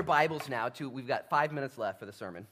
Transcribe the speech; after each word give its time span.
your 0.00 0.04
Bibles 0.06 0.48
now 0.48 0.70
to, 0.70 0.88
we've 0.88 1.06
got 1.06 1.28
five 1.28 1.52
minutes 1.52 1.76
left 1.76 1.98
for 2.00 2.06
the 2.06 2.12
sermon. 2.12 2.46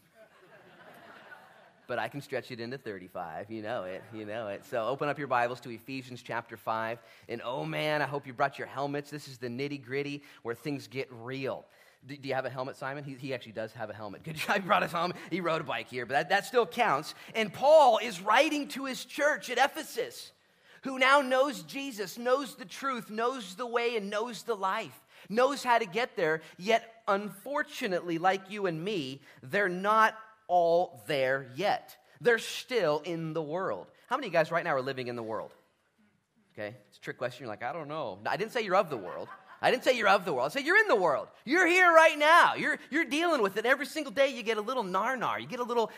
but 1.86 1.98
I 1.98 2.08
can 2.08 2.20
stretch 2.20 2.50
it 2.50 2.60
into 2.60 2.76
35. 2.76 3.50
You 3.50 3.62
know 3.62 3.84
it. 3.84 4.04
You 4.12 4.26
know 4.26 4.48
it. 4.48 4.66
So 4.66 4.86
open 4.86 5.08
up 5.08 5.18
your 5.18 5.28
Bibles 5.28 5.58
to 5.60 5.70
Ephesians 5.70 6.20
chapter 6.22 6.58
5. 6.58 6.98
And 7.26 7.40
oh 7.42 7.64
man, 7.64 8.02
I 8.02 8.04
hope 8.04 8.26
you 8.26 8.34
brought 8.34 8.58
your 8.58 8.68
helmets. 8.68 9.08
This 9.08 9.28
is 9.28 9.38
the 9.38 9.48
nitty 9.48 9.82
gritty 9.82 10.22
where 10.42 10.54
things 10.54 10.88
get 10.88 11.08
real. 11.10 11.64
Do, 12.06 12.18
do, 12.18 12.28
you 12.28 12.34
have 12.34 12.44
a 12.44 12.50
helmet, 12.50 12.76
Simon? 12.76 13.02
He, 13.02 13.14
he 13.14 13.32
actually 13.32 13.52
does 13.52 13.72
have 13.72 13.88
a 13.88 13.94
helmet. 13.94 14.24
Good 14.24 14.36
job. 14.46 14.56
He 14.56 14.60
brought 14.60 14.82
his 14.82 14.92
helmet. 14.92 15.16
He 15.30 15.40
rode 15.40 15.62
a 15.62 15.64
bike 15.64 15.88
here, 15.88 16.04
but 16.04 16.12
that, 16.12 16.28
that 16.28 16.44
still 16.44 16.66
counts. 16.66 17.14
And 17.34 17.50
Paul 17.50 17.98
is 18.02 18.20
writing 18.20 18.68
to 18.68 18.84
his 18.84 19.06
church 19.06 19.48
at 19.48 19.56
Ephesus, 19.56 20.32
who 20.82 20.98
now 20.98 21.22
knows 21.22 21.62
Jesus, 21.62 22.18
knows 22.18 22.56
the 22.56 22.66
truth, 22.66 23.08
knows 23.08 23.54
the 23.54 23.66
way, 23.66 23.96
and 23.96 24.10
knows 24.10 24.42
the 24.42 24.54
life, 24.54 25.00
knows 25.28 25.62
how 25.62 25.78
to 25.78 25.86
get 25.86 26.16
there. 26.16 26.42
Yet, 26.56 27.02
unfortunately, 27.06 28.18
like 28.18 28.50
you 28.50 28.66
and 28.66 28.82
me, 28.82 29.20
they're 29.42 29.68
not 29.68 30.14
all 30.46 31.02
there 31.06 31.50
yet. 31.56 31.96
They're 32.20 32.38
still 32.38 33.00
in 33.04 33.32
the 33.32 33.42
world. 33.42 33.86
How 34.08 34.16
many 34.16 34.26
of 34.26 34.32
you 34.32 34.38
guys 34.38 34.50
right 34.50 34.64
now 34.64 34.74
are 34.74 34.82
living 34.82 35.08
in 35.08 35.16
the 35.16 35.22
world? 35.22 35.52
Okay, 36.54 36.74
it's 36.88 36.98
a 36.98 37.00
trick 37.00 37.18
question. 37.18 37.44
You're 37.44 37.52
like, 37.52 37.62
I 37.62 37.72
don't 37.72 37.88
know. 37.88 38.18
I 38.26 38.36
didn't 38.36 38.52
say 38.52 38.62
you're 38.62 38.76
of 38.76 38.90
the 38.90 38.96
world. 38.96 39.28
I 39.60 39.70
didn't 39.70 39.84
say 39.84 39.96
you're 39.96 40.08
of 40.08 40.24
the 40.24 40.32
world. 40.32 40.50
I 40.50 40.54
said 40.54 40.64
you're 40.64 40.78
in 40.78 40.88
the 40.88 40.96
world. 40.96 41.28
You're 41.44 41.66
here 41.66 41.92
right 41.92 42.16
now. 42.16 42.54
You're, 42.54 42.78
you're 42.90 43.04
dealing 43.04 43.42
with 43.42 43.56
it. 43.56 43.66
Every 43.66 43.86
single 43.86 44.12
day 44.12 44.28
you 44.28 44.42
get 44.42 44.56
a 44.56 44.60
little 44.60 44.84
nar-nar. 44.84 45.40
You 45.40 45.48
get 45.48 45.58
a 45.58 45.64
little 45.64 45.90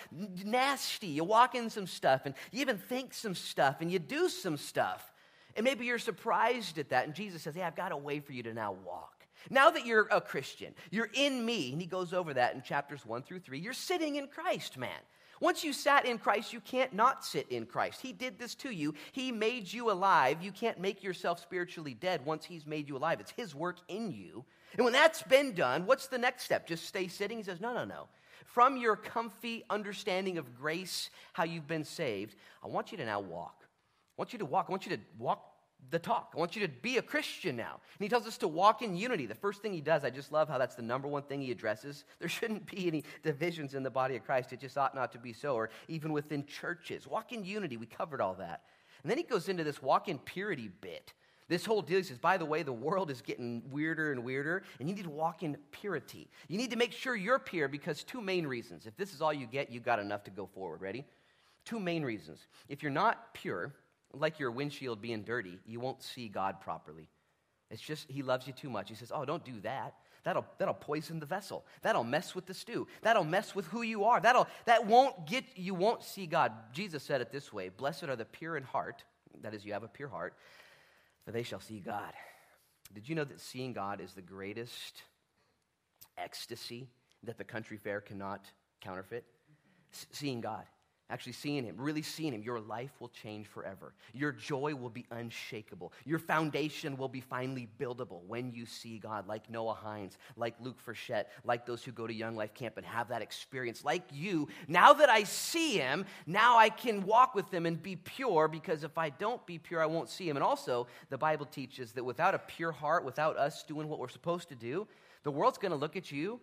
nasty. 0.45 1.09
You 1.09 1.25
walk 1.25 1.55
in 1.55 1.69
some 1.69 1.87
stuff 1.87 2.23
and 2.25 2.35
you 2.53 2.63
even 2.63 2.79
think 2.79 3.13
some 3.13 3.35
stuff 3.35 3.77
and 3.81 3.93
you 3.93 3.99
do 3.99 4.29
some 4.29 4.57
stuff. 4.57 5.13
And 5.57 5.65
maybe 5.65 5.85
you're 5.85 5.99
surprised 5.99 6.79
at 6.79 6.89
that. 6.91 7.05
And 7.05 7.15
Jesus 7.15 7.43
says, 7.43 7.55
Hey, 7.55 7.63
I've 7.63 7.77
got 7.77 7.93
a 7.93 7.97
way 7.97 8.21
for 8.21 8.33
you 8.33 8.43
to 8.45 8.55
now 8.55 8.73
walk. 8.73 9.20
Now 9.49 9.71
that 9.71 9.87
you're 9.87 10.09
a 10.11 10.21
Christian, 10.21 10.75
you're 10.91 11.11
in 11.15 11.45
me. 11.45 11.73
And 11.73 11.81
he 11.81 11.87
goes 11.87 12.13
over 12.13 12.35
that 12.35 12.55
in 12.55 12.63
chapters 12.63 13.07
one 13.07 13.23
through 13.23 13.41
three. 13.41 13.59
You're 13.59 13.73
sitting 13.73 14.17
in 14.17 14.29
Christ, 14.29 14.77
man. 14.77 14.99
Once 15.41 15.65
you 15.65 15.73
sat 15.73 16.05
in 16.05 16.19
Christ, 16.19 16.53
you 16.53 16.61
can't 16.61 16.93
not 16.93 17.25
sit 17.25 17.49
in 17.49 17.65
Christ. 17.65 18.03
He 18.03 18.13
did 18.13 18.39
this 18.39 18.55
to 18.57 18.71
you. 18.71 18.95
He 19.13 19.33
made 19.33 19.73
you 19.73 19.91
alive. 19.91 20.43
You 20.43 20.53
can't 20.53 20.79
make 20.79 21.03
yourself 21.03 21.41
spiritually 21.41 21.95
dead 21.95 22.25
once 22.27 22.45
He's 22.45 22.67
made 22.67 22.89
you 22.89 22.97
alive. 22.99 23.21
It's 23.21 23.31
His 23.31 23.55
work 23.55 23.79
in 23.89 24.13
you. 24.13 24.45
And 24.77 24.85
when 24.85 24.93
that's 24.93 25.23
been 25.23 25.55
done, 25.55 25.87
what's 25.87 26.09
the 26.09 26.19
next 26.19 26.45
step? 26.45 26.67
Just 26.67 26.87
stay 26.87 27.09
sitting? 27.09 27.39
He 27.39 27.45
says, 27.45 27.61
No, 27.61 27.73
no, 27.73 27.85
no. 27.85 28.09
From 28.45 28.77
your 28.77 28.97
comfy 28.97 29.65
understanding 29.71 30.37
of 30.37 30.59
grace, 30.59 31.09
how 31.33 31.45
you've 31.45 31.69
been 31.69 31.85
saved, 31.85 32.37
I 32.63 32.69
want 32.69 32.93
you 32.93 32.99
to 32.99 33.07
now 33.07 33.21
walk. 33.21 33.63
I 33.63 34.21
want 34.21 34.33
you 34.33 34.41
to 34.41 34.45
walk. 34.45 34.67
I 34.69 34.73
want 34.73 34.87
you 34.87 34.97
to 34.97 35.03
walk 35.19 35.50
the 35.91 35.99
talk. 35.99 36.33
I 36.35 36.39
want 36.39 36.55
you 36.55 36.67
to 36.67 36.73
be 36.73 36.99
a 36.99 37.03
Christian 37.03 37.57
now. 37.57 37.81
And 37.99 38.05
he 38.05 38.09
tells 38.09 38.27
us 38.27 38.39
to 38.39 38.49
walk 38.49 38.83
in 38.83 38.97
unity. 38.97 39.27
The 39.27 39.35
first 39.35 39.63
thing 39.63 39.73
he 39.73 39.81
does, 39.81 40.05
I 40.05 40.11
just 40.11 40.33
love 40.33 40.49
how 40.49 40.59
that's 40.59 40.77
the 40.77 40.83
number 40.83 41.09
one 41.09 41.23
thing 41.23 41.41
he 41.41 41.51
addresses. 41.51 42.05
There 42.21 42.29
shouldn't 42.29 42.71
be 42.71 42.87
any 42.87 43.05
divisions 43.23 43.75
in 43.75 43.83
the 43.83 43.91
body 43.91 44.15
of 44.17 44.25
Christ. 44.25 44.53
It 44.53 44.61
just 44.61 44.77
ought 44.77 44.95
not 44.95 45.11
to 45.13 45.19
be 45.19 45.33
so, 45.33 45.55
or 45.55 45.71
even 45.89 46.13
within 46.13 46.45
churches. 46.45 47.07
Walk 47.07 47.33
in 47.33 47.45
unity. 47.45 47.77
We 47.77 47.87
covered 47.87 48.21
all 48.21 48.35
that. 48.35 48.63
And 49.03 49.11
then 49.11 49.17
he 49.17 49.25
goes 49.25 49.49
into 49.49 49.65
this 49.65 49.83
walk 49.83 50.09
in 50.09 50.19
purity 50.19 50.71
bit. 50.81 51.15
This 51.49 51.65
whole 51.65 51.83
deal, 51.83 51.97
he 51.97 52.05
says, 52.05 52.19
by 52.19 52.37
the 52.37 52.45
way, 52.45 52.63
the 52.63 52.73
world 52.73 53.11
is 53.11 53.23
getting 53.23 53.63
weirder 53.73 54.13
and 54.13 54.23
weirder, 54.23 54.63
and 54.79 54.89
you 54.89 54.95
need 54.95 55.03
to 55.03 55.11
walk 55.11 55.43
in 55.43 55.57
purity. 55.73 56.29
You 56.47 56.59
need 56.59 56.71
to 56.71 56.77
make 56.77 56.93
sure 56.93 57.17
you're 57.17 57.41
pure 57.41 57.67
because 57.67 58.05
two 58.05 58.21
main 58.21 58.47
reasons. 58.47 58.87
If 58.87 58.97
this 58.97 59.13
is 59.13 59.21
all 59.21 59.33
you 59.33 59.47
get, 59.47 59.69
you 59.69 59.81
got 59.81 59.99
enough 59.99 60.23
to 60.25 60.31
go 60.31 60.47
forward. 60.47 60.81
Ready? 60.81 61.05
Two 61.65 61.81
main 61.81 62.05
reasons. 62.05 62.47
If 62.69 62.85
you're 62.85 62.93
not 62.93 63.35
pure, 63.35 63.75
like 64.13 64.39
your 64.39 64.51
windshield 64.51 65.01
being 65.01 65.23
dirty, 65.23 65.59
you 65.67 65.81
won't 65.81 66.03
see 66.03 66.29
God 66.29 66.61
properly. 66.61 67.09
It's 67.71 67.83
just, 67.83 68.11
He 68.11 68.23
loves 68.23 68.47
you 68.47 68.53
too 68.53 68.71
much. 68.71 68.89
He 68.89 68.95
says, 68.95 69.13
Oh, 69.15 69.25
don't 69.25 69.45
do 69.45 69.61
that. 69.61 69.95
That'll, 70.23 70.45
that'll 70.59 70.75
poison 70.75 71.19
the 71.19 71.27
vessel. 71.27 71.65
That'll 71.83 72.05
mess 72.05 72.35
with 72.35 72.45
the 72.47 72.53
stew. 72.53 72.87
That'll 73.01 73.25
mess 73.25 73.55
with 73.55 73.67
who 73.69 73.83
you 73.83 74.05
are. 74.05 74.21
That'll, 74.21 74.49
that 74.67 74.87
won't 74.87 75.27
get, 75.27 75.45
you 75.57 75.75
won't 75.75 76.03
see 76.03 76.27
God. 76.27 76.53
Jesus 76.73 77.03
said 77.03 77.21
it 77.21 77.33
this 77.33 77.53
way 77.53 77.71
Blessed 77.71 78.05
are 78.05 78.17
the 78.17 78.25
pure 78.25 78.57
in 78.57 78.65
heart, 78.65 79.05
that 79.43 79.55
is, 79.55 79.65
you 79.65 79.73
have 79.73 79.83
a 79.83 79.89
pure 79.89 80.09
heart, 80.09 80.35
for 81.25 81.33
they 81.33 81.43
shall 81.43 81.61
see 81.61 81.81
God. 81.81 82.13
Did 82.93 83.09
you 83.09 83.15
know 83.15 83.25
that 83.25 83.41
seeing 83.41 83.73
God 83.73 84.01
is 84.01 84.13
the 84.15 84.23
greatest 84.23 85.03
ecstasy 86.19 86.89
that 87.23 87.39
the 87.39 87.45
country 87.45 87.77
fair 87.77 88.01
cannot 88.01 88.45
counterfeit? 88.81 89.25
S- 89.93 90.07
seeing 90.11 90.41
God 90.41 90.65
actually 91.11 91.33
seeing 91.33 91.65
Him, 91.65 91.77
really 91.77 92.03
seeing 92.03 92.33
Him, 92.33 92.43
your 92.43 92.61
life 92.61 92.93
will 93.01 93.09
change 93.09 93.47
forever. 93.47 93.93
Your 94.13 94.33
joy 94.33 94.75
will 94.75 94.91
be 94.91 95.07
unshakable. 95.11 95.93
Your 96.05 96.19
foundation 96.19 96.97
will 96.97 97.09
be 97.09 97.21
finally 97.21 97.69
buildable 97.79 98.23
when 98.27 98.53
you 98.53 98.65
see 98.67 98.99
God, 98.99 99.27
like 99.27 99.51
Noah 99.51 99.75
Hines, 99.75 100.17
like 100.37 100.55
Luke 100.61 100.79
Frechette, 100.85 101.27
like 101.45 101.67
those 101.67 101.85
who 101.85 101.93
go 101.93 102.07
to 102.07 102.15
Young 102.15 102.37
Life 102.37 102.55
Camp 102.55 102.77
and 102.77 102.87
have 102.87 103.09
that 103.09 103.23
experience, 103.23 103.85
like 103.85 104.03
you. 104.13 104.49
Now 104.69 104.93
that 104.93 105.09
I 105.09 105.25
see 105.25 105.77
Him, 105.77 106.07
now 106.27 106.57
I 106.57 106.69
can 106.69 107.05
walk 107.05 107.35
with 107.35 107.53
Him 107.53 107.67
and 107.67 107.83
be 107.83 107.97
pure 107.97 108.49
because 108.49 108.85
if 108.85 108.97
I 108.97 109.11
don't 109.11 109.45
be 109.47 109.59
pure, 109.59 109.83
I 109.83 109.87
won't 109.87 110.09
see 110.09 110.29
Him. 110.29 110.37
And 110.37 110.45
also, 110.45 110.87
the 111.11 111.19
Bible 111.19 111.47
teaches 111.47 111.93
that 111.93 112.05
without 112.05 112.35
a 112.35 112.39
pure 112.39 112.73
heart, 112.73 113.05
without 113.05 113.37
us 113.37 113.65
doing 113.65 113.89
what 113.89 113.99
we're 113.99 114.09
supposed 114.09 114.49
to 114.49 114.55
do, 114.55 114.87
the 115.23 115.31
world's 115.31 115.59
going 115.59 115.73
to 115.73 115.77
look 115.77 115.97
at 115.97 116.11
you 116.11 116.41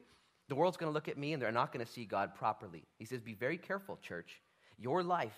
the 0.48 0.56
world's 0.56 0.78
going 0.78 0.90
to 0.90 0.94
look 0.94 1.08
at 1.08 1.18
me 1.18 1.34
and 1.34 1.42
they're 1.42 1.52
not 1.52 1.74
going 1.74 1.86
to 1.86 1.92
see 1.92 2.06
God 2.06 2.34
properly. 2.34 2.84
He 2.98 3.06
says, 3.06 3.22
Be 3.22 3.34
very 3.34 3.58
careful, 3.58 3.98
church. 4.02 4.42
Your 4.78 5.04
life 5.04 5.38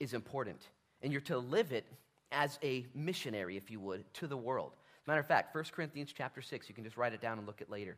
is 0.00 0.14
important, 0.14 0.60
and 1.02 1.12
you're 1.12 1.20
to 1.22 1.38
live 1.38 1.72
it 1.72 1.86
as 2.30 2.58
a 2.62 2.86
missionary, 2.94 3.56
if 3.56 3.70
you 3.70 3.80
would, 3.80 4.04
to 4.14 4.26
the 4.26 4.36
world. 4.36 4.72
Matter 5.06 5.20
of 5.20 5.26
fact, 5.26 5.54
1 5.54 5.64
Corinthians 5.72 6.12
chapter 6.14 6.42
6, 6.42 6.68
you 6.68 6.74
can 6.74 6.84
just 6.84 6.96
write 6.96 7.12
it 7.12 7.20
down 7.20 7.38
and 7.38 7.46
look 7.46 7.62
at 7.62 7.70
later. 7.70 7.96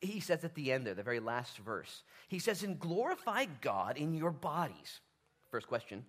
He 0.00 0.20
says 0.20 0.44
at 0.44 0.54
the 0.54 0.72
end 0.72 0.86
there, 0.86 0.94
the 0.94 1.02
very 1.02 1.20
last 1.20 1.58
verse, 1.58 2.02
he 2.28 2.38
says, 2.38 2.62
And 2.62 2.78
glorify 2.78 3.46
God 3.60 3.96
in 3.96 4.14
your 4.14 4.30
bodies. 4.30 5.00
First 5.50 5.66
question 5.66 6.04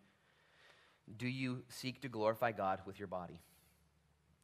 Do 1.18 1.28
you 1.28 1.64
seek 1.70 2.02
to 2.02 2.10
glorify 2.10 2.52
God 2.52 2.82
with 2.86 3.00
your 3.00 3.08
body? 3.08 3.40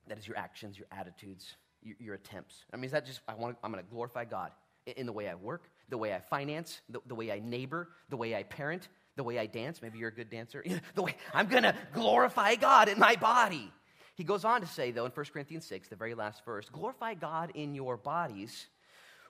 That 0.07 0.18
is 0.18 0.28
your 0.28 0.38
actions, 0.38 0.78
your 0.78 0.88
attitudes, 0.92 1.56
your, 1.81 1.96
your 2.00 2.16
attempts. 2.16 2.66
I 2.72 2.78
mean, 2.78 2.86
is 2.86 2.92
that 2.92 3.06
just, 3.06 3.22
I 3.28 3.34
want, 3.34 3.57
I'm 3.63 3.72
going 3.72 3.84
to 3.84 3.90
glorify 3.90 4.25
God 4.25 4.52
in 4.86 5.07
the 5.07 5.13
way 5.13 5.28
I 5.28 5.36
work, 5.36 5.69
the 5.90 5.97
way 5.97 6.13
I 6.13 6.19
finance, 6.19 6.81
the, 6.90 7.00
the 7.07 7.16
way 7.16 7.31
I 7.31 7.40
neighbor, 7.40 7.90
the 8.09 8.18
way 8.18 8.36
I 8.36 8.44
parent, 8.44 8.88
the 9.15 9.23
way 9.23 9.39
I 9.39 9.45
dance. 9.45 9.81
Maybe 9.81 9.97
you're 9.97 10.09
a 10.09 10.13
good 10.13 10.29
dancer. 10.29 10.63
the 10.95 11.01
way 11.01 11.15
I'm 11.33 11.47
going 11.47 11.63
to 11.63 11.75
glorify 11.93 12.55
God 12.55 12.89
in 12.89 12.99
my 12.99 13.15
body. 13.15 13.71
He 14.15 14.23
goes 14.23 14.45
on 14.45 14.61
to 14.61 14.67
say, 14.67 14.91
though, 14.91 15.05
in 15.05 15.11
1 15.11 15.25
Corinthians 15.33 15.65
6, 15.65 15.89
the 15.89 15.95
very 15.95 16.13
last 16.13 16.45
verse, 16.45 16.69
glorify 16.69 17.15
God 17.15 17.51
in 17.53 17.75
your 17.75 17.97
bodies, 17.97 18.67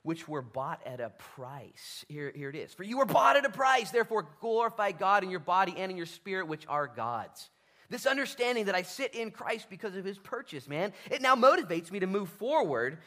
which 0.04 0.28
were 0.28 0.44
bought 0.44 0.82
at 0.86 1.00
a 1.00 1.10
price. 1.10 2.06
Here, 2.08 2.32
here 2.36 2.50
it 2.50 2.56
is. 2.56 2.74
For 2.74 2.84
you 2.84 3.00
were 3.00 3.06
bought 3.06 3.36
at 3.36 3.46
a 3.46 3.50
price, 3.50 3.90
therefore 3.90 4.28
glorify 4.40 4.92
God 4.92 5.24
in 5.24 5.32
your 5.32 5.40
body 5.40 5.74
and 5.78 5.90
in 5.90 5.98
your 5.98 6.06
spirit, 6.06 6.48
which 6.48 6.68
are 6.68 6.88
God's. 6.88 7.50
This 7.90 8.06
understanding 8.06 8.66
that 8.66 8.76
I 8.76 8.84
sit 8.84 9.14
in 9.16 9.32
Christ 9.32 9.68
because 9.70 9.96
of 9.96 10.06
his 10.06 10.18
purchase, 10.18 10.68
man, 10.68 10.94
it 11.10 11.22
now 11.22 11.36
motivates 11.36 11.92
me 11.92 12.00
to 12.00 12.08
move 12.08 12.30
forward 12.30 13.00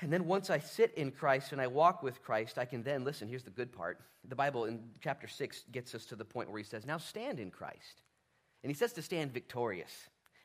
and 0.00 0.12
then 0.12 0.26
once 0.26 0.50
I 0.50 0.58
sit 0.58 0.92
in 0.94 1.12
Christ 1.12 1.52
and 1.52 1.60
I 1.60 1.66
walk 1.66 2.02
with 2.02 2.22
Christ, 2.22 2.58
I 2.58 2.64
can 2.64 2.82
then, 2.82 3.04
listen, 3.04 3.28
here's 3.28 3.44
the 3.44 3.50
good 3.50 3.72
part. 3.72 4.00
The 4.28 4.34
Bible 4.34 4.64
in 4.64 4.80
chapter 5.00 5.28
6 5.28 5.64
gets 5.70 5.94
us 5.94 6.06
to 6.06 6.16
the 6.16 6.24
point 6.24 6.50
where 6.50 6.58
he 6.58 6.64
says, 6.64 6.84
now 6.84 6.98
stand 6.98 7.38
in 7.38 7.50
Christ. 7.50 8.02
And 8.62 8.70
he 8.70 8.74
says 8.74 8.92
to 8.94 9.02
stand 9.02 9.32
victorious. 9.32 9.92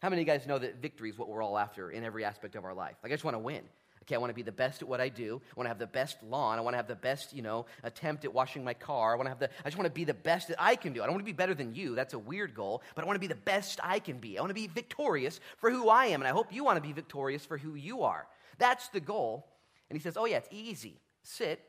How 0.02 0.10
many 0.10 0.22
of 0.22 0.28
you 0.28 0.34
guys 0.34 0.48
know 0.48 0.60
that 0.60 0.82
victory 0.82 1.10
is 1.10 1.18
what 1.18 1.30
we're 1.30 1.42
all 1.42 1.58
after 1.58 1.90
in 1.90 2.04
every 2.04 2.24
aspect 2.24 2.56
of 2.56 2.64
our 2.64 2.74
life? 2.74 2.96
Like, 3.02 3.12
I 3.12 3.16
just 3.16 3.24
want 3.24 3.36
to 3.36 3.40
win. 3.40 3.64
Okay, 4.04 4.16
I 4.16 4.18
want 4.18 4.30
to 4.30 4.36
be 4.36 4.44
the 4.44 4.52
best 4.52 4.82
at 4.82 4.88
what 4.88 5.02
I 5.02 5.10
do. 5.10 5.42
I 5.52 5.54
want 5.56 5.66
to 5.66 5.70
have 5.70 5.80
the 5.80 5.88
best 5.88 6.18
lawn. 6.24 6.58
I 6.58 6.62
want 6.62 6.74
to 6.74 6.78
have 6.78 6.88
the 6.88 6.96
best, 6.96 7.34
you 7.34 7.42
know, 7.42 7.66
attempt 7.84 8.26
at 8.26 8.34
washing 8.34 8.64
my 8.64 8.74
car. 8.74 9.14
I 9.14 9.16
want 9.18 9.28
to 9.28 9.30
have 9.30 9.40
the, 9.40 9.50
I 9.64 9.68
just 9.68 9.78
want 9.78 9.86
to 9.86 9.94
be 9.94 10.04
the 10.04 10.14
best 10.14 10.48
that 10.48 10.58
I 10.60 10.76
can 10.76 10.94
do. 10.94 11.02
I 11.02 11.06
don't 11.06 11.14
want 11.14 11.26
to 11.26 11.32
be 11.32 11.36
better 11.36 11.54
than 11.54 11.76
you. 11.76 11.96
That's 11.96 12.14
a 12.14 12.20
weird 12.20 12.54
goal, 12.54 12.82
but 12.96 13.04
I 13.04 13.08
want 13.08 13.18
to 13.18 13.20
be 13.20 13.28
the 13.28 13.36
best 13.36 13.80
I 13.84 14.00
can 14.00 14.18
be. 14.18 14.38
I 14.38 14.42
want 14.42 14.50
to 14.50 14.56
be 14.56 14.68
victorious 14.68 15.40
for 15.58 15.70
who 15.70 15.90
I 15.90 16.08
am. 16.08 16.22
And 16.22 16.28
I 16.28 16.32
hope 16.32 16.54
you 16.54 16.64
want 16.64 16.78
to 16.78 16.82
be 16.82 16.94
victorious 16.94 17.46
for 17.46 17.58
who 17.58 17.76
you 17.76 18.04
are. 18.04 18.26
That's 18.60 18.90
the 18.90 19.00
goal. 19.00 19.48
And 19.90 19.98
he 19.98 20.04
says, 20.04 20.18
Oh, 20.18 20.26
yeah, 20.26 20.38
it's 20.38 20.50
easy. 20.52 21.02
Sit, 21.24 21.62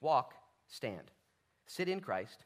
walk, 0.00 0.34
stand. 0.68 1.10
Sit 1.66 1.88
in 1.88 2.00
Christ, 2.00 2.44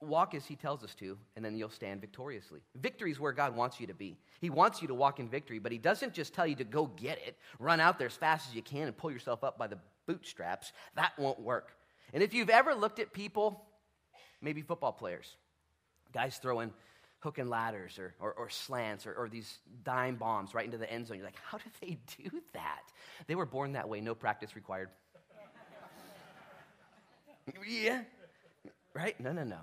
walk 0.00 0.34
as 0.34 0.46
he 0.46 0.54
tells 0.54 0.84
us 0.84 0.94
to, 0.96 1.18
and 1.34 1.44
then 1.44 1.56
you'll 1.56 1.68
stand 1.68 2.00
victoriously. 2.00 2.60
Victory 2.76 3.10
is 3.10 3.18
where 3.18 3.32
God 3.32 3.56
wants 3.56 3.80
you 3.80 3.86
to 3.88 3.94
be. 3.94 4.16
He 4.40 4.48
wants 4.48 4.80
you 4.80 4.88
to 4.88 4.94
walk 4.94 5.18
in 5.18 5.28
victory, 5.28 5.58
but 5.58 5.72
he 5.72 5.78
doesn't 5.78 6.14
just 6.14 6.32
tell 6.32 6.46
you 6.46 6.54
to 6.56 6.64
go 6.64 6.86
get 6.86 7.18
it, 7.26 7.36
run 7.58 7.80
out 7.80 7.98
there 7.98 8.06
as 8.06 8.14
fast 8.14 8.48
as 8.48 8.54
you 8.54 8.62
can 8.62 8.86
and 8.86 8.96
pull 8.96 9.10
yourself 9.10 9.42
up 9.42 9.58
by 9.58 9.66
the 9.66 9.78
bootstraps. 10.06 10.72
That 10.94 11.12
won't 11.18 11.40
work. 11.40 11.72
And 12.12 12.22
if 12.22 12.32
you've 12.32 12.50
ever 12.50 12.74
looked 12.74 12.98
at 12.98 13.12
people, 13.12 13.64
maybe 14.40 14.62
football 14.62 14.92
players, 14.92 15.36
guys 16.12 16.38
throwing 16.38 16.72
hook 17.20 17.38
and 17.38 17.48
ladders 17.48 17.98
or, 17.98 18.14
or, 18.18 18.32
or 18.32 18.48
slants 18.48 19.06
or, 19.06 19.14
or, 19.14 19.28
these 19.28 19.58
dime 19.84 20.16
bombs 20.16 20.54
right 20.54 20.64
into 20.64 20.78
the 20.78 20.90
end 20.90 21.06
zone. 21.06 21.18
You're 21.18 21.26
like, 21.26 21.38
how 21.44 21.58
did 21.58 21.72
they 21.80 21.98
do 22.30 22.40
that? 22.54 22.82
They 23.26 23.34
were 23.34 23.46
born 23.46 23.72
that 23.72 23.88
way, 23.88 24.00
no 24.00 24.14
practice 24.14 24.56
required. 24.56 24.88
yeah. 27.68 28.02
Right? 28.94 29.18
No, 29.20 29.32
no, 29.32 29.44
no. 29.44 29.60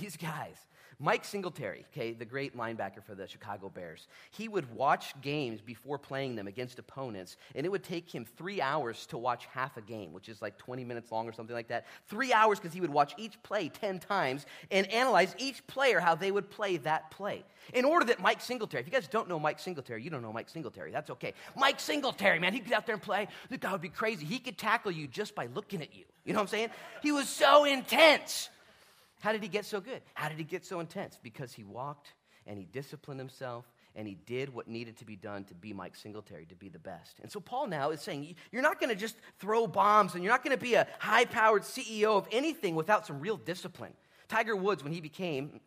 These 0.00 0.16
guys, 0.16 0.56
Mike 1.02 1.24
Singletary, 1.24 1.86
okay, 1.92 2.12
the 2.12 2.26
great 2.26 2.54
linebacker 2.54 3.02
for 3.02 3.14
the 3.14 3.26
Chicago 3.26 3.70
Bears, 3.70 4.06
he 4.30 4.48
would 4.48 4.70
watch 4.74 5.18
games 5.22 5.62
before 5.62 5.98
playing 5.98 6.36
them 6.36 6.46
against 6.46 6.78
opponents, 6.78 7.38
and 7.54 7.64
it 7.64 7.70
would 7.70 7.82
take 7.82 8.14
him 8.14 8.26
three 8.26 8.60
hours 8.60 9.06
to 9.06 9.16
watch 9.16 9.46
half 9.46 9.78
a 9.78 9.80
game, 9.80 10.12
which 10.12 10.28
is 10.28 10.42
like 10.42 10.58
20 10.58 10.84
minutes 10.84 11.10
long 11.10 11.26
or 11.26 11.32
something 11.32 11.56
like 11.56 11.68
that. 11.68 11.86
Three 12.08 12.34
hours 12.34 12.60
because 12.60 12.74
he 12.74 12.82
would 12.82 12.90
watch 12.90 13.14
each 13.16 13.42
play 13.42 13.70
10 13.70 13.98
times 13.98 14.44
and 14.70 14.86
analyze 14.92 15.34
each 15.38 15.66
player 15.66 16.00
how 16.00 16.14
they 16.14 16.30
would 16.30 16.50
play 16.50 16.76
that 16.78 17.10
play. 17.10 17.44
In 17.72 17.86
order 17.86 18.04
that 18.06 18.20
Mike 18.20 18.42
Singletary, 18.42 18.82
if 18.82 18.86
you 18.86 18.92
guys 18.92 19.08
don't 19.08 19.28
know 19.28 19.38
Mike 19.38 19.58
Singletary, 19.58 20.02
you 20.02 20.10
don't 20.10 20.22
know 20.22 20.32
Mike 20.32 20.50
Singletary, 20.50 20.92
that's 20.92 21.08
okay. 21.10 21.32
Mike 21.56 21.80
Singletary, 21.80 22.38
man, 22.38 22.52
he'd 22.52 22.66
get 22.66 22.74
out 22.74 22.84
there 22.84 22.94
and 22.94 23.02
play. 23.02 23.26
Guy 23.58 23.72
would 23.72 23.80
be 23.80 23.88
crazy. 23.88 24.26
He 24.26 24.38
could 24.38 24.58
tackle 24.58 24.92
you 24.92 25.06
just 25.06 25.34
by 25.34 25.46
looking 25.54 25.80
at 25.80 25.94
you. 25.94 26.04
You 26.24 26.34
know 26.34 26.40
what 26.40 26.44
I'm 26.44 26.48
saying? 26.48 26.68
He 27.02 27.12
was 27.12 27.28
so 27.28 27.64
intense. 27.64 28.50
How 29.20 29.32
did 29.32 29.42
he 29.42 29.48
get 29.48 29.64
so 29.64 29.80
good? 29.80 30.02
How 30.14 30.28
did 30.28 30.38
he 30.38 30.44
get 30.44 30.64
so 30.64 30.80
intense? 30.80 31.18
Because 31.22 31.52
he 31.52 31.64
walked 31.64 32.14
and 32.46 32.58
he 32.58 32.64
disciplined 32.64 33.20
himself 33.20 33.64
and 33.94 34.06
he 34.06 34.16
did 34.26 34.52
what 34.52 34.68
needed 34.68 34.96
to 34.98 35.04
be 35.04 35.16
done 35.16 35.44
to 35.44 35.54
be 35.54 35.72
Mike 35.72 35.96
Singletary, 35.96 36.46
to 36.46 36.54
be 36.54 36.68
the 36.68 36.78
best. 36.78 37.18
And 37.22 37.30
so 37.30 37.40
Paul 37.40 37.66
now 37.66 37.90
is 37.90 38.00
saying, 38.00 38.34
you're 38.50 38.62
not 38.62 38.80
going 38.80 38.90
to 38.90 38.96
just 38.96 39.16
throw 39.38 39.66
bombs 39.66 40.14
and 40.14 40.22
you're 40.22 40.32
not 40.32 40.44
going 40.44 40.56
to 40.56 40.62
be 40.62 40.74
a 40.74 40.86
high 40.98 41.24
powered 41.24 41.62
CEO 41.62 42.16
of 42.16 42.26
anything 42.32 42.74
without 42.74 43.06
some 43.06 43.20
real 43.20 43.36
discipline. 43.36 43.92
Tiger 44.28 44.54
Woods, 44.54 44.84
when 44.84 44.92
he 44.92 45.00
became 45.00 45.60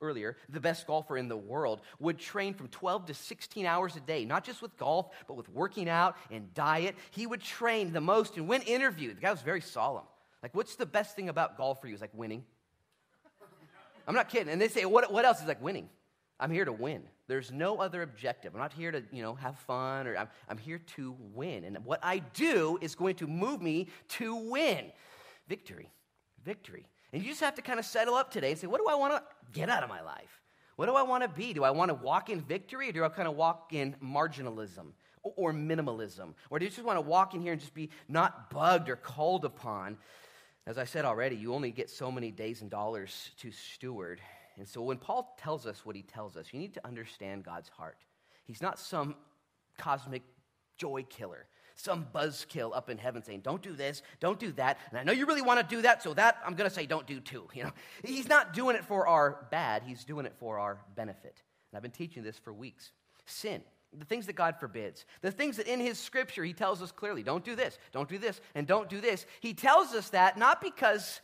earlier, 0.00 0.36
the 0.48 0.60
best 0.60 0.86
golfer 0.86 1.16
in 1.16 1.28
the 1.28 1.36
world, 1.36 1.80
would 1.98 2.18
train 2.18 2.52
from 2.54 2.68
12 2.68 3.06
to 3.06 3.14
16 3.14 3.64
hours 3.64 3.96
a 3.96 4.00
day, 4.00 4.24
not 4.24 4.44
just 4.44 4.60
with 4.60 4.76
golf, 4.76 5.06
but 5.26 5.34
with 5.34 5.48
working 5.48 5.88
out 5.88 6.16
and 6.30 6.52
diet. 6.54 6.94
He 7.10 7.26
would 7.26 7.40
train 7.40 7.92
the 7.92 8.00
most. 8.00 8.36
And 8.36 8.46
when 8.48 8.62
interviewed, 8.62 9.16
the 9.16 9.20
guy 9.22 9.30
was 9.30 9.40
very 9.40 9.60
solemn. 9.60 10.04
Like, 10.42 10.54
what's 10.54 10.76
the 10.76 10.86
best 10.86 11.16
thing 11.16 11.28
about 11.28 11.56
golf 11.56 11.80
for 11.80 11.86
you? 11.86 11.94
He's 11.94 12.00
like, 12.00 12.10
winning. 12.12 12.44
I'm 14.06 14.14
not 14.14 14.28
kidding. 14.28 14.52
And 14.52 14.60
they 14.60 14.68
say, 14.68 14.84
what, 14.84 15.12
what 15.12 15.24
else? 15.24 15.38
He's 15.38 15.48
like, 15.48 15.62
winning. 15.62 15.88
I'm 16.40 16.50
here 16.50 16.64
to 16.64 16.72
win. 16.72 17.02
There's 17.28 17.52
no 17.52 17.76
other 17.76 18.02
objective. 18.02 18.52
I'm 18.54 18.60
not 18.60 18.72
here 18.72 18.90
to, 18.90 19.02
you 19.12 19.22
know, 19.22 19.34
have 19.36 19.56
fun 19.60 20.06
or 20.06 20.16
I'm, 20.16 20.28
I'm 20.48 20.58
here 20.58 20.80
to 20.96 21.14
win. 21.34 21.64
And 21.64 21.84
what 21.84 22.00
I 22.02 22.18
do 22.18 22.78
is 22.80 22.94
going 22.94 23.14
to 23.16 23.26
move 23.26 23.62
me 23.62 23.88
to 24.10 24.34
win. 24.34 24.90
Victory. 25.48 25.88
Victory. 26.44 26.86
And 27.12 27.22
you 27.22 27.28
just 27.28 27.40
have 27.40 27.54
to 27.54 27.62
kind 27.62 27.78
of 27.78 27.84
settle 27.84 28.14
up 28.14 28.32
today 28.32 28.50
and 28.50 28.58
say, 28.58 28.66
what 28.66 28.80
do 28.80 28.88
I 28.88 28.94
want 28.96 29.14
to 29.14 29.22
get 29.52 29.68
out 29.68 29.82
of 29.82 29.88
my 29.88 30.00
life? 30.02 30.42
What 30.76 30.86
do 30.86 30.94
I 30.94 31.02
want 31.02 31.22
to 31.22 31.28
be? 31.28 31.52
Do 31.52 31.62
I 31.62 31.70
want 31.70 31.90
to 31.90 31.94
walk 31.94 32.28
in 32.28 32.40
victory 32.40 32.88
or 32.88 32.92
do 32.92 33.04
I 33.04 33.08
kind 33.08 33.28
of 33.28 33.36
walk 33.36 33.72
in 33.72 33.94
marginalism 34.02 34.92
or, 35.22 35.32
or 35.36 35.52
minimalism? 35.52 36.34
Or 36.50 36.58
do 36.58 36.64
you 36.64 36.70
just 36.70 36.82
want 36.82 36.96
to 36.96 37.02
walk 37.02 37.34
in 37.34 37.40
here 37.40 37.52
and 37.52 37.60
just 37.60 37.74
be 37.74 37.90
not 38.08 38.50
bugged 38.50 38.88
or 38.88 38.96
called 38.96 39.44
upon? 39.44 39.98
As 40.66 40.78
I 40.78 40.84
said 40.84 41.04
already, 41.04 41.36
you 41.36 41.54
only 41.54 41.72
get 41.72 41.90
so 41.90 42.12
many 42.12 42.30
days 42.30 42.62
and 42.62 42.70
dollars 42.70 43.30
to 43.38 43.50
steward. 43.50 44.20
And 44.56 44.68
so 44.68 44.82
when 44.82 44.98
Paul 44.98 45.36
tells 45.38 45.66
us 45.66 45.84
what 45.84 45.96
he 45.96 46.02
tells 46.02 46.36
us, 46.36 46.46
you 46.52 46.60
need 46.60 46.74
to 46.74 46.86
understand 46.86 47.44
God's 47.44 47.68
heart. 47.68 47.98
He's 48.44 48.62
not 48.62 48.78
some 48.78 49.16
cosmic 49.76 50.22
joy 50.76 51.04
killer, 51.08 51.46
some 51.74 52.06
buzzkill 52.14 52.76
up 52.76 52.90
in 52.90 52.98
heaven 52.98 53.24
saying, 53.24 53.40
Don't 53.40 53.62
do 53.62 53.72
this, 53.72 54.02
don't 54.20 54.38
do 54.38 54.52
that. 54.52 54.78
And 54.90 55.00
I 55.00 55.02
know 55.02 55.12
you 55.12 55.26
really 55.26 55.42
want 55.42 55.58
to 55.60 55.76
do 55.76 55.82
that, 55.82 56.02
so 56.02 56.14
that 56.14 56.38
I'm 56.46 56.54
going 56.54 56.68
to 56.68 56.74
say 56.74 56.86
don't 56.86 57.06
do 57.06 57.20
too. 57.20 57.48
You 57.54 57.64
know, 57.64 57.72
he's 58.04 58.28
not 58.28 58.54
doing 58.54 58.76
it 58.76 58.84
for 58.84 59.06
our 59.08 59.46
bad, 59.50 59.82
he's 59.84 60.04
doing 60.04 60.26
it 60.26 60.34
for 60.38 60.58
our 60.58 60.80
benefit. 60.94 61.42
And 61.70 61.76
I've 61.76 61.82
been 61.82 61.90
teaching 61.90 62.22
this 62.22 62.38
for 62.38 62.52
weeks. 62.52 62.92
Sin 63.26 63.62
the 63.98 64.04
things 64.04 64.26
that 64.26 64.34
God 64.34 64.56
forbids, 64.58 65.04
the 65.20 65.30
things 65.30 65.56
that 65.58 65.66
in 65.66 65.80
His 65.80 65.98
scripture 65.98 66.44
He 66.44 66.52
tells 66.52 66.82
us 66.82 66.92
clearly 66.92 67.22
don't 67.22 67.44
do 67.44 67.54
this, 67.54 67.78
don't 67.92 68.08
do 68.08 68.18
this, 68.18 68.40
and 68.54 68.66
don't 68.66 68.88
do 68.88 69.00
this. 69.00 69.26
He 69.40 69.54
tells 69.54 69.92
us 69.92 70.10
that 70.10 70.38
not 70.38 70.60
because 70.60 71.20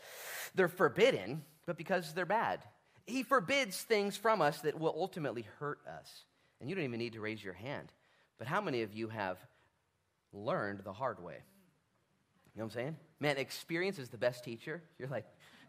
they're 0.55 0.69
forbidden, 0.69 1.43
but 1.67 1.77
because 1.77 2.13
they're 2.15 2.27
bad. 2.27 2.61
He 3.07 3.23
forbids 3.23 3.81
things 3.81 4.17
from 4.17 4.43
us 4.43 4.61
that 4.61 4.79
will 4.79 4.95
ultimately 4.97 5.47
hurt 5.59 5.81
us. 5.87 6.25
And 6.61 6.69
you 6.69 6.77
don't 6.77 6.85
even 6.85 6.99
need 6.99 7.15
to 7.15 7.21
raise 7.21 7.43
your 7.43 7.55
hand. 7.55 7.93
But 8.39 8.47
how 8.47 8.61
many 8.61 8.83
of 8.83 8.93
you 8.93 9.09
have 9.09 9.39
learned 10.33 10.81
the 10.85 10.93
hard 10.93 11.23
way? 11.23 11.39
You 12.55 12.61
know 12.61 12.65
what 12.65 12.75
I'm 12.75 12.81
saying? 12.83 12.97
Man, 13.21 13.37
experience 13.37 13.99
is 13.99 14.09
the 14.09 14.19
best 14.19 14.45
teacher. 14.45 14.83
You're 14.99 15.09
like, 15.09 15.27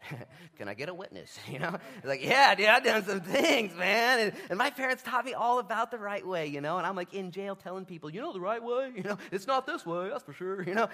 can 0.56 0.68
I 0.68 0.74
get 0.74 0.88
a 0.88 0.94
witness? 0.94 1.38
You 1.50 1.58
know, 1.58 1.76
it's 1.96 2.06
like, 2.06 2.24
yeah, 2.24 2.54
dude, 2.54 2.66
I've 2.66 2.84
done 2.84 3.04
some 3.04 3.20
things, 3.20 3.74
man. 3.74 4.20
And, 4.20 4.32
and, 4.50 4.58
my 4.58 4.70
parents 4.70 5.02
taught 5.02 5.24
me 5.24 5.34
all 5.34 5.58
about 5.58 5.90
the 5.90 5.98
right 5.98 6.24
way, 6.24 6.46
you 6.46 6.60
know, 6.60 6.78
and 6.78 6.86
I'm 6.86 6.94
like 6.94 7.12
in 7.12 7.32
jail 7.32 7.56
telling 7.56 7.84
people, 7.84 8.08
you 8.08 8.20
know, 8.20 8.32
the 8.32 8.40
right 8.40 8.62
way, 8.62 8.92
you 8.94 9.02
know, 9.02 9.18
it's 9.32 9.48
not 9.48 9.66
this 9.66 9.84
way, 9.84 10.10
that's 10.10 10.22
for 10.22 10.32
sure, 10.32 10.62
you 10.66 10.74
know. 10.74 10.88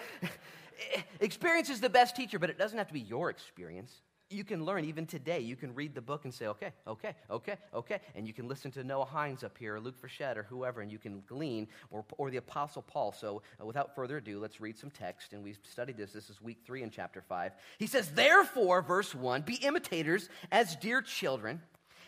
experience 1.21 1.69
is 1.69 1.81
the 1.81 1.91
best 1.91 2.17
teacher, 2.17 2.39
but 2.39 2.49
it 2.49 2.59
doesn't 2.59 2.79
have 2.79 2.89
to 2.89 2.95
be 2.95 3.01
your 3.01 3.29
experience 3.29 3.93
you 4.31 4.45
can 4.45 4.65
learn 4.65 4.85
even 4.85 5.07
today. 5.07 5.41
You 5.41 5.57
can 5.57 5.75
read 5.75 5.95
the 5.95 6.01
book 6.01 6.25
and 6.25 6.35
say, 6.35 6.47
okay, 6.49 6.73
okay, 6.87 7.15
okay, 7.31 7.57
okay. 7.73 8.01
And 8.15 8.27
you 8.27 8.33
can 8.33 8.49
listen 8.49 8.71
to 8.73 8.85
Noah 8.85 9.05
Hines 9.05 9.45
up 9.45 9.57
here, 9.57 9.77
or 9.77 9.81
Luke 9.81 9.95
Frechette, 10.01 10.37
or 10.37 10.43
whoever, 10.43 10.81
and 10.81 10.91
you 10.91 10.99
can 10.99 11.23
glean, 11.27 11.69
or, 11.91 12.05
or 12.19 12.31
the 12.31 12.39
Apostle 12.39 12.83
Paul. 12.83 13.13
So 13.13 13.43
uh, 13.61 13.67
without 13.67 13.95
further 13.95 14.17
ado, 14.17 14.41
let's 14.41 14.61
read 14.61 14.77
some 14.77 14.91
text. 14.91 15.33
And 15.33 15.43
we've 15.43 15.59
studied 15.63 15.97
this. 15.97 16.13
This 16.13 16.29
is 16.29 16.43
week 16.43 16.59
three 16.67 16.83
in 16.83 16.91
chapter 16.91 17.23
five. 17.23 17.53
He 17.79 17.87
says, 17.87 18.11
Therefore, 18.11 18.83
verse 18.83 19.15
one, 19.15 19.43
be 19.43 19.55
imitators 19.55 20.29
as 20.51 20.75
dear 20.77 21.03
children 21.03 21.61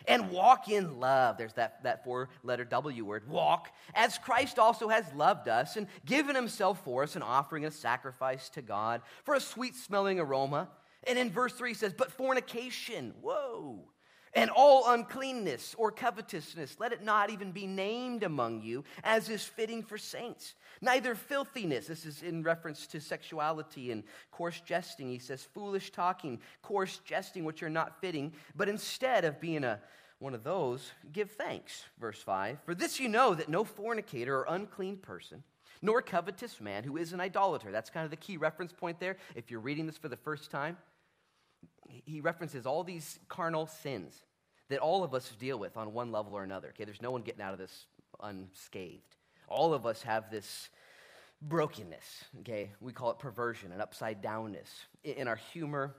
and 0.07 0.31
walk 0.31 0.69
in 0.69 0.99
love. 0.99 1.37
There's 1.37 1.53
that, 1.53 1.83
that 1.83 2.03
four 2.03 2.29
letter 2.43 2.65
W 2.65 3.05
word, 3.05 3.29
walk, 3.29 3.69
as 3.93 4.17
Christ 4.17 4.59
also 4.59 4.89
has 4.89 5.05
loved 5.13 5.47
us 5.47 5.77
and 5.77 5.87
given 6.05 6.35
himself 6.35 6.83
for 6.83 7.03
us, 7.03 7.15
an 7.15 7.21
offering, 7.21 7.65
a 7.65 7.71
sacrifice 7.71 8.49
to 8.49 8.61
God 8.61 9.01
for 9.23 9.35
a 9.35 9.39
sweet 9.39 9.75
smelling 9.75 10.19
aroma. 10.19 10.69
And 11.07 11.17
in 11.17 11.31
verse 11.31 11.53
3 11.53 11.73
says, 11.73 11.93
But 11.93 12.11
fornication, 12.11 13.13
whoa, 13.21 13.79
and 14.33 14.49
all 14.49 14.91
uncleanness 14.91 15.75
or 15.77 15.91
covetousness, 15.91 16.77
let 16.79 16.93
it 16.93 17.03
not 17.03 17.29
even 17.29 17.51
be 17.51 17.65
named 17.65 18.23
among 18.23 18.61
you, 18.61 18.83
as 19.03 19.29
is 19.29 19.43
fitting 19.43 19.81
for 19.81 19.97
saints. 19.97 20.55
Neither 20.81 21.15
filthiness, 21.15 21.87
this 21.87 22.05
is 22.05 22.21
in 22.21 22.43
reference 22.43 22.85
to 22.87 22.99
sexuality 22.99 23.91
and 23.91 24.03
coarse 24.31 24.61
jesting. 24.61 25.09
He 25.09 25.19
says, 25.19 25.47
foolish 25.53 25.91
talking, 25.91 26.39
coarse 26.61 26.99
jesting, 27.03 27.43
which 27.43 27.63
are 27.63 27.69
not 27.69 27.99
fitting, 28.01 28.33
but 28.55 28.69
instead 28.69 29.25
of 29.25 29.41
being 29.41 29.63
a 29.63 29.79
one 30.19 30.35
of 30.35 30.43
those, 30.43 30.91
give 31.13 31.31
thanks. 31.31 31.85
Verse 31.99 32.21
5 32.21 32.59
For 32.65 32.75
this 32.75 32.99
you 32.99 33.07
know 33.07 33.33
that 33.33 33.49
no 33.49 33.63
fornicator 33.63 34.37
or 34.37 34.45
unclean 34.49 34.97
person, 34.97 35.43
nor 35.81 36.01
covetous 36.01 36.59
man 36.59 36.83
who 36.83 36.97
is 36.97 37.13
an 37.13 37.21
idolater. 37.21 37.71
That's 37.71 37.89
kind 37.89 38.03
of 38.03 38.11
the 38.11 38.17
key 38.17 38.35
reference 38.35 38.73
point 38.73 38.99
there. 38.99 39.15
If 39.33 39.49
you're 39.49 39.61
reading 39.61 39.85
this 39.85 39.97
for 39.97 40.09
the 40.09 40.17
first 40.17 40.51
time, 40.51 40.77
he 42.05 42.21
references 42.21 42.65
all 42.65 42.83
these 42.83 43.19
carnal 43.27 43.67
sins 43.67 44.23
that 44.69 44.79
all 44.79 45.03
of 45.03 45.13
us 45.13 45.31
deal 45.39 45.57
with 45.57 45.77
on 45.77 45.93
one 45.93 46.11
level 46.11 46.33
or 46.33 46.43
another. 46.43 46.69
Okay, 46.69 46.85
there's 46.85 47.01
no 47.01 47.11
one 47.11 47.21
getting 47.21 47.41
out 47.41 47.53
of 47.53 47.59
this 47.59 47.85
unscathed. 48.21 49.15
All 49.47 49.73
of 49.73 49.85
us 49.85 50.01
have 50.03 50.29
this 50.29 50.69
brokenness. 51.41 52.25
Okay, 52.41 52.71
we 52.79 52.93
call 52.93 53.11
it 53.11 53.19
perversion 53.19 53.71
and 53.71 53.81
upside 53.81 54.21
downness 54.21 54.69
in 55.03 55.27
our 55.27 55.37
humor, 55.37 55.95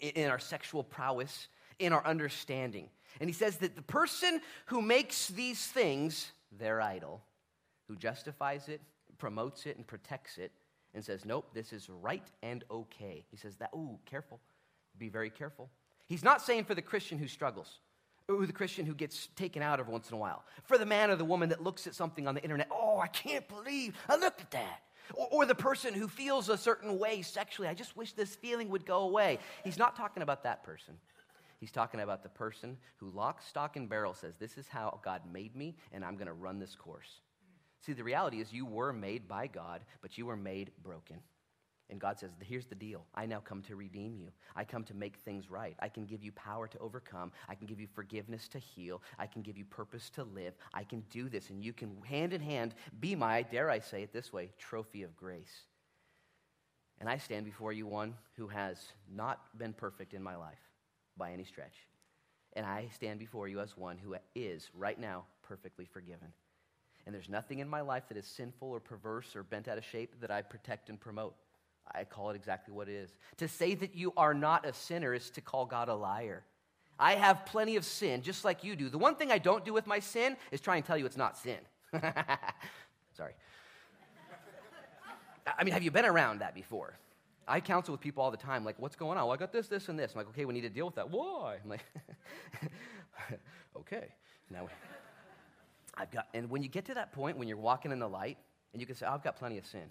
in 0.00 0.28
our 0.28 0.38
sexual 0.38 0.82
prowess, 0.82 1.48
in 1.78 1.92
our 1.92 2.04
understanding. 2.04 2.88
And 3.20 3.28
he 3.28 3.34
says 3.34 3.58
that 3.58 3.76
the 3.76 3.82
person 3.82 4.40
who 4.66 4.82
makes 4.82 5.28
these 5.28 5.64
things 5.66 6.32
their 6.50 6.80
idol, 6.80 7.22
who 7.88 7.96
justifies 7.96 8.68
it, 8.68 8.80
promotes 9.18 9.66
it, 9.66 9.76
and 9.76 9.86
protects 9.86 10.38
it, 10.38 10.52
and 10.94 11.04
says, 11.04 11.24
Nope, 11.24 11.50
this 11.54 11.72
is 11.72 11.88
right 11.88 12.26
and 12.42 12.64
okay. 12.70 13.24
He 13.30 13.36
says 13.36 13.56
that, 13.56 13.70
ooh, 13.74 13.98
careful. 14.06 14.40
Be 14.98 15.08
very 15.08 15.30
careful. 15.30 15.70
He's 16.06 16.24
not 16.24 16.42
saying 16.42 16.64
for 16.64 16.74
the 16.74 16.82
Christian 16.82 17.18
who 17.18 17.28
struggles, 17.28 17.78
or 18.28 18.46
the 18.46 18.52
Christian 18.52 18.86
who 18.86 18.94
gets 18.94 19.28
taken 19.36 19.62
out 19.62 19.80
every 19.80 19.92
once 19.92 20.08
in 20.08 20.14
a 20.14 20.18
while, 20.18 20.44
for 20.64 20.78
the 20.78 20.86
man 20.86 21.10
or 21.10 21.16
the 21.16 21.24
woman 21.24 21.48
that 21.48 21.62
looks 21.62 21.86
at 21.86 21.94
something 21.94 22.26
on 22.26 22.34
the 22.34 22.42
internet, 22.42 22.68
oh, 22.70 22.98
I 22.98 23.08
can't 23.08 23.46
believe 23.48 23.94
I 24.08 24.16
looked 24.16 24.40
at 24.40 24.50
that. 24.52 24.82
Or, 25.12 25.28
or, 25.30 25.46
the 25.46 25.54
person 25.54 25.92
who 25.92 26.08
feels 26.08 26.48
a 26.48 26.56
certain 26.56 26.98
way 26.98 27.20
sexually, 27.20 27.68
I 27.68 27.74
just 27.74 27.94
wish 27.94 28.12
this 28.12 28.34
feeling 28.36 28.70
would 28.70 28.86
go 28.86 29.00
away. 29.00 29.38
He's 29.62 29.76
not 29.76 29.96
talking 29.96 30.22
about 30.22 30.44
that 30.44 30.64
person. 30.64 30.94
He's 31.60 31.70
talking 31.70 32.00
about 32.00 32.22
the 32.22 32.30
person 32.30 32.78
who 32.96 33.10
lock, 33.10 33.42
stock, 33.42 33.76
and 33.76 33.88
barrel 33.88 34.14
says, 34.14 34.34
This 34.38 34.56
is 34.56 34.66
how 34.66 35.00
God 35.04 35.20
made 35.30 35.54
me, 35.54 35.76
and 35.92 36.04
I'm 36.04 36.16
going 36.16 36.26
to 36.26 36.32
run 36.32 36.58
this 36.58 36.74
course. 36.74 37.20
See, 37.84 37.92
the 37.92 38.04
reality 38.04 38.40
is 38.40 38.52
you 38.52 38.64
were 38.64 38.92
made 38.92 39.28
by 39.28 39.46
God, 39.46 39.82
but 40.00 40.16
you 40.16 40.26
were 40.26 40.36
made 40.36 40.70
broken. 40.82 41.20
And 41.90 42.00
God 42.00 42.18
says, 42.18 42.30
Here's 42.40 42.66
the 42.66 42.74
deal. 42.74 43.04
I 43.14 43.26
now 43.26 43.40
come 43.40 43.62
to 43.62 43.76
redeem 43.76 44.16
you. 44.16 44.28
I 44.56 44.64
come 44.64 44.84
to 44.84 44.94
make 44.94 45.16
things 45.16 45.50
right. 45.50 45.76
I 45.80 45.88
can 45.88 46.06
give 46.06 46.22
you 46.22 46.32
power 46.32 46.66
to 46.66 46.78
overcome. 46.78 47.30
I 47.48 47.54
can 47.54 47.66
give 47.66 47.78
you 47.78 47.86
forgiveness 47.94 48.48
to 48.48 48.58
heal. 48.58 49.02
I 49.18 49.26
can 49.26 49.42
give 49.42 49.58
you 49.58 49.64
purpose 49.64 50.08
to 50.10 50.24
live. 50.24 50.54
I 50.72 50.84
can 50.84 51.04
do 51.10 51.28
this. 51.28 51.50
And 51.50 51.62
you 51.62 51.72
can, 51.72 51.96
hand 52.02 52.32
in 52.32 52.40
hand, 52.40 52.74
be 53.00 53.14
my, 53.14 53.42
dare 53.42 53.70
I 53.70 53.80
say 53.80 54.02
it 54.02 54.12
this 54.12 54.32
way, 54.32 54.50
trophy 54.58 55.02
of 55.02 55.16
grace. 55.16 55.66
And 57.00 57.08
I 57.08 57.18
stand 57.18 57.44
before 57.44 57.72
you 57.72 57.86
one 57.86 58.14
who 58.36 58.48
has 58.48 58.78
not 59.12 59.40
been 59.58 59.72
perfect 59.72 60.14
in 60.14 60.22
my 60.22 60.36
life 60.36 60.58
by 61.16 61.32
any 61.32 61.44
stretch. 61.44 61.74
And 62.54 62.64
I 62.64 62.88
stand 62.94 63.18
before 63.18 63.48
you 63.48 63.60
as 63.60 63.76
one 63.76 63.98
who 63.98 64.14
is, 64.34 64.70
right 64.74 64.98
now, 64.98 65.24
perfectly 65.42 65.84
forgiven. 65.84 66.28
And 67.04 67.14
there's 67.14 67.28
nothing 67.28 67.58
in 67.58 67.68
my 67.68 67.82
life 67.82 68.04
that 68.08 68.16
is 68.16 68.26
sinful 68.26 68.68
or 68.68 68.80
perverse 68.80 69.36
or 69.36 69.42
bent 69.42 69.68
out 69.68 69.76
of 69.76 69.84
shape 69.84 70.14
that 70.20 70.30
I 70.30 70.40
protect 70.40 70.88
and 70.88 70.98
promote. 70.98 71.34
I 71.92 72.04
call 72.04 72.30
it 72.30 72.36
exactly 72.36 72.74
what 72.74 72.88
it 72.88 72.94
is. 72.94 73.10
To 73.38 73.48
say 73.48 73.74
that 73.74 73.94
you 73.94 74.12
are 74.16 74.34
not 74.34 74.66
a 74.66 74.72
sinner 74.72 75.14
is 75.14 75.30
to 75.30 75.40
call 75.40 75.66
God 75.66 75.88
a 75.88 75.94
liar. 75.94 76.42
I 76.98 77.14
have 77.14 77.44
plenty 77.46 77.76
of 77.76 77.84
sin, 77.84 78.22
just 78.22 78.44
like 78.44 78.62
you 78.62 78.76
do. 78.76 78.88
The 78.88 78.98
one 78.98 79.16
thing 79.16 79.32
I 79.32 79.38
don't 79.38 79.64
do 79.64 79.72
with 79.72 79.86
my 79.86 79.98
sin 79.98 80.36
is 80.52 80.60
try 80.60 80.76
and 80.76 80.84
tell 80.84 80.96
you 80.96 81.06
it's 81.06 81.16
not 81.16 81.36
sin. 81.36 81.58
Sorry. 83.16 83.32
I 85.46 85.64
mean, 85.64 85.74
have 85.74 85.82
you 85.82 85.90
been 85.90 86.04
around 86.04 86.40
that 86.40 86.54
before? 86.54 86.94
I 87.46 87.60
counsel 87.60 87.92
with 87.92 88.00
people 88.00 88.22
all 88.22 88.30
the 88.30 88.36
time, 88.36 88.64
like, 88.64 88.76
what's 88.78 88.96
going 88.96 89.18
on? 89.18 89.26
Well, 89.26 89.34
I 89.34 89.36
got 89.36 89.52
this, 89.52 89.68
this, 89.68 89.88
and 89.88 89.98
this. 89.98 90.12
I'm 90.12 90.18
like, 90.18 90.28
okay, 90.28 90.44
we 90.44 90.54
need 90.54 90.62
to 90.62 90.70
deal 90.70 90.86
with 90.86 90.94
that. 90.94 91.10
Why? 91.10 91.58
I'm 91.62 91.68
like, 91.68 91.84
okay. 93.76 94.06
Now, 94.50 94.68
I've 95.94 96.10
got, 96.10 96.28
and 96.32 96.48
when 96.48 96.62
you 96.62 96.68
get 96.68 96.86
to 96.86 96.94
that 96.94 97.12
point, 97.12 97.36
when 97.36 97.48
you're 97.48 97.58
walking 97.58 97.92
in 97.92 97.98
the 97.98 98.08
light, 98.08 98.38
and 98.72 98.80
you 98.80 98.86
can 98.86 98.96
say, 98.96 99.06
oh, 99.06 99.12
I've 99.12 99.22
got 99.22 99.36
plenty 99.36 99.58
of 99.58 99.66
sin. 99.66 99.90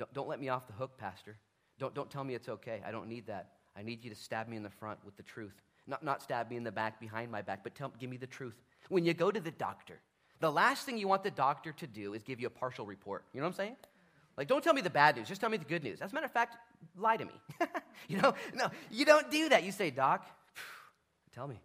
Don't, 0.00 0.12
don't 0.14 0.28
let 0.28 0.40
me 0.40 0.48
off 0.48 0.66
the 0.66 0.72
hook, 0.72 0.96
Pastor. 0.96 1.36
Don't, 1.78 1.94
don't 1.94 2.10
tell 2.10 2.24
me 2.24 2.34
it's 2.34 2.48
okay. 2.48 2.80
I 2.86 2.90
don't 2.90 3.06
need 3.06 3.26
that. 3.26 3.50
I 3.76 3.82
need 3.82 4.02
you 4.02 4.08
to 4.08 4.16
stab 4.16 4.48
me 4.48 4.56
in 4.56 4.62
the 4.62 4.70
front 4.70 4.98
with 5.04 5.14
the 5.18 5.22
truth. 5.22 5.52
Not, 5.86 6.02
not 6.02 6.22
stab 6.22 6.48
me 6.48 6.56
in 6.56 6.64
the 6.64 6.72
back 6.72 6.98
behind 6.98 7.30
my 7.30 7.42
back, 7.42 7.62
but 7.62 7.74
tell, 7.74 7.92
give 8.00 8.08
me 8.08 8.16
the 8.16 8.26
truth. 8.26 8.54
When 8.88 9.04
you 9.04 9.12
go 9.12 9.30
to 9.30 9.40
the 9.40 9.50
doctor, 9.50 10.00
the 10.40 10.50
last 10.50 10.86
thing 10.86 10.96
you 10.96 11.06
want 11.06 11.22
the 11.22 11.30
doctor 11.30 11.72
to 11.72 11.86
do 11.86 12.14
is 12.14 12.22
give 12.22 12.40
you 12.40 12.46
a 12.46 12.50
partial 12.50 12.86
report. 12.86 13.26
You 13.34 13.40
know 13.40 13.46
what 13.46 13.50
I'm 13.50 13.56
saying? 13.56 13.76
Like, 14.38 14.48
don't 14.48 14.64
tell 14.64 14.72
me 14.72 14.80
the 14.80 14.88
bad 14.88 15.16
news, 15.16 15.28
just 15.28 15.42
tell 15.42 15.50
me 15.50 15.58
the 15.58 15.66
good 15.66 15.84
news. 15.84 16.00
As 16.00 16.12
a 16.12 16.14
matter 16.14 16.24
of 16.24 16.32
fact, 16.32 16.56
lie 16.96 17.18
to 17.18 17.26
me. 17.26 17.34
you 18.08 18.22
know, 18.22 18.32
no, 18.54 18.70
you 18.90 19.04
don't 19.04 19.30
do 19.30 19.50
that. 19.50 19.64
You 19.64 19.70
say, 19.70 19.90
Doc, 19.90 20.26
tell 21.34 21.46
me. 21.46 21.60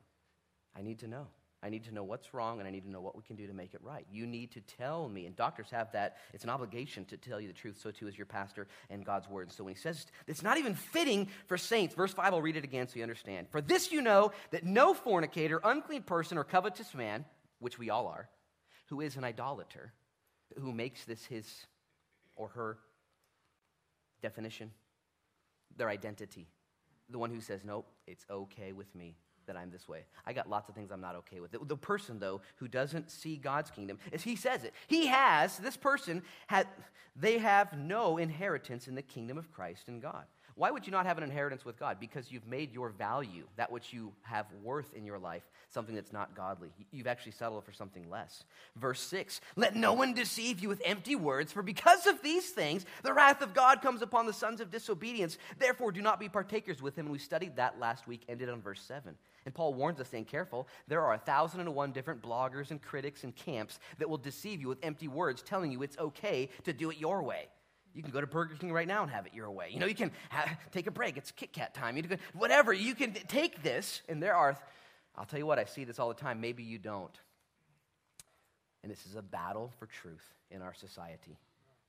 I 0.77 0.81
need 0.81 0.99
to 0.99 1.07
know. 1.07 1.27
I 1.65 1.69
need 1.69 1.83
to 1.85 1.91
know 1.91 2.03
what's 2.03 2.31
wrong 2.31 2.59
and 2.59 2.67
I 2.67 2.71
need 2.71 2.83
to 2.83 2.91
know 2.91 3.01
what 3.01 3.15
we 3.15 3.23
can 3.23 3.35
do 3.35 3.47
to 3.47 3.53
make 3.53 3.73
it 3.73 3.81
right. 3.81 4.05
You 4.11 4.27
need 4.27 4.51
to 4.51 4.61
tell 4.61 5.09
me. 5.09 5.25
And 5.25 5.35
doctors 5.35 5.71
have 5.71 5.91
that. 5.93 6.17
It's 6.31 6.43
an 6.43 6.51
obligation 6.51 7.05
to 7.05 7.17
tell 7.17 7.41
you 7.41 7.47
the 7.47 7.55
truth. 7.55 7.79
So 7.81 7.89
too 7.89 8.07
is 8.07 8.15
your 8.15 8.27
pastor 8.27 8.67
and 8.91 9.03
God's 9.03 9.27
word. 9.27 9.47
And 9.47 9.51
so 9.51 9.63
when 9.63 9.73
he 9.73 9.79
says 9.79 10.05
it's 10.27 10.43
not 10.43 10.59
even 10.59 10.75
fitting 10.75 11.27
for 11.47 11.57
saints, 11.57 11.95
verse 11.95 12.13
5, 12.13 12.33
I'll 12.33 12.41
read 12.41 12.55
it 12.55 12.63
again 12.63 12.87
so 12.87 12.97
you 12.97 13.01
understand. 13.01 13.47
For 13.49 13.61
this 13.61 13.91
you 13.91 14.03
know 14.03 14.31
that 14.51 14.63
no 14.63 14.93
fornicator, 14.93 15.59
unclean 15.63 16.03
person, 16.03 16.37
or 16.37 16.43
covetous 16.43 16.93
man, 16.93 17.25
which 17.57 17.79
we 17.79 17.89
all 17.89 18.05
are, 18.05 18.29
who 18.89 19.01
is 19.01 19.15
an 19.15 19.23
idolater, 19.23 19.91
who 20.61 20.71
makes 20.71 21.03
this 21.05 21.25
his 21.25 21.51
or 22.35 22.49
her 22.49 22.77
definition, 24.21 24.69
their 25.75 25.89
identity. 25.89 26.47
The 27.09 27.17
one 27.17 27.31
who 27.31 27.41
says, 27.41 27.61
nope, 27.65 27.87
it's 28.05 28.25
okay 28.29 28.71
with 28.71 28.93
me 28.93 29.15
that 29.47 29.57
I'm 29.57 29.71
this 29.71 29.87
way. 29.87 30.05
I 30.25 30.33
got 30.33 30.49
lots 30.49 30.69
of 30.69 30.75
things 30.75 30.91
I'm 30.91 31.01
not 31.01 31.15
okay 31.15 31.39
with. 31.39 31.51
The, 31.51 31.77
person, 31.77 32.19
though, 32.19 32.41
who 32.57 32.67
doesn't 32.67 33.11
see 33.11 33.37
God's 33.37 33.69
kingdom, 33.69 33.99
as 34.11 34.23
he 34.23 34.35
says 34.35 34.63
it, 34.63 34.73
he 34.87 35.07
has, 35.07 35.57
this 35.57 35.77
person, 35.77 36.23
had, 36.47 36.67
they 37.15 37.37
have 37.37 37.77
no 37.77 38.17
inheritance 38.17 38.87
in 38.87 38.95
the 38.95 39.01
kingdom 39.01 39.37
of 39.37 39.51
Christ 39.51 39.87
and 39.87 40.01
God. 40.01 40.25
Why 40.57 40.71
would 40.71 40.85
you 40.85 40.91
not 40.91 41.05
have 41.05 41.17
an 41.17 41.23
inheritance 41.25 41.65
with 41.65 41.77
God? 41.77 41.97
Because 41.99 42.31
you've 42.31 42.47
made 42.47 42.73
your 42.73 42.89
value, 42.89 43.43
that 43.57 43.69
which 43.69 43.91
you 43.91 44.13
have 44.21 44.45
worth 44.63 44.93
in 44.93 45.05
your 45.05 45.19
life, 45.19 45.43
something 45.69 45.93
that's 45.93 46.13
not 46.13 46.33
godly. 46.33 46.69
You've 46.91 47.07
actually 47.07 47.33
settled 47.33 47.65
for 47.65 47.73
something 47.73 48.09
less. 48.09 48.45
Verse 48.77 49.01
6 49.01 49.41
Let 49.57 49.75
no 49.75 49.91
one 49.91 50.13
deceive 50.13 50.61
you 50.61 50.69
with 50.69 50.81
empty 50.85 51.17
words, 51.17 51.51
for 51.51 51.61
because 51.61 52.07
of 52.07 52.21
these 52.21 52.51
things, 52.51 52.85
the 53.03 53.13
wrath 53.13 53.41
of 53.41 53.53
God 53.53 53.81
comes 53.81 54.01
upon 54.01 54.27
the 54.27 54.33
sons 54.33 54.61
of 54.61 54.71
disobedience. 54.71 55.37
Therefore, 55.59 55.91
do 55.91 56.01
not 56.01 56.21
be 56.21 56.29
partakers 56.29 56.81
with 56.81 56.97
him. 56.97 57.07
And 57.07 57.11
we 57.11 57.19
studied 57.19 57.57
that 57.57 57.77
last 57.77 58.07
week, 58.07 58.21
ended 58.29 58.49
on 58.49 58.61
verse 58.61 58.81
7. 58.81 59.13
And 59.43 59.53
Paul 59.53 59.73
warns 59.73 59.99
us, 59.99 60.07
saying, 60.07 60.25
Careful, 60.25 60.69
there 60.87 61.01
are 61.01 61.15
a 61.15 61.19
thousand 61.19 61.59
and 61.59 61.75
one 61.75 61.91
different 61.91 62.21
bloggers 62.21 62.71
and 62.71 62.81
critics 62.81 63.25
and 63.25 63.35
camps 63.35 63.77
that 63.97 64.09
will 64.09 64.17
deceive 64.17 64.61
you 64.61 64.69
with 64.69 64.79
empty 64.83 65.09
words, 65.09 65.41
telling 65.41 65.71
you 65.73 65.83
it's 65.83 65.97
okay 65.97 66.47
to 66.63 66.71
do 66.71 66.91
it 66.91 66.97
your 66.97 67.23
way. 67.23 67.47
You 67.95 68.03
can 68.03 68.11
go 68.11 68.19
to 68.19 68.27
Burger 68.27 68.55
King 68.55 68.73
right 68.73 68.87
now 68.87 69.03
and 69.03 69.11
have 69.11 69.25
it 69.25 69.33
your 69.33 69.49
way. 69.49 69.69
You 69.71 69.79
know, 69.79 69.85
you 69.85 69.95
can 69.95 70.11
take 70.71 70.85
a 70.85 70.91
break. 70.91 71.15
It's 71.15 71.31
Kit 71.31 71.53
Kat 71.53 71.73
time. 71.73 71.95
You 71.95 72.03
can, 72.03 72.19
whatever. 72.33 72.73
You 72.73 72.93
can 72.93 73.13
take 73.13 73.63
this, 73.63 74.01
and 74.09 74.21
there 74.21 74.35
are, 74.35 74.57
I'll 75.15 75.25
tell 75.25 75.39
you 75.39 75.45
what, 75.45 75.59
I 75.59 75.63
see 75.63 75.85
this 75.85 75.97
all 75.97 76.09
the 76.09 76.13
time. 76.13 76.41
Maybe 76.41 76.61
you 76.61 76.77
don't. 76.77 77.17
And 78.83 78.91
this 78.91 79.05
is 79.05 79.15
a 79.15 79.21
battle 79.21 79.71
for 79.79 79.85
truth 79.85 80.25
in 80.51 80.61
our 80.61 80.73
society, 80.73 81.39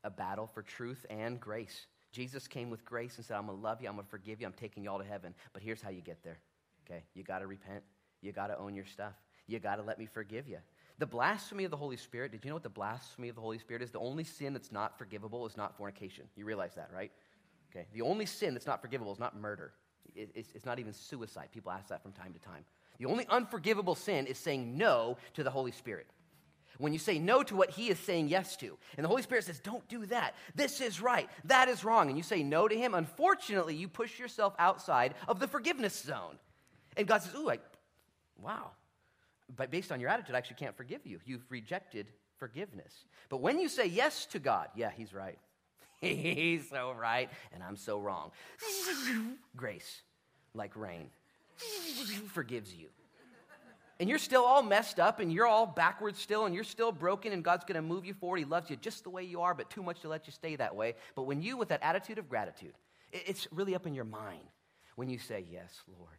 a 0.04 0.10
battle 0.10 0.46
for 0.46 0.62
truth 0.62 1.04
and 1.10 1.40
grace. 1.40 1.86
Jesus 2.12 2.46
came 2.46 2.70
with 2.70 2.84
grace 2.84 3.16
and 3.16 3.26
said, 3.26 3.36
I'm 3.36 3.46
going 3.46 3.58
to 3.58 3.62
love 3.62 3.82
you, 3.82 3.88
I'm 3.88 3.96
going 3.96 4.06
to 4.06 4.10
forgive 4.10 4.40
you, 4.40 4.46
I'm 4.46 4.54
taking 4.54 4.84
you 4.84 4.90
all 4.90 4.98
to 4.98 5.04
heaven. 5.04 5.34
But 5.52 5.62
here's 5.62 5.82
how 5.82 5.90
you 5.90 6.00
get 6.00 6.22
there. 6.22 6.38
Okay? 6.86 7.02
You 7.14 7.24
got 7.24 7.40
to 7.40 7.48
repent, 7.48 7.82
you 8.22 8.32
got 8.32 8.46
to 8.46 8.56
own 8.56 8.74
your 8.76 8.86
stuff, 8.86 9.12
you 9.46 9.58
got 9.58 9.76
to 9.76 9.82
let 9.82 9.98
me 9.98 10.06
forgive 10.06 10.48
you. 10.48 10.58
The 10.98 11.06
blasphemy 11.06 11.64
of 11.64 11.70
the 11.70 11.76
Holy 11.76 11.96
Spirit, 11.96 12.32
did 12.32 12.44
you 12.44 12.48
know 12.48 12.56
what 12.56 12.62
the 12.62 12.68
blasphemy 12.70 13.28
of 13.28 13.34
the 13.34 13.42
Holy 13.42 13.58
Spirit 13.58 13.82
is? 13.82 13.90
The 13.90 13.98
only 13.98 14.24
sin 14.24 14.54
that's 14.54 14.72
not 14.72 14.96
forgivable 14.96 15.46
is 15.46 15.56
not 15.56 15.76
fornication. 15.76 16.24
You 16.36 16.46
realize 16.46 16.74
that, 16.74 16.90
right? 16.94 17.12
Okay. 17.70 17.86
The 17.92 18.02
only 18.02 18.24
sin 18.24 18.54
that's 18.54 18.66
not 18.66 18.80
forgivable 18.80 19.12
is 19.12 19.18
not 19.18 19.36
murder. 19.36 19.72
it's, 20.14 20.64
not 20.64 20.78
even 20.78 20.94
suicide. 20.94 21.48
People 21.52 21.70
ask 21.70 21.88
that 21.88 22.02
from 22.02 22.12
time 22.12 22.32
to 22.32 22.38
time. 22.38 22.64
The 22.98 23.06
only 23.06 23.26
unforgivable 23.28 23.94
sin 23.94 24.26
is 24.26 24.38
saying 24.38 24.78
no 24.78 25.18
to 25.34 25.42
the 25.42 25.50
Holy 25.50 25.72
Spirit. 25.72 26.06
When 26.78 26.92
you 26.92 26.98
say 26.98 27.18
no 27.18 27.42
to 27.42 27.56
what 27.56 27.70
he 27.70 27.88
is 27.88 27.98
saying 27.98 28.28
yes 28.28 28.56
to, 28.56 28.76
and 28.96 29.04
the 29.04 29.08
Holy 29.08 29.22
Spirit 29.22 29.44
says, 29.44 29.60
Don't 29.60 29.86
do 29.88 30.06
that. 30.06 30.34
This 30.54 30.80
is 30.80 31.00
right. 31.00 31.28
That 31.44 31.68
is 31.68 31.84
wrong. 31.84 32.08
And 32.08 32.16
you 32.16 32.22
say 32.22 32.42
no 32.42 32.68
to 32.68 32.76
him, 32.76 32.94
unfortunately, 32.94 33.74
you 33.74 33.88
push 33.88 34.18
yourself 34.18 34.54
outside 34.58 35.14
of 35.26 35.40
the 35.40 35.48
forgiveness 35.48 35.98
zone. 35.98 36.38
And 36.96 37.06
God 37.06 37.22
says, 37.22 37.34
Ooh, 37.34 37.50
I, 37.50 37.58
wow, 38.42 38.72
but 39.54 39.70
based 39.70 39.92
on 39.92 40.00
your 40.00 40.10
attitude, 40.10 40.34
I 40.34 40.38
actually 40.38 40.56
can't 40.56 40.76
forgive 40.76 41.06
you. 41.06 41.20
You've 41.24 41.44
rejected 41.50 42.06
forgiveness. 42.38 42.92
But 43.28 43.38
when 43.38 43.58
you 43.58 43.68
say 43.68 43.86
yes 43.86 44.26
to 44.26 44.38
God, 44.38 44.68
yeah, 44.74 44.90
He's 44.96 45.14
right. 45.14 45.38
he's 46.00 46.68
so 46.68 46.92
right, 46.92 47.30
and 47.52 47.62
I'm 47.62 47.76
so 47.76 47.98
wrong. 47.98 48.30
Grace, 49.56 50.02
like 50.54 50.76
rain, 50.76 51.08
forgives 52.28 52.74
you. 52.74 52.88
And 53.98 54.10
you're 54.10 54.18
still 54.18 54.44
all 54.44 54.62
messed 54.62 55.00
up, 55.00 55.20
and 55.20 55.32
you're 55.32 55.46
all 55.46 55.64
backwards 55.64 56.20
still, 56.20 56.44
and 56.44 56.54
you're 56.54 56.64
still 56.64 56.92
broken, 56.92 57.32
and 57.32 57.42
God's 57.42 57.64
going 57.64 57.76
to 57.76 57.82
move 57.82 58.04
you 58.04 58.12
forward. 58.12 58.38
He 58.38 58.44
loves 58.44 58.68
you 58.68 58.76
just 58.76 59.04
the 59.04 59.10
way 59.10 59.22
you 59.22 59.40
are, 59.40 59.54
but 59.54 59.70
too 59.70 59.82
much 59.82 60.00
to 60.00 60.08
let 60.08 60.26
you 60.26 60.34
stay 60.34 60.54
that 60.56 60.76
way. 60.76 60.96
But 61.14 61.22
when 61.22 61.40
you, 61.40 61.56
with 61.56 61.70
that 61.70 61.82
attitude 61.82 62.18
of 62.18 62.28
gratitude, 62.28 62.74
it's 63.10 63.48
really 63.50 63.74
up 63.74 63.86
in 63.86 63.94
your 63.94 64.04
mind 64.04 64.44
when 64.96 65.08
you 65.08 65.18
say, 65.18 65.46
Yes, 65.50 65.72
Lord. 65.98 66.18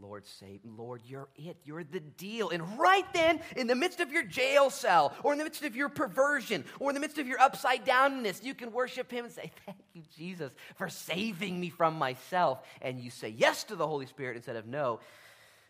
Lord, 0.00 0.26
say, 0.26 0.58
Lord, 0.64 1.02
you're 1.04 1.28
it. 1.36 1.58
You're 1.64 1.84
the 1.84 2.00
deal. 2.00 2.48
And 2.48 2.78
right 2.78 3.04
then, 3.12 3.40
in 3.56 3.66
the 3.66 3.74
midst 3.74 4.00
of 4.00 4.10
your 4.10 4.22
jail 4.22 4.70
cell, 4.70 5.14
or 5.22 5.32
in 5.32 5.38
the 5.38 5.44
midst 5.44 5.64
of 5.64 5.76
your 5.76 5.90
perversion, 5.90 6.64
or 6.80 6.90
in 6.90 6.94
the 6.94 7.00
midst 7.00 7.18
of 7.18 7.26
your 7.26 7.38
upside 7.38 7.84
downness, 7.84 8.42
you 8.42 8.54
can 8.54 8.72
worship 8.72 9.10
Him 9.10 9.26
and 9.26 9.34
say, 9.34 9.52
Thank 9.66 9.78
you, 9.92 10.02
Jesus, 10.16 10.52
for 10.76 10.88
saving 10.88 11.60
me 11.60 11.68
from 11.68 11.98
myself. 11.98 12.60
And 12.80 13.00
you 13.00 13.10
say 13.10 13.28
yes 13.28 13.64
to 13.64 13.76
the 13.76 13.86
Holy 13.86 14.06
Spirit 14.06 14.36
instead 14.36 14.56
of 14.56 14.66
no, 14.66 15.00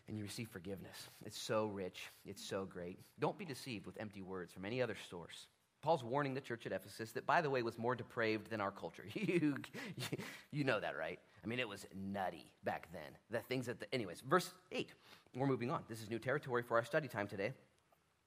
and 0.07 0.17
you 0.17 0.23
receive 0.23 0.47
forgiveness. 0.49 1.09
It's 1.25 1.39
so 1.39 1.65
rich. 1.65 1.99
It's 2.25 2.43
so 2.43 2.65
great. 2.65 2.99
Don't 3.19 3.37
be 3.37 3.45
deceived 3.45 3.85
with 3.85 3.99
empty 3.99 4.21
words 4.21 4.53
from 4.53 4.63
any 4.63 4.81
other 4.81 4.95
source. 5.09 5.47
Paul's 5.81 6.03
warning 6.03 6.33
the 6.33 6.41
church 6.41 6.65
at 6.65 6.71
Ephesus 6.71 7.11
that, 7.11 7.25
by 7.25 7.41
the 7.41 7.49
way, 7.49 7.61
was 7.61 7.77
more 7.77 7.93
depraved 7.93 8.49
than 8.49 8.61
our 8.61 8.71
culture. 8.71 9.03
you, 9.13 9.57
you 10.51 10.63
know 10.63 10.79
that, 10.79 10.97
right? 10.97 11.19
I 11.43 11.47
mean, 11.47 11.59
it 11.59 11.67
was 11.67 11.85
nutty 11.93 12.51
back 12.63 12.87
then. 12.93 13.17
The 13.29 13.39
things 13.39 13.65
that, 13.65 13.79
the, 13.79 13.93
anyways, 13.93 14.21
verse 14.21 14.53
8. 14.71 14.93
We're 15.35 15.47
moving 15.47 15.69
on. 15.69 15.83
This 15.89 16.01
is 16.01 16.09
new 16.09 16.19
territory 16.19 16.63
for 16.63 16.77
our 16.77 16.85
study 16.85 17.07
time 17.07 17.27
today. 17.27 17.53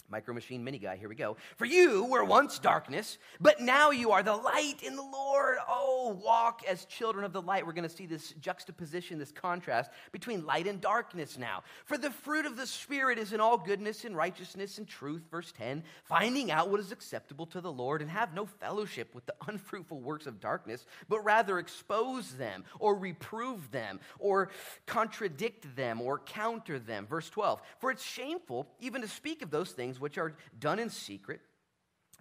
Micro 0.09 0.35
Machine 0.35 0.63
Mini 0.63 0.79
Guy, 0.79 0.97
here 0.97 1.09
we 1.09 1.15
go. 1.15 1.37
For 1.57 1.65
you 1.65 2.05
were 2.05 2.25
once 2.25 2.59
darkness, 2.59 3.19
but 3.41 3.61
now 3.61 3.91
you 3.91 4.13
are 4.13 4.23
the 4.23 4.37
light 4.37 4.83
in 4.83 4.95
the 4.95 5.03
Lord. 5.03 5.57
Oh, 5.69 6.19
walk 6.23 6.63
as 6.69 6.85
children 6.85 7.25
of 7.25 7.33
the 7.33 7.43
light. 7.43 7.67
We're 7.67 7.73
going 7.73 7.89
to 7.89 7.95
see 7.95 8.07
this 8.07 8.33
juxtaposition, 8.41 9.19
this 9.19 9.33
contrast 9.33 9.91
between 10.13 10.47
light 10.47 10.67
and 10.67 10.81
darkness 10.81 11.37
now. 11.37 11.65
For 11.85 11.99
the 11.99 12.11
fruit 12.11 12.47
of 12.47 12.57
the 12.57 12.67
Spirit 12.67 13.19
is 13.19 13.33
in 13.33 13.41
all 13.41 13.59
goodness 13.59 14.05
and 14.05 14.17
righteousness 14.17 14.79
and 14.79 14.87
truth, 14.87 15.23
verse 15.31 15.53
10, 15.59 15.83
finding 16.05 16.51
out 16.51 16.71
what 16.71 16.81
is 16.81 16.93
acceptable 16.93 17.47
to 17.47 17.61
the 17.61 17.73
Lord, 17.73 18.01
and 18.01 18.11
have 18.11 18.33
no 18.33 18.47
fellowship 18.47 19.15
with 19.15 19.27
the 19.27 19.35
unfruitful 19.49 20.01
works 20.01 20.27
of 20.27 20.41
darkness, 20.41 20.87
but 21.09 21.25
rather 21.25 21.59
expose 21.59 22.33
them, 22.33 22.65
or 22.79 22.97
reprove 22.97 23.71
them, 23.71 23.99
or 24.19 24.51
contradict 24.87 25.75
them, 25.75 26.01
or 26.01 26.21
counter 26.21 26.79
them. 26.79 27.07
Verse 27.07 27.29
12, 27.31 27.61
for 27.79 27.91
it's 27.91 28.05
shameful 28.05 28.69
even 28.81 29.03
to 29.03 29.09
speak 29.09 29.43
of 29.43 29.51
those 29.51 29.73
things 29.73 29.96
things 29.97 30.01
which 30.01 30.19
are 30.19 30.35
done 30.59 30.79
in 30.79 30.91
secret. 30.91 31.41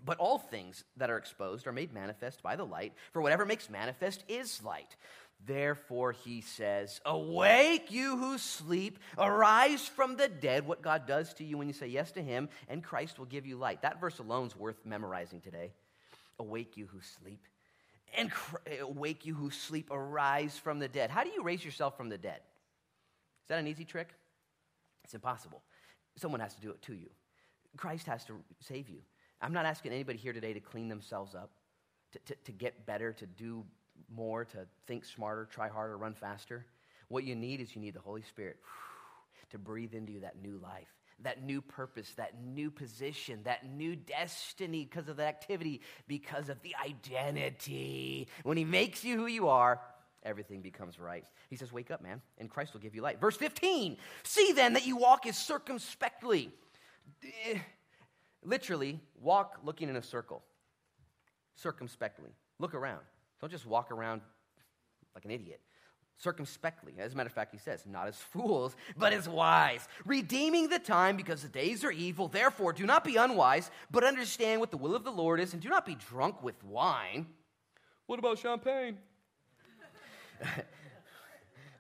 But 0.04 0.18
all 0.18 0.38
things 0.38 0.84
that 0.98 1.10
are 1.10 1.18
exposed 1.18 1.68
are 1.68 1.72
made 1.72 1.94
manifest 1.94 2.44
by 2.44 2.56
the 2.56 2.66
light, 2.66 2.94
for 3.14 3.22
whatever 3.22 3.46
makes 3.46 3.70
manifest 3.70 4.24
is 4.28 4.62
light. 4.64 4.96
Therefore, 5.46 6.12
he 6.12 6.42
says, 6.42 7.02
Awake, 7.06 7.92
you 7.92 8.18
who 8.18 8.38
sleep, 8.38 9.00
arise 9.18 9.88
from 9.88 10.18
the 10.18 10.28
dead. 10.28 10.68
What 10.68 10.82
God 10.82 11.08
does 11.08 11.34
to 11.36 11.44
you 11.44 11.58
when 11.58 11.68
you 11.68 11.74
say 11.74 11.88
yes 11.88 12.12
to 12.14 12.22
him, 12.22 12.50
and 12.68 12.84
Christ 12.84 13.18
will 13.18 13.26
give 13.26 13.46
you 13.46 13.58
light. 13.58 13.82
That 13.82 14.02
verse 14.02 14.20
alone 14.20 14.48
is 14.48 14.56
worth 14.56 14.86
memorizing 14.86 15.42
today. 15.42 15.72
Awake, 16.40 16.76
you 16.76 16.88
who 16.88 17.00
sleep, 17.02 17.48
and 18.18 18.32
awake, 18.82 19.26
you 19.26 19.34
who 19.34 19.50
sleep, 19.50 19.90
arise 19.92 20.58
from 20.58 20.80
the 20.80 20.90
dead. 20.90 21.10
How 21.10 21.24
do 21.24 21.30
you 21.30 21.44
raise 21.44 21.64
yourself 21.64 21.96
from 21.96 22.10
the 22.10 22.18
dead? 22.18 22.40
Is 23.44 23.50
that 23.50 23.60
an 23.60 23.68
easy 23.68 23.86
trick? 23.86 24.10
It's 25.06 25.14
impossible. 25.14 25.62
Someone 26.18 26.42
has 26.42 26.54
to 26.56 26.62
do 26.62 26.72
it 26.72 26.82
to 26.84 26.94
you. 26.94 27.10
Christ 27.78 28.08
has 28.08 28.24
to 28.26 28.34
save 28.60 28.90
you. 28.90 29.00
I'm 29.42 29.54
not 29.54 29.66
asking 29.66 29.92
anybody 29.92 30.18
here 30.18 30.34
today 30.34 30.54
to 30.54 30.60
clean 30.60 30.88
themselves 30.88 31.36
up, 31.36 31.52
to, 32.14 32.20
to, 32.20 32.36
to 32.46 32.52
get 32.52 32.86
better, 32.86 33.14
to 33.14 33.26
do 33.26 33.66
more, 34.14 34.46
to 34.46 34.66
think 34.88 35.06
smarter, 35.06 35.48
try 35.52 35.68
harder, 35.68 35.98
run 35.98 36.14
faster. 36.14 36.66
What 37.08 37.24
you 37.24 37.36
need 37.36 37.62
is 37.62 37.76
you 37.76 37.82
need 37.82 37.94
the 37.94 38.00
Holy 38.00 38.22
Spirit 38.24 38.58
to 39.52 39.58
breathe 39.58 39.94
into 39.94 40.14
you 40.14 40.22
that 40.22 40.42
new 40.42 40.60
life, 40.62 40.88
that 41.22 41.44
new 41.44 41.62
purpose, 41.62 42.12
that 42.18 42.34
new 42.44 42.72
position, 42.72 43.42
that 43.44 43.70
new 43.70 43.96
destiny 43.96 44.86
because 44.86 45.08
of 45.08 45.18
the 45.18 45.24
activity, 45.24 45.82
because 46.08 46.50
of 46.50 46.62
the 46.62 46.76
identity. 46.84 48.28
When 48.44 48.58
He 48.58 48.66
makes 48.66 49.04
you 49.04 49.18
who 49.18 49.28
you 49.28 49.50
are, 49.50 49.80
everything 50.24 50.62
becomes 50.62 51.00
right. 51.00 51.26
He 51.50 51.56
says, 51.56 51.72
Wake 51.72 51.92
up, 51.92 52.02
man, 52.02 52.22
and 52.38 52.50
Christ 52.50 52.74
will 52.74 52.82
give 52.82 52.96
you 52.96 53.02
light. 53.02 53.22
Verse 53.22 53.38
15 53.38 53.98
See 54.24 54.52
then 54.54 54.74
that 54.74 54.88
you 54.88 54.98
walk 54.98 55.28
as 55.28 55.38
circumspectly. 55.38 56.52
Eh, 57.24 57.60
literally, 58.44 59.00
walk 59.22 59.60
looking 59.64 59.90
in 59.90 59.96
a 59.96 60.02
circle, 60.02 60.44
circumspectly. 61.56 62.32
Look 62.60 62.74
around. 62.74 63.02
Don't 63.42 63.52
just 63.52 63.66
walk 63.66 63.92
around 63.92 64.22
like 65.14 65.26
an 65.26 65.32
idiot. 65.32 65.62
Circumspectly. 66.18 66.94
As 66.98 67.14
a 67.14 67.18
matter 67.18 67.28
of 67.28 67.34
fact, 67.34 67.52
he 67.52 67.58
says, 67.58 67.84
not 67.86 68.08
as 68.08 68.16
fools, 68.16 68.76
but 68.96 69.12
as 69.12 69.28
wise, 69.28 69.86
redeeming 70.06 70.70
the 70.70 70.80
time 70.80 71.18
because 71.18 71.42
the 71.42 71.50
days 71.50 71.84
are 71.84 71.92
evil. 71.92 72.30
Therefore, 72.30 72.72
do 72.72 72.86
not 72.86 73.04
be 73.04 73.18
unwise, 73.18 73.70
but 73.92 74.04
understand 74.06 74.62
what 74.62 74.72
the 74.72 74.78
will 74.78 74.96
of 74.96 75.04
the 75.04 75.12
Lord 75.12 75.40
is, 75.40 75.54
and 75.54 75.62
do 75.62 75.68
not 75.68 75.86
be 75.86 75.96
drunk 75.96 76.42
with 76.42 76.64
wine. 76.64 77.28
What 78.06 78.20
about 78.20 78.40
champagne? 78.40 78.98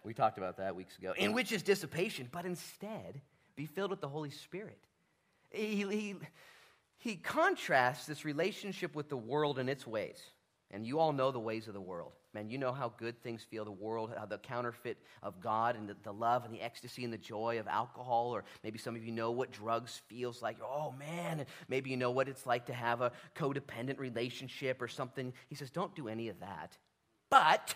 we 0.04 0.14
talked 0.14 0.38
about 0.38 0.58
that 0.58 0.76
weeks 0.76 0.98
ago. 0.98 1.14
In 1.18 1.34
which 1.34 1.52
is 1.52 1.62
dissipation, 1.62 2.28
but 2.32 2.46
instead 2.46 3.22
be 3.56 3.66
filled 3.66 3.92
with 3.92 4.02
the 4.02 4.10
Holy 4.10 4.32
Spirit. 4.32 4.80
He, 5.52 5.86
he, 5.86 6.16
he 6.98 7.16
contrasts 7.16 8.06
this 8.06 8.26
relationship 8.26 8.96
with 8.96 9.10
the 9.10 9.18
world 9.18 9.60
and 9.60 9.70
its 9.70 9.86
ways. 9.86 10.22
And 10.72 10.86
you 10.86 11.00
all 11.00 11.14
know 11.14 11.32
the 11.32 11.40
ways 11.40 11.68
of 11.68 11.74
the 11.74 11.82
world. 11.82 12.14
Man, 12.34 12.50
you 12.50 12.58
know 12.58 12.74
how 12.74 12.92
good 12.98 13.22
things 13.22 13.44
feel, 13.44 13.64
the 13.64 13.72
world, 13.72 14.12
how 14.18 14.26
the 14.26 14.38
counterfeit 14.38 14.98
of 15.24 15.40
God 15.40 15.78
and 15.78 15.88
the, 15.88 15.96
the, 16.04 16.12
love 16.12 16.44
and 16.44 16.54
the 16.54 16.62
ecstasy 16.62 17.06
and 17.06 17.14
the 17.14 17.18
joy 17.18 17.60
of 17.60 17.68
alcohol. 17.68 18.36
Or 18.36 18.44
maybe 18.64 18.78
some 18.78 18.96
of 18.96 19.06
you 19.06 19.12
know 19.12 19.32
what 19.32 19.52
drugs 19.52 20.02
feels 20.08 20.42
like. 20.42 20.58
Oh, 20.62 20.94
man. 21.00 21.46
maybe 21.70 21.92
you 21.92 21.98
know 21.98 22.12
what 22.12 22.28
it's 22.28 22.46
like 22.46 22.66
to 22.66 22.74
have 22.74 23.00
a 23.00 23.14
codependent 23.36 24.00
relationship 24.00 24.82
or 24.82 24.88
something. 24.88 25.32
He 25.48 25.56
says, 25.56 25.70
don't 25.70 25.96
do 25.96 26.10
any 26.10 26.28
of 26.28 26.40
that. 26.42 26.78
But 27.30 27.76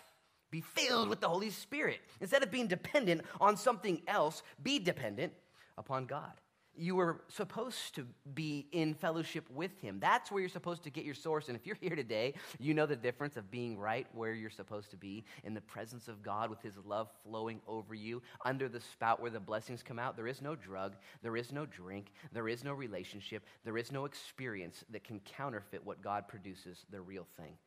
be 0.51 0.61
filled 0.61 1.09
with 1.09 1.21
the 1.21 1.29
Holy 1.29 1.51
Spirit. 1.51 1.99
Instead 2.19 2.43
of 2.43 2.51
being 2.51 2.67
dependent 2.67 3.21
on 3.39 3.55
something 3.55 4.01
else, 4.07 4.41
be 4.61 4.79
dependent 4.79 5.33
upon 5.77 6.05
God. 6.05 6.33
You 6.81 6.95
were 6.95 7.19
supposed 7.27 7.95
to 7.95 8.07
be 8.33 8.67
in 8.71 8.93
fellowship 8.93 9.43
with 9.49 9.77
Him. 9.81 9.99
That's 9.99 10.31
where 10.31 10.39
you're 10.39 10.47
supposed 10.47 10.83
to 10.83 10.89
get 10.89 11.03
your 11.03 11.13
source. 11.13 11.49
And 11.49 11.57
if 11.57 11.67
you're 11.67 11.75
here 11.75 11.93
today, 11.93 12.35
you 12.57 12.73
know 12.73 12.85
the 12.85 12.95
difference 12.95 13.35
of 13.35 13.51
being 13.51 13.77
right 13.77 14.07
where 14.13 14.33
you're 14.33 14.49
supposed 14.49 14.89
to 14.91 14.97
be, 14.97 15.25
in 15.43 15.53
the 15.53 15.59
presence 15.59 16.07
of 16.07 16.23
God 16.23 16.49
with 16.49 16.61
His 16.61 16.77
love 16.85 17.09
flowing 17.25 17.59
over 17.67 17.93
you, 17.93 18.21
under 18.45 18.69
the 18.69 18.79
spout 18.79 19.21
where 19.21 19.29
the 19.29 19.41
blessings 19.41 19.83
come 19.83 19.99
out. 19.99 20.15
There 20.15 20.27
is 20.27 20.41
no 20.41 20.55
drug, 20.55 20.95
there 21.21 21.35
is 21.35 21.51
no 21.51 21.65
drink, 21.65 22.13
there 22.31 22.47
is 22.47 22.63
no 22.63 22.71
relationship, 22.71 23.43
there 23.65 23.77
is 23.77 23.91
no 23.91 24.05
experience 24.05 24.85
that 24.91 25.03
can 25.03 25.19
counterfeit 25.19 25.85
what 25.85 26.01
God 26.01 26.29
produces, 26.29 26.85
the 26.89 27.01
real 27.01 27.27
thing. 27.35 27.57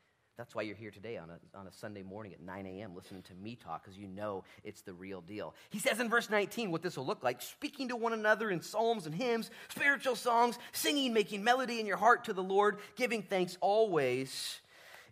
That's 0.43 0.57
why 0.57 0.63
you're 0.63 0.75
here 0.75 0.91
today 0.91 1.19
on 1.19 1.31
a, 1.31 1.57
on 1.57 1.69
a 1.69 1.73
Sunday 1.73 2.03
morning 2.03 2.33
at 2.33 2.41
9 2.41 2.67
a.m. 2.67 2.97
listening 2.97 3.23
to 3.23 3.35
me 3.37 3.55
talk, 3.55 3.85
because 3.85 3.97
you 3.97 4.09
know 4.09 4.43
it's 4.65 4.83
the 4.83 4.93
real 4.93 5.21
deal. 5.21 5.55
He 5.71 5.79
says 5.79 6.01
in 6.01 6.11
verse 6.11 6.29
19 6.29 6.73
what 6.73 6.83
this 6.83 6.97
will 6.97 7.07
look 7.07 7.23
like 7.23 7.41
speaking 7.41 7.91
to 7.91 7.95
one 7.95 8.13
another 8.13 8.51
in 8.51 8.61
psalms 8.61 9.07
and 9.07 9.15
hymns, 9.15 9.53
spiritual 9.69 10.17
songs, 10.17 10.59
singing, 10.73 11.15
making 11.15 11.45
melody 11.45 11.79
in 11.79 11.87
your 11.87 11.97
heart 11.97 12.25
to 12.25 12.33
the 12.33 12.43
Lord, 12.43 12.79
giving 12.97 13.23
thanks 13.23 13.57
always 13.61 14.59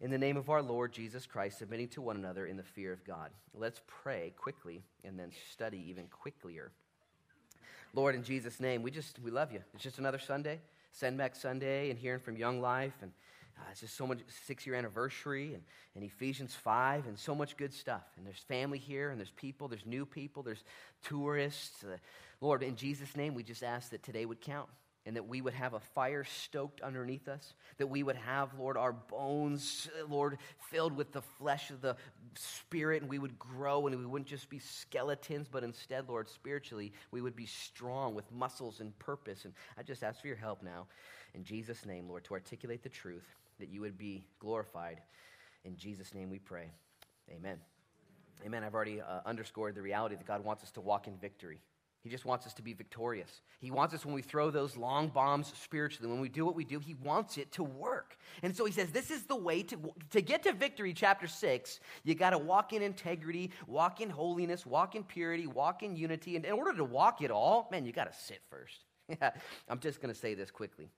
in 0.00 0.10
the 0.10 0.18
name 0.18 0.36
of 0.36 0.50
our 0.50 0.62
Lord 0.62 0.92
Jesus 0.92 1.26
Christ, 1.26 1.60
submitting 1.60 1.86
to 1.90 2.02
one 2.02 2.16
another 2.16 2.46
in 2.46 2.56
the 2.56 2.64
fear 2.64 2.92
of 2.92 3.04
God. 3.04 3.30
Let's 3.54 3.80
pray 3.86 4.32
quickly 4.36 4.82
and 5.04 5.16
then 5.16 5.30
study 5.52 5.84
even 5.90 6.06
quicklier. 6.08 6.70
Lord, 7.94 8.16
in 8.16 8.24
Jesus' 8.24 8.58
name, 8.58 8.82
we 8.82 8.90
just 8.90 9.20
we 9.20 9.30
love 9.30 9.52
you. 9.52 9.60
It's 9.74 9.84
just 9.84 10.00
another 10.00 10.18
Sunday, 10.18 10.58
Send 10.90 11.18
Back 11.18 11.36
Sunday, 11.36 11.88
and 11.90 11.96
hearing 11.96 12.18
from 12.18 12.36
Young 12.36 12.60
Life 12.60 12.94
and 13.00 13.12
uh, 13.60 13.70
it's 13.70 13.80
just 13.80 13.96
so 13.96 14.06
much 14.06 14.20
six 14.46 14.66
year 14.66 14.74
anniversary 14.74 15.54
and, 15.54 15.62
and 15.94 16.04
Ephesians 16.04 16.54
5 16.54 17.06
and 17.06 17.18
so 17.18 17.34
much 17.34 17.56
good 17.56 17.72
stuff. 17.72 18.04
And 18.16 18.26
there's 18.26 18.38
family 18.38 18.78
here 18.78 19.10
and 19.10 19.18
there's 19.18 19.30
people, 19.30 19.68
there's 19.68 19.86
new 19.86 20.06
people, 20.06 20.42
there's 20.42 20.64
tourists. 21.02 21.84
Uh, 21.84 21.96
Lord, 22.40 22.62
in 22.62 22.76
Jesus' 22.76 23.16
name, 23.16 23.34
we 23.34 23.42
just 23.42 23.62
ask 23.62 23.90
that 23.90 24.02
today 24.02 24.24
would 24.24 24.40
count 24.40 24.68
and 25.06 25.16
that 25.16 25.26
we 25.26 25.40
would 25.40 25.54
have 25.54 25.74
a 25.74 25.80
fire 25.80 26.24
stoked 26.24 26.82
underneath 26.82 27.26
us, 27.26 27.54
that 27.78 27.86
we 27.86 28.02
would 28.02 28.16
have, 28.16 28.50
Lord, 28.58 28.76
our 28.76 28.92
bones, 28.92 29.88
Lord, 30.08 30.36
filled 30.70 30.94
with 30.94 31.12
the 31.12 31.22
flesh 31.22 31.70
of 31.70 31.80
the 31.80 31.96
Spirit, 32.34 33.00
and 33.00 33.10
we 33.10 33.18
would 33.18 33.38
grow, 33.38 33.86
and 33.86 33.98
we 33.98 34.04
wouldn't 34.04 34.28
just 34.28 34.50
be 34.50 34.58
skeletons, 34.58 35.48
but 35.50 35.64
instead, 35.64 36.08
Lord, 36.08 36.28
spiritually, 36.28 36.92
we 37.10 37.22
would 37.22 37.34
be 37.34 37.46
strong 37.46 38.14
with 38.14 38.30
muscles 38.30 38.80
and 38.80 38.96
purpose. 38.98 39.46
And 39.46 39.54
I 39.78 39.82
just 39.82 40.04
ask 40.04 40.20
for 40.20 40.26
your 40.26 40.36
help 40.36 40.62
now, 40.62 40.86
in 41.34 41.44
Jesus' 41.44 41.86
name, 41.86 42.06
Lord, 42.06 42.24
to 42.24 42.34
articulate 42.34 42.82
the 42.82 42.90
truth 42.90 43.26
that 43.60 43.70
you 43.70 43.80
would 43.80 43.96
be 43.96 44.26
glorified. 44.38 45.00
In 45.64 45.76
Jesus' 45.76 46.14
name 46.14 46.30
we 46.30 46.38
pray. 46.38 46.70
Amen. 47.30 47.58
Amen. 48.44 48.64
I've 48.64 48.74
already 48.74 49.00
uh, 49.00 49.20
underscored 49.26 49.74
the 49.74 49.82
reality 49.82 50.16
that 50.16 50.26
God 50.26 50.44
wants 50.44 50.62
us 50.62 50.70
to 50.72 50.80
walk 50.80 51.06
in 51.06 51.16
victory. 51.16 51.60
He 52.02 52.08
just 52.08 52.24
wants 52.24 52.46
us 52.46 52.54
to 52.54 52.62
be 52.62 52.72
victorious. 52.72 53.42
He 53.60 53.70
wants 53.70 53.92
us 53.92 54.06
when 54.06 54.14
we 54.14 54.22
throw 54.22 54.50
those 54.50 54.74
long 54.74 55.08
bombs 55.08 55.52
spiritually, 55.54 56.10
when 56.10 56.20
we 56.20 56.30
do 56.30 56.46
what 56.46 56.54
we 56.54 56.64
do, 56.64 56.78
He 56.78 56.94
wants 56.94 57.36
it 57.36 57.52
to 57.52 57.62
work. 57.62 58.16
And 58.42 58.56
so 58.56 58.64
He 58.64 58.72
says, 58.72 58.90
This 58.90 59.10
is 59.10 59.24
the 59.24 59.36
way 59.36 59.62
to, 59.64 59.78
to 60.12 60.22
get 60.22 60.42
to 60.44 60.54
victory, 60.54 60.94
chapter 60.94 61.26
6. 61.26 61.80
You 62.04 62.14
got 62.14 62.30
to 62.30 62.38
walk 62.38 62.72
in 62.72 62.80
integrity, 62.80 63.50
walk 63.66 64.00
in 64.00 64.08
holiness, 64.08 64.64
walk 64.64 64.94
in 64.94 65.04
purity, 65.04 65.46
walk 65.46 65.82
in 65.82 65.94
unity. 65.94 66.36
And 66.36 66.46
in 66.46 66.52
order 66.52 66.72
to 66.72 66.84
walk 66.84 67.20
it 67.20 67.30
all, 67.30 67.68
man, 67.70 67.84
you 67.84 67.92
got 67.92 68.10
to 68.10 68.18
sit 68.18 68.40
first. 68.48 68.84
I'm 69.68 69.80
just 69.80 70.00
going 70.00 70.12
to 70.12 70.18
say 70.18 70.32
this 70.32 70.50
quickly. 70.50 70.88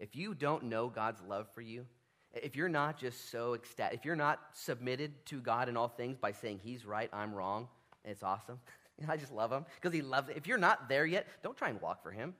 If 0.00 0.16
you 0.16 0.34
don't 0.34 0.64
know 0.64 0.88
God's 0.88 1.20
love 1.28 1.46
for 1.54 1.60
you, 1.60 1.86
if 2.34 2.56
you're 2.56 2.68
not 2.68 2.98
just 2.98 3.30
so 3.30 3.54
ecstatic, 3.54 3.98
if 3.98 4.04
you're 4.04 4.16
not 4.16 4.40
submitted 4.52 5.24
to 5.26 5.40
God 5.40 5.68
in 5.68 5.76
all 5.76 5.88
things 5.88 6.16
by 6.16 6.32
saying, 6.32 6.60
He's 6.62 6.84
right, 6.84 7.10
I'm 7.12 7.34
wrong, 7.34 7.68
it's 8.04 8.22
awesome. 8.22 8.60
I 9.08 9.16
just 9.16 9.32
love 9.32 9.50
Him 9.50 9.64
because 9.76 9.94
He 9.94 10.02
loves 10.02 10.28
it. 10.28 10.36
If 10.36 10.46
you're 10.46 10.58
not 10.58 10.88
there 10.88 11.06
yet, 11.06 11.26
don't 11.42 11.56
try 11.56 11.70
and 11.70 11.80
walk 11.80 12.02
for 12.02 12.10
Him. 12.10 12.34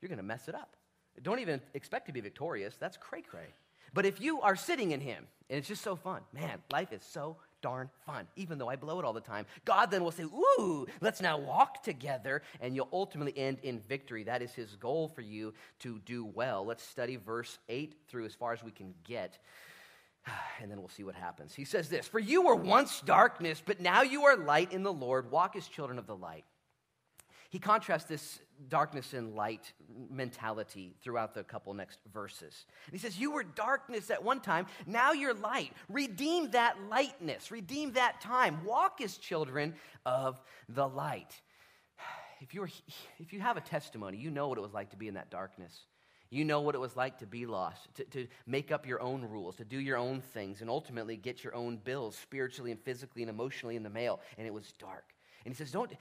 You're 0.00 0.08
going 0.08 0.18
to 0.18 0.24
mess 0.24 0.48
it 0.48 0.54
up. 0.54 0.76
Don't 1.22 1.38
even 1.38 1.60
expect 1.74 2.06
to 2.06 2.12
be 2.12 2.20
victorious. 2.20 2.76
That's 2.76 2.96
cray 2.96 3.22
cray. 3.22 3.46
But 3.94 4.06
if 4.06 4.20
you 4.20 4.40
are 4.40 4.56
sitting 4.56 4.92
in 4.92 5.00
Him, 5.00 5.26
and 5.48 5.58
it's 5.58 5.68
just 5.68 5.82
so 5.82 5.96
fun, 5.96 6.22
man, 6.32 6.58
life 6.72 6.92
is 6.92 7.02
so 7.02 7.36
darn 7.62 7.88
fun, 8.04 8.26
even 8.36 8.58
though 8.58 8.68
I 8.68 8.76
blow 8.76 8.98
it 8.98 9.04
all 9.04 9.12
the 9.12 9.20
time. 9.20 9.46
God 9.64 9.90
then 9.90 10.04
will 10.04 10.10
say, 10.10 10.24
Ooh, 10.24 10.86
let's 11.00 11.20
now 11.20 11.38
walk 11.38 11.82
together, 11.82 12.42
and 12.60 12.76
you'll 12.76 12.88
ultimately 12.92 13.36
end 13.36 13.58
in 13.62 13.80
victory. 13.88 14.24
That 14.24 14.42
is 14.42 14.52
his 14.52 14.76
goal 14.76 15.08
for 15.08 15.22
you 15.22 15.54
to 15.80 16.00
do 16.04 16.24
well. 16.24 16.66
Let's 16.66 16.82
study 16.82 17.16
verse 17.16 17.58
8 17.68 17.94
through 18.08 18.26
as 18.26 18.34
far 18.34 18.52
as 18.52 18.62
we 18.62 18.70
can 18.70 18.94
get. 19.04 19.38
And 20.60 20.70
then 20.70 20.78
we'll 20.78 20.88
see 20.88 21.02
what 21.02 21.16
happens. 21.16 21.54
He 21.54 21.64
says 21.64 21.88
this 21.88 22.06
For 22.06 22.20
you 22.20 22.42
were 22.42 22.54
once 22.54 23.00
darkness, 23.00 23.60
but 23.64 23.80
now 23.80 24.02
you 24.02 24.24
are 24.24 24.36
light 24.36 24.72
in 24.72 24.84
the 24.84 24.92
Lord. 24.92 25.30
Walk 25.30 25.56
as 25.56 25.66
children 25.66 25.98
of 25.98 26.06
the 26.06 26.14
light. 26.14 26.44
He 27.52 27.58
contrasts 27.58 28.08
this 28.08 28.40
darkness 28.70 29.12
and 29.12 29.34
light 29.34 29.74
mentality 30.10 30.94
throughout 31.02 31.34
the 31.34 31.44
couple 31.44 31.74
next 31.74 31.98
verses. 32.10 32.64
And 32.86 32.94
he 32.94 32.98
says, 32.98 33.18
You 33.18 33.30
were 33.30 33.44
darkness 33.44 34.10
at 34.10 34.24
one 34.24 34.40
time, 34.40 34.64
now 34.86 35.12
you're 35.12 35.34
light. 35.34 35.74
Redeem 35.90 36.52
that 36.52 36.76
lightness, 36.88 37.50
redeem 37.50 37.92
that 37.92 38.22
time. 38.22 38.64
Walk 38.64 39.02
as 39.02 39.18
children 39.18 39.74
of 40.06 40.40
the 40.68 40.88
light. 40.88 41.40
If, 42.40 42.54
you're, 42.54 42.68
if 43.20 43.32
you 43.32 43.38
have 43.38 43.56
a 43.56 43.60
testimony, 43.60 44.16
you 44.16 44.28
know 44.28 44.48
what 44.48 44.58
it 44.58 44.62
was 44.62 44.72
like 44.72 44.90
to 44.90 44.96
be 44.96 45.06
in 45.06 45.14
that 45.14 45.30
darkness. 45.30 45.86
You 46.28 46.44
know 46.44 46.60
what 46.60 46.74
it 46.74 46.80
was 46.80 46.96
like 46.96 47.18
to 47.18 47.26
be 47.26 47.46
lost, 47.46 47.94
to, 47.94 48.04
to 48.06 48.26
make 48.48 48.72
up 48.72 48.84
your 48.84 49.00
own 49.00 49.22
rules, 49.22 49.54
to 49.56 49.64
do 49.64 49.78
your 49.78 49.96
own 49.96 50.20
things, 50.20 50.60
and 50.60 50.68
ultimately 50.68 51.16
get 51.16 51.44
your 51.44 51.54
own 51.54 51.76
bills 51.76 52.18
spiritually 52.18 52.72
and 52.72 52.80
physically 52.80 53.22
and 53.22 53.30
emotionally 53.30 53.76
in 53.76 53.84
the 53.84 53.90
mail. 53.90 54.18
And 54.36 54.44
it 54.44 54.52
was 54.52 54.72
dark. 54.72 55.04
And 55.44 55.54
he 55.54 55.56
says, 55.56 55.70
Don't, 55.70 55.92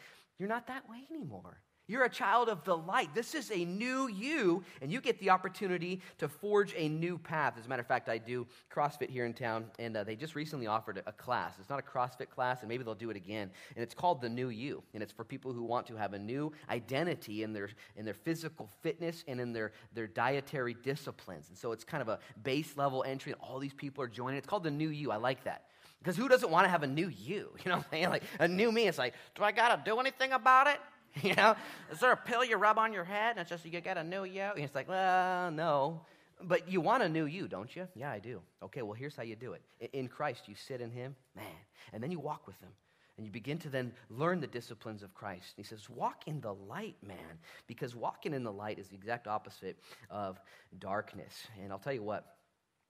you're 0.42 0.50
not 0.50 0.66
that 0.66 0.90
way 0.90 1.06
anymore. 1.14 1.62
You're 1.88 2.06
a 2.06 2.10
child 2.10 2.50
of 2.50 2.64
the 2.64 2.76
light. 2.76 3.14
This 3.14 3.36
is 3.36 3.52
a 3.52 3.64
new 3.64 4.08
you, 4.08 4.64
and 4.82 4.92
you 4.92 5.00
get 5.00 5.20
the 5.20 5.30
opportunity 5.30 6.02
to 6.18 6.28
forge 6.28 6.74
a 6.76 6.90
new 6.90 7.20
path. 7.20 7.54
As 7.60 7.68
a 7.68 7.70
matter 7.70 7.82
of 7.82 7.88
fact, 7.88 8.10
I 8.10 8.18
do 8.18 8.48
CrossFit 8.74 9.12
here 9.12 9.28
in 9.28 9.34
town, 9.36 9.66
and 9.78 9.96
uh, 9.96 10.04
they 10.04 10.16
just 10.16 10.34
recently 10.34 10.66
offered 10.66 11.04
a 11.06 11.12
class. 11.12 11.58
It's 11.60 11.70
not 11.70 11.78
a 11.78 11.84
CrossFit 11.84 12.32
class, 12.32 12.62
and 12.62 12.70
maybe 12.70 12.84
they'll 12.84 12.96
do 12.96 13.12
it 13.12 13.18
again. 13.18 13.52
And 13.76 13.84
it's 13.84 13.94
called 13.94 14.20
the 14.20 14.30
New 14.30 14.50
You, 14.50 14.82
and 14.96 15.04
it's 15.04 15.12
for 15.12 15.24
people 15.24 15.54
who 15.54 15.62
want 15.62 15.86
to 15.88 15.96
have 15.96 16.14
a 16.14 16.20
new 16.20 16.52
identity 16.72 17.44
in 17.44 17.54
their 17.54 17.70
in 17.96 18.04
their 18.04 18.16
physical 18.16 18.68
fitness 18.82 19.24
and 19.28 19.40
in 19.40 19.54
their 19.54 19.74
their 19.94 20.08
dietary 20.08 20.76
disciplines. 20.82 21.50
And 21.50 21.58
so 21.58 21.72
it's 21.72 21.84
kind 21.84 22.02
of 22.02 22.10
a 22.10 22.18
base 22.42 22.78
level 22.78 23.04
entry, 23.06 23.32
and 23.34 23.42
all 23.42 23.60
these 23.60 23.76
people 23.76 24.04
are 24.04 24.08
joining. 24.08 24.40
It's 24.40 24.48
called 24.48 24.64
the 24.64 24.72
New 24.72 24.90
You. 24.90 25.12
I 25.12 25.18
like 25.18 25.44
that. 25.44 25.66
Because 26.02 26.18
who 26.18 26.28
doesn't 26.28 26.50
want 26.50 26.66
to 26.66 26.70
have 26.70 26.84
a 26.84 26.88
new 26.88 27.08
you? 27.08 27.52
You 27.64 27.70
know 27.70 27.78
what 27.78 27.86
I'm 27.86 27.92
saying? 27.92 28.10
Like 28.10 28.24
a 28.40 28.48
new 28.48 28.72
me. 28.72 28.88
It's 28.88 28.98
like, 28.98 29.14
do 29.36 29.44
I 29.44 29.52
got 29.52 29.76
to 29.76 29.90
do 29.90 30.00
anything 30.00 30.32
about 30.34 30.68
it? 30.68 30.80
You 31.24 31.36
know, 31.36 31.56
is 31.92 32.00
there 32.00 32.14
a 32.14 32.18
pill 32.18 32.42
you 32.42 32.56
rub 32.56 32.80
on 32.80 32.94
your 32.94 33.04
head 33.04 33.32
and 33.32 33.40
it's 33.40 33.50
just 33.50 33.66
you 33.66 33.82
get 33.82 33.98
a 33.98 34.04
new 34.04 34.24
you? 34.24 34.44
And 34.44 34.64
it's 34.64 34.74
like, 34.74 34.88
well, 34.88 35.52
no. 35.52 36.00
But 36.42 36.70
you 36.70 36.80
want 36.80 37.04
a 37.04 37.10
new 37.10 37.26
you, 37.26 37.50
don't 37.50 37.76
you? 37.76 37.86
Yeah, 37.96 38.12
I 38.12 38.20
do. 38.20 38.42
Okay, 38.64 38.82
well, 38.82 38.94
here's 38.94 39.16
how 39.16 39.24
you 39.24 39.36
do 39.36 39.54
it. 39.54 39.62
In 39.92 40.08
Christ, 40.08 40.48
you 40.48 40.56
sit 40.56 40.80
in 40.80 40.90
Him, 40.90 41.16
man, 41.36 41.46
and 41.92 42.02
then 42.02 42.12
you 42.12 42.20
walk 42.20 42.48
with 42.48 42.58
Him. 42.62 42.70
And 43.18 43.26
you 43.26 43.32
begin 43.32 43.60
to 43.60 43.70
then 43.70 43.92
learn 44.10 44.40
the 44.40 44.48
disciplines 44.48 45.04
of 45.04 45.14
Christ. 45.14 45.54
And 45.58 45.66
he 45.66 45.68
says, 45.68 45.90
Walk 45.90 46.24
in 46.28 46.40
the 46.40 46.54
light, 46.54 46.96
man, 47.06 47.38
because 47.68 47.94
walking 47.94 48.34
in 48.34 48.44
the 48.44 48.52
light 48.54 48.80
is 48.80 48.88
the 48.88 48.96
exact 48.96 49.28
opposite 49.28 49.78
of 50.10 50.40
darkness. 50.80 51.46
And 51.62 51.72
I'll 51.72 51.78
tell 51.78 51.94
you 51.94 52.04
what, 52.04 52.38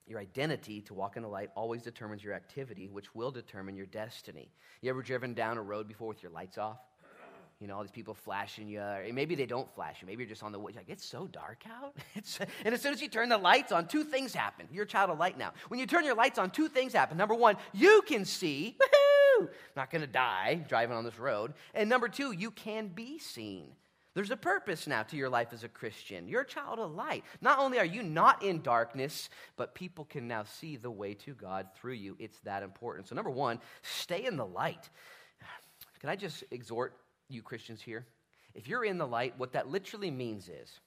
your 0.08 0.20
identity 0.20 0.82
to 0.82 0.94
walk 0.94 1.16
in 1.16 1.24
the 1.24 1.30
light 1.30 1.50
always 1.56 1.82
determines 1.82 2.24
your 2.24 2.34
activity, 2.34 2.88
which 2.88 3.14
will 3.16 3.32
determine 3.32 3.76
your 3.76 3.86
destiny. 3.86 4.52
You 4.82 4.90
ever 4.90 5.02
driven 5.02 5.34
down 5.34 5.58
a 5.58 5.62
road 5.62 5.88
before 5.88 6.08
with 6.08 6.24
your 6.24 6.32
lights 6.32 6.58
off? 6.58 6.80
You 7.62 7.68
know, 7.68 7.76
all 7.76 7.84
these 7.84 7.92
people 7.92 8.16
flashing 8.16 8.68
you. 8.68 8.82
maybe 9.14 9.36
they 9.36 9.46
don't 9.46 9.72
flash 9.76 10.02
you. 10.02 10.08
Maybe 10.08 10.24
you're 10.24 10.30
just 10.30 10.42
on 10.42 10.52
the 10.52 10.58
way. 10.58 10.72
Like, 10.76 10.90
it's 10.90 11.06
so 11.06 11.28
dark 11.28 11.64
out. 11.70 11.96
And 12.66 12.74
as 12.74 12.82
soon 12.82 12.92
as 12.92 13.02
you 13.02 13.08
turn 13.08 13.30
the 13.30 13.38
lights 13.38 13.72
on, 13.72 13.88
two 13.88 14.04
things 14.04 14.34
happen. 14.34 14.68
You're 14.72 14.86
a 14.86 14.88
child 14.88 15.12
of 15.12 15.20
light 15.20 15.38
now. 15.38 15.54
When 15.68 15.80
you 15.80 15.86
turn 15.86 16.04
your 16.04 16.16
lights 16.16 16.40
on, 16.40 16.50
two 16.50 16.68
things 16.68 16.92
happen. 16.94 17.18
Number 17.18 17.36
one, 17.36 17.58
you 17.72 18.02
can 18.08 18.26
see. 18.26 18.78
Woohoo! 19.40 19.50
Not 19.76 19.92
going 19.92 20.02
to 20.02 20.08
die 20.08 20.66
driving 20.68 20.98
on 20.98 21.04
this 21.04 21.20
road. 21.20 21.54
And 21.76 21.88
number 21.88 22.10
two, 22.10 22.32
you 22.32 22.50
can 22.50 22.88
be 22.88 23.20
seen. 23.20 23.68
There's 24.13 24.32
a 24.32 24.38
purpose 24.38 24.88
now 24.88 25.04
to 25.04 25.15
your 25.15 25.30
life 25.30 25.54
as 25.54 25.63
a 25.63 25.69
Christian. 25.69 26.28
You're 26.28 26.41
a 26.41 26.47
child 26.47 26.80
of 26.80 26.93
light. 26.93 27.24
Not 27.39 27.60
only 27.60 27.80
are 27.80 27.86
you 27.86 28.04
not 28.04 28.43
in 28.43 28.62
darkness, 28.62 29.30
but 29.56 29.74
people 29.74 30.04
can 30.04 30.28
now 30.28 30.43
see 30.43 30.76
the 30.76 30.91
way 30.91 31.13
to 31.13 31.34
God 31.34 31.67
through 31.76 31.93
you. 31.93 32.17
It's 32.19 32.39
that 32.41 32.62
important. 32.62 33.08
So, 33.08 33.15
number 33.15 33.30
one, 33.30 33.60
stay 33.84 34.26
in 34.26 34.36
the 34.36 34.45
light. 34.45 34.89
Can 36.02 36.10
I 36.10 36.17
just 36.17 36.43
exhort 36.52 36.97
you 37.30 37.41
Christians 37.41 37.82
here? 37.82 38.06
If 38.54 38.67
you're 38.67 38.84
in 38.84 38.97
the 38.97 39.08
light, 39.08 39.36
what 39.38 39.54
that 39.54 39.69
literally 39.69 40.12
means 40.12 40.50
is 40.50 40.80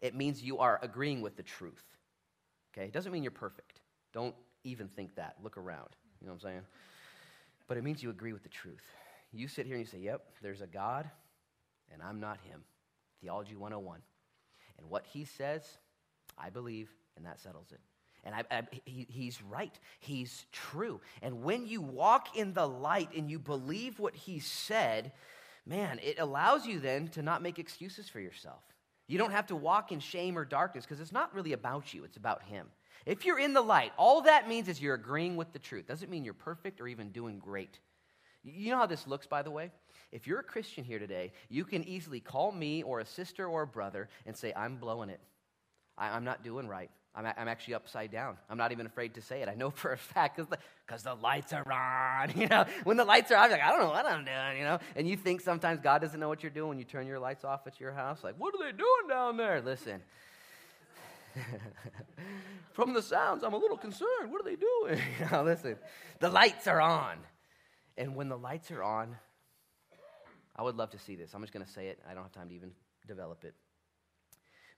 it 0.00 0.14
means 0.14 0.40
you 0.40 0.58
are 0.58 0.78
agreeing 0.82 1.20
with 1.20 1.36
the 1.36 1.42
truth. 1.42 1.82
Okay? 2.72 2.86
It 2.86 2.92
doesn't 2.92 3.10
mean 3.10 3.24
you're 3.24 3.32
perfect. 3.32 3.80
Don't 4.12 4.34
even 4.62 4.86
think 4.86 5.16
that. 5.16 5.34
Look 5.42 5.56
around. 5.56 5.88
You 6.20 6.28
know 6.28 6.34
what 6.34 6.44
I'm 6.44 6.50
saying? 6.50 6.62
But 7.66 7.76
it 7.76 7.82
means 7.82 8.04
you 8.04 8.10
agree 8.10 8.32
with 8.32 8.44
the 8.44 8.48
truth. 8.50 8.84
You 9.32 9.48
sit 9.48 9.66
here 9.66 9.74
and 9.74 9.84
you 9.84 9.90
say, 9.90 9.98
Yep, 9.98 10.22
there's 10.42 10.60
a 10.60 10.66
God 10.66 11.10
and 11.92 12.02
I'm 12.02 12.20
not 12.20 12.38
him. 12.48 12.62
Theology 13.20 13.56
101. 13.56 14.00
And 14.78 14.90
what 14.90 15.06
he 15.06 15.24
says, 15.24 15.62
I 16.38 16.50
believe, 16.50 16.90
and 17.16 17.24
that 17.26 17.40
settles 17.40 17.72
it. 17.72 17.80
And 18.24 18.34
I, 18.34 18.44
I, 18.50 18.62
he, 18.84 19.06
he's 19.08 19.42
right. 19.42 19.78
He's 20.00 20.46
true. 20.52 21.00
And 21.22 21.42
when 21.42 21.66
you 21.66 21.82
walk 21.82 22.36
in 22.36 22.54
the 22.54 22.66
light 22.66 23.10
and 23.14 23.30
you 23.30 23.38
believe 23.38 23.98
what 23.98 24.14
he 24.14 24.38
said, 24.38 25.12
man, 25.66 26.00
it 26.02 26.18
allows 26.18 26.66
you 26.66 26.80
then 26.80 27.08
to 27.08 27.22
not 27.22 27.42
make 27.42 27.58
excuses 27.58 28.08
for 28.08 28.20
yourself. 28.20 28.62
You 29.06 29.18
don't 29.18 29.32
have 29.32 29.48
to 29.48 29.56
walk 29.56 29.92
in 29.92 30.00
shame 30.00 30.38
or 30.38 30.46
darkness 30.46 30.84
because 30.84 31.00
it's 31.00 31.12
not 31.12 31.34
really 31.34 31.52
about 31.52 31.92
you, 31.92 32.04
it's 32.04 32.16
about 32.16 32.42
him. 32.42 32.66
If 33.04 33.26
you're 33.26 33.38
in 33.38 33.52
the 33.52 33.60
light, 33.60 33.92
all 33.98 34.22
that 34.22 34.48
means 34.48 34.68
is 34.68 34.80
you're 34.80 34.94
agreeing 34.94 35.36
with 35.36 35.52
the 35.52 35.58
truth. 35.58 35.86
Doesn't 35.86 36.10
mean 36.10 36.24
you're 36.24 36.32
perfect 36.32 36.80
or 36.80 36.88
even 36.88 37.10
doing 37.10 37.38
great. 37.38 37.78
You 38.44 38.72
know 38.72 38.78
how 38.78 38.86
this 38.86 39.06
looks, 39.06 39.26
by 39.26 39.42
the 39.42 39.50
way? 39.50 39.70
If 40.12 40.26
you're 40.26 40.38
a 40.38 40.44
Christian 40.44 40.84
here 40.84 40.98
today, 40.98 41.32
you 41.48 41.64
can 41.64 41.82
easily 41.88 42.20
call 42.20 42.52
me 42.52 42.82
or 42.82 43.00
a 43.00 43.06
sister 43.06 43.46
or 43.46 43.62
a 43.62 43.66
brother 43.66 44.08
and 44.26 44.36
say, 44.36 44.52
I'm 44.54 44.76
blowing 44.76 45.08
it. 45.08 45.20
I, 45.96 46.16
am 46.16 46.24
not 46.24 46.44
doing 46.44 46.68
right. 46.68 46.90
I'm, 47.14 47.26
I'm, 47.26 47.48
actually 47.48 47.74
upside 47.74 48.10
down. 48.10 48.36
I'm 48.50 48.58
not 48.58 48.72
even 48.72 48.86
afraid 48.86 49.14
to 49.14 49.22
say 49.22 49.42
it. 49.42 49.48
I 49.48 49.54
know 49.54 49.70
for 49.74 49.92
a 49.92 49.98
fact 49.98 50.36
because 50.36 51.02
the, 51.02 51.10
the, 51.10 51.14
lights 51.14 51.52
are 51.52 51.64
on. 51.70 52.32
You 52.36 52.48
know, 52.48 52.64
when 52.84 52.96
the 52.96 53.04
lights 53.04 53.30
are 53.30 53.36
on, 53.36 53.44
I'm 53.44 53.50
like, 53.52 53.62
I 53.62 53.70
don't 53.70 53.80
know 53.80 53.88
what 53.88 54.06
I'm 54.06 54.24
doing, 54.24 54.58
you 54.58 54.64
know? 54.64 54.78
And 54.94 55.08
you 55.08 55.16
think 55.16 55.40
sometimes 55.40 55.80
God 55.80 56.00
doesn't 56.00 56.18
know 56.18 56.28
what 56.28 56.42
you're 56.42 56.50
doing 56.50 56.68
when 56.70 56.78
you 56.78 56.84
turn 56.84 57.06
your 57.06 57.18
lights 57.18 57.44
off 57.44 57.66
at 57.66 57.80
your 57.80 57.92
house. 57.92 58.22
Like, 58.22 58.34
what 58.38 58.54
are 58.54 58.58
they 58.58 58.76
doing 58.76 59.08
down 59.08 59.36
there? 59.36 59.60
Listen. 59.62 60.00
From 62.72 62.92
the 62.92 63.02
sounds, 63.02 63.42
I'm 63.42 63.54
a 63.54 63.58
little 63.58 63.76
concerned. 63.76 64.30
What 64.30 64.40
are 64.40 64.44
they 64.44 64.56
doing? 64.56 65.00
you 65.20 65.26
know, 65.30 65.42
listen, 65.44 65.76
the 66.20 66.28
lights 66.28 66.66
are 66.66 66.80
on. 66.80 67.16
And 67.96 68.16
when 68.16 68.28
the 68.28 68.38
lights 68.38 68.70
are 68.70 68.82
on, 68.82 69.16
I 70.56 70.62
would 70.62 70.76
love 70.76 70.90
to 70.90 70.98
see 70.98 71.16
this. 71.16 71.34
I'm 71.34 71.40
just 71.40 71.52
going 71.52 71.64
to 71.64 71.70
say 71.70 71.88
it. 71.88 71.98
I 72.08 72.14
don't 72.14 72.22
have 72.22 72.32
time 72.32 72.48
to 72.48 72.54
even 72.54 72.72
develop 73.06 73.44
it. 73.44 73.54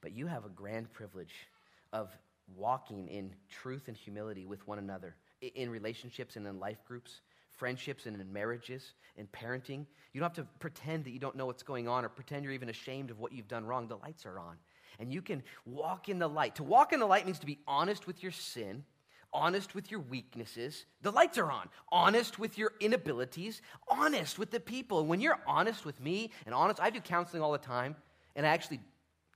But 0.01 0.13
you 0.13 0.27
have 0.27 0.45
a 0.45 0.49
grand 0.49 0.93
privilege 0.93 1.49
of 1.93 2.11
walking 2.55 3.09
in 3.09 3.33
truth 3.49 3.89
and 3.89 3.97
humility 3.97 4.47
with 4.47 4.67
one 4.67 4.79
another 4.79 5.17
in 5.41 5.71
relationships 5.71 6.37
and 6.37 6.47
in 6.47 6.61
life 6.61 6.85
groups, 6.87 7.21
friendships 7.53 8.07
and 8.07 8.21
in 8.21 8.33
marriages, 8.33 8.95
in 9.17 9.27
parenting. 9.29 9.87
You 10.13 10.21
don't 10.21 10.37
have 10.37 10.45
to 10.45 10.51
pretend 10.61 11.05
that 11.05 11.11
you 11.11 11.19
don't 11.19 11.37
know 11.37 11.47
what's 11.47 11.63
going 11.63 11.89
on 11.89 12.05
or 12.05 12.09
pretend 12.09 12.45
you're 12.45 12.53
even 12.53 12.69
ashamed 12.69 13.11
of 13.11 13.19
what 13.19 13.33
you've 13.33 13.49
done 13.49 13.65
wrong. 13.65 13.89
The 13.89 13.97
lights 13.97 14.27
are 14.27 14.39
on. 14.39 14.57
And 14.99 15.13
you 15.13 15.21
can 15.21 15.43
walk 15.65 16.09
in 16.09 16.19
the 16.19 16.29
light. 16.29 16.55
To 16.57 16.63
walk 16.63 16.93
in 16.93 17.01
the 17.01 17.07
light 17.07 17.27
means 17.27 17.39
to 17.41 17.47
be 17.47 17.59
honest 17.67 18.07
with 18.07 18.23
your 18.23 18.33
sin 18.33 18.85
honest 19.33 19.75
with 19.75 19.91
your 19.91 20.01
weaknesses. 20.01 20.87
The 21.03 21.11
lights 21.11 21.39
are 21.39 21.51
on. 21.51 21.69
Honest 21.91 22.39
with 22.39 22.59
your 22.59 22.73
inabilities. 22.81 23.63
Honest 23.89 24.39
with 24.39 24.51
the 24.51 24.61
people. 24.61 25.07
When 25.07 25.21
you're 25.21 25.39
honest 25.47 25.85
with 25.85 26.01
me 26.01 26.31
and 26.45 26.55
honest, 26.55 26.81
I 26.81 26.91
do 26.91 27.01
counseling 27.01 27.43
all 27.43 27.53
the 27.53 27.59
time, 27.59 27.97
and 28.35 28.47
I 28.47 28.51
actually, 28.51 28.81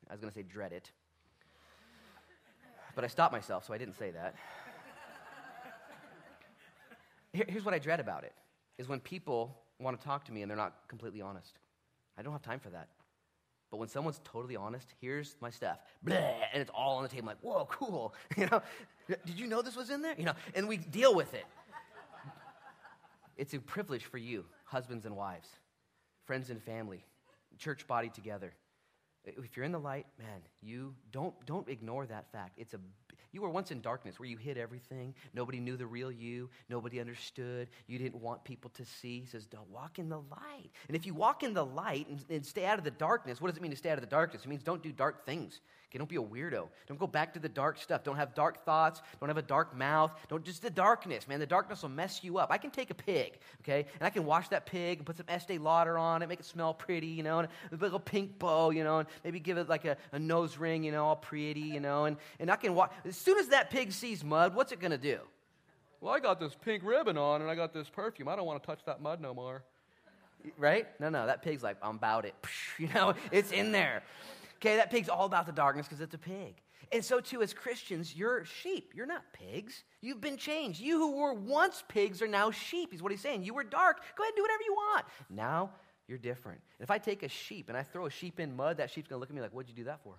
I 0.08 0.14
was 0.14 0.20
going 0.20 0.30
to 0.30 0.34
say 0.34 0.42
dread 0.42 0.72
it, 0.72 0.90
but 2.94 3.04
I 3.04 3.08
stopped 3.08 3.32
myself, 3.32 3.64
so 3.64 3.72
I 3.72 3.78
didn't 3.78 3.98
say 3.98 4.10
that. 4.10 4.34
here's 7.32 7.64
what 7.64 7.74
I 7.74 7.78
dread 7.78 8.00
about 8.00 8.24
it 8.24 8.32
is 8.78 8.88
when 8.88 9.00
people 9.00 9.56
want 9.78 9.98
to 9.98 10.04
talk 10.04 10.24
to 10.26 10.32
me 10.32 10.42
and 10.42 10.50
they're 10.50 10.56
not 10.56 10.74
completely 10.88 11.22
honest. 11.22 11.58
I 12.18 12.22
don't 12.22 12.32
have 12.32 12.42
time 12.42 12.60
for 12.60 12.70
that. 12.70 12.88
But 13.70 13.76
when 13.76 13.88
someone's 13.88 14.20
totally 14.24 14.56
honest, 14.56 14.94
here's 15.00 15.36
my 15.40 15.50
stuff, 15.50 15.78
Blah, 16.02 16.16
and 16.16 16.60
it's 16.60 16.70
all 16.74 16.96
on 16.96 17.04
the 17.04 17.08
table. 17.08 17.22
I'm 17.22 17.26
like, 17.26 17.38
whoa, 17.40 17.66
cool. 17.66 18.14
You 18.36 18.46
know, 18.46 18.62
did 19.08 19.38
you 19.38 19.46
know 19.46 19.62
this 19.62 19.76
was 19.76 19.90
in 19.90 20.02
there? 20.02 20.14
You 20.18 20.24
know, 20.24 20.34
and 20.54 20.66
we 20.68 20.76
deal 20.76 21.14
with 21.14 21.34
it. 21.34 21.44
It's 23.36 23.54
a 23.54 23.58
privilege 23.58 24.04
for 24.04 24.18
you, 24.18 24.44
husbands 24.64 25.06
and 25.06 25.16
wives, 25.16 25.48
friends 26.24 26.50
and 26.50 26.62
family, 26.62 27.04
church 27.58 27.86
body 27.86 28.08
together. 28.08 28.52
If 29.24 29.56
you're 29.56 29.64
in 29.64 29.72
the 29.72 29.80
light, 29.80 30.06
man, 30.18 30.40
you 30.60 30.94
don't 31.12 31.34
don't 31.46 31.68
ignore 31.68 32.06
that 32.06 32.30
fact. 32.32 32.58
It's 32.58 32.74
a 32.74 32.80
you 33.32 33.42
were 33.42 33.50
once 33.50 33.70
in 33.70 33.80
darkness 33.80 34.18
where 34.18 34.28
you 34.28 34.36
hid 34.36 34.58
everything. 34.58 35.14
Nobody 35.34 35.60
knew 35.60 35.76
the 35.76 35.86
real 35.86 36.10
you. 36.10 36.50
Nobody 36.68 37.00
understood. 37.00 37.68
You 37.86 37.98
didn't 37.98 38.20
want 38.20 38.44
people 38.44 38.70
to 38.70 38.84
see. 38.84 39.20
He 39.20 39.26
says, 39.26 39.46
don't 39.46 39.68
walk 39.70 39.98
in 39.98 40.08
the 40.08 40.18
light. 40.18 40.70
And 40.88 40.96
if 40.96 41.06
you 41.06 41.14
walk 41.14 41.42
in 41.42 41.54
the 41.54 41.64
light 41.64 42.08
and, 42.08 42.24
and 42.28 42.44
stay 42.44 42.64
out 42.64 42.78
of 42.78 42.84
the 42.84 42.90
darkness, 42.90 43.40
what 43.40 43.48
does 43.48 43.56
it 43.56 43.62
mean 43.62 43.70
to 43.70 43.76
stay 43.76 43.90
out 43.90 43.98
of 43.98 44.02
the 44.02 44.10
darkness? 44.10 44.42
It 44.44 44.48
means 44.48 44.62
don't 44.62 44.82
do 44.82 44.92
dark 44.92 45.24
things. 45.26 45.60
Okay, 45.90 45.98
don't 45.98 46.08
be 46.08 46.16
a 46.16 46.22
weirdo. 46.22 46.68
Don't 46.86 47.00
go 47.00 47.08
back 47.08 47.34
to 47.34 47.40
the 47.40 47.48
dark 47.48 47.76
stuff. 47.76 48.04
Don't 48.04 48.14
have 48.14 48.32
dark 48.32 48.64
thoughts. 48.64 49.02
Don't 49.18 49.28
have 49.28 49.38
a 49.38 49.42
dark 49.42 49.76
mouth. 49.76 50.12
Don't 50.28 50.44
just 50.44 50.62
the 50.62 50.70
darkness, 50.70 51.26
man. 51.26 51.40
The 51.40 51.46
darkness 51.46 51.82
will 51.82 51.88
mess 51.88 52.22
you 52.22 52.38
up. 52.38 52.52
I 52.52 52.58
can 52.58 52.70
take 52.70 52.90
a 52.90 52.94
pig, 52.94 53.40
okay, 53.62 53.86
and 53.98 54.06
I 54.06 54.10
can 54.10 54.24
wash 54.24 54.48
that 54.48 54.66
pig 54.66 54.98
and 54.98 55.06
put 55.06 55.16
some 55.16 55.26
Estee 55.28 55.58
Lauder 55.58 55.98
on 55.98 56.22
it, 56.22 56.28
make 56.28 56.38
it 56.38 56.46
smell 56.46 56.72
pretty, 56.72 57.08
you 57.08 57.24
know, 57.24 57.40
and 57.40 57.48
a 57.72 57.76
little 57.76 57.98
pink 57.98 58.38
bow, 58.38 58.70
you 58.70 58.84
know, 58.84 59.00
and 59.00 59.08
maybe 59.24 59.40
give 59.40 59.58
it 59.58 59.68
like 59.68 59.84
a, 59.84 59.96
a 60.12 60.18
nose 60.18 60.58
ring, 60.58 60.84
you 60.84 60.92
know, 60.92 61.06
all 61.06 61.16
pretty, 61.16 61.60
you 61.60 61.80
know, 61.80 62.04
and, 62.04 62.16
and 62.38 62.52
I 62.52 62.56
can 62.56 62.76
wash. 62.76 62.90
As 63.04 63.16
soon 63.16 63.38
as 63.38 63.48
that 63.48 63.70
pig 63.70 63.90
sees 63.90 64.22
mud, 64.22 64.54
what's 64.54 64.70
it 64.70 64.78
going 64.78 64.92
to 64.92 64.98
do? 64.98 65.18
Well, 66.00 66.14
I 66.14 66.20
got 66.20 66.38
this 66.38 66.54
pink 66.64 66.84
ribbon 66.84 67.18
on 67.18 67.42
and 67.42 67.50
I 67.50 67.56
got 67.56 67.74
this 67.74 67.88
perfume. 67.88 68.28
I 68.28 68.36
don't 68.36 68.46
want 68.46 68.62
to 68.62 68.66
touch 68.66 68.84
that 68.86 69.02
mud 69.02 69.20
no 69.20 69.34
more. 69.34 69.64
Right? 70.56 70.86
No, 71.00 71.10
no. 71.10 71.26
That 71.26 71.42
pig's 71.42 71.62
like, 71.62 71.76
I'm 71.82 71.96
about 71.96 72.24
it. 72.24 72.34
You 72.78 72.88
know, 72.94 73.12
it's 73.30 73.52
in 73.52 73.72
there. 73.72 74.02
Okay, 74.60 74.76
that 74.76 74.90
pig's 74.90 75.08
all 75.08 75.24
about 75.24 75.46
the 75.46 75.52
darkness 75.52 75.86
because 75.86 76.00
it's 76.00 76.14
a 76.14 76.18
pig. 76.18 76.60
And 76.92 77.04
so, 77.04 77.20
too, 77.20 77.40
as 77.40 77.54
Christians, 77.54 78.14
you're 78.14 78.44
sheep. 78.44 78.92
You're 78.94 79.06
not 79.06 79.22
pigs. 79.32 79.84
You've 80.00 80.20
been 80.20 80.36
changed. 80.36 80.80
You 80.80 80.98
who 80.98 81.16
were 81.16 81.32
once 81.32 81.84
pigs 81.88 82.20
are 82.20 82.28
now 82.28 82.50
sheep, 82.50 82.92
is 82.92 83.02
what 83.02 83.12
he's 83.12 83.20
saying. 83.20 83.44
You 83.44 83.54
were 83.54 83.64
dark. 83.64 83.98
Go 84.16 84.24
ahead 84.24 84.32
and 84.32 84.36
do 84.36 84.42
whatever 84.42 84.62
you 84.64 84.74
want. 84.74 85.06
Now 85.30 85.70
you're 86.08 86.18
different. 86.18 86.60
And 86.78 86.84
if 86.84 86.90
I 86.90 86.98
take 86.98 87.22
a 87.22 87.28
sheep 87.28 87.68
and 87.68 87.78
I 87.78 87.84
throw 87.84 88.06
a 88.06 88.10
sheep 88.10 88.40
in 88.40 88.56
mud, 88.56 88.78
that 88.78 88.90
sheep's 88.90 89.08
going 89.08 89.18
to 89.18 89.20
look 89.20 89.30
at 89.30 89.36
me 89.36 89.40
like, 89.40 89.52
what'd 89.52 89.68
you 89.68 89.76
do 89.76 89.84
that 89.84 90.02
for? 90.02 90.16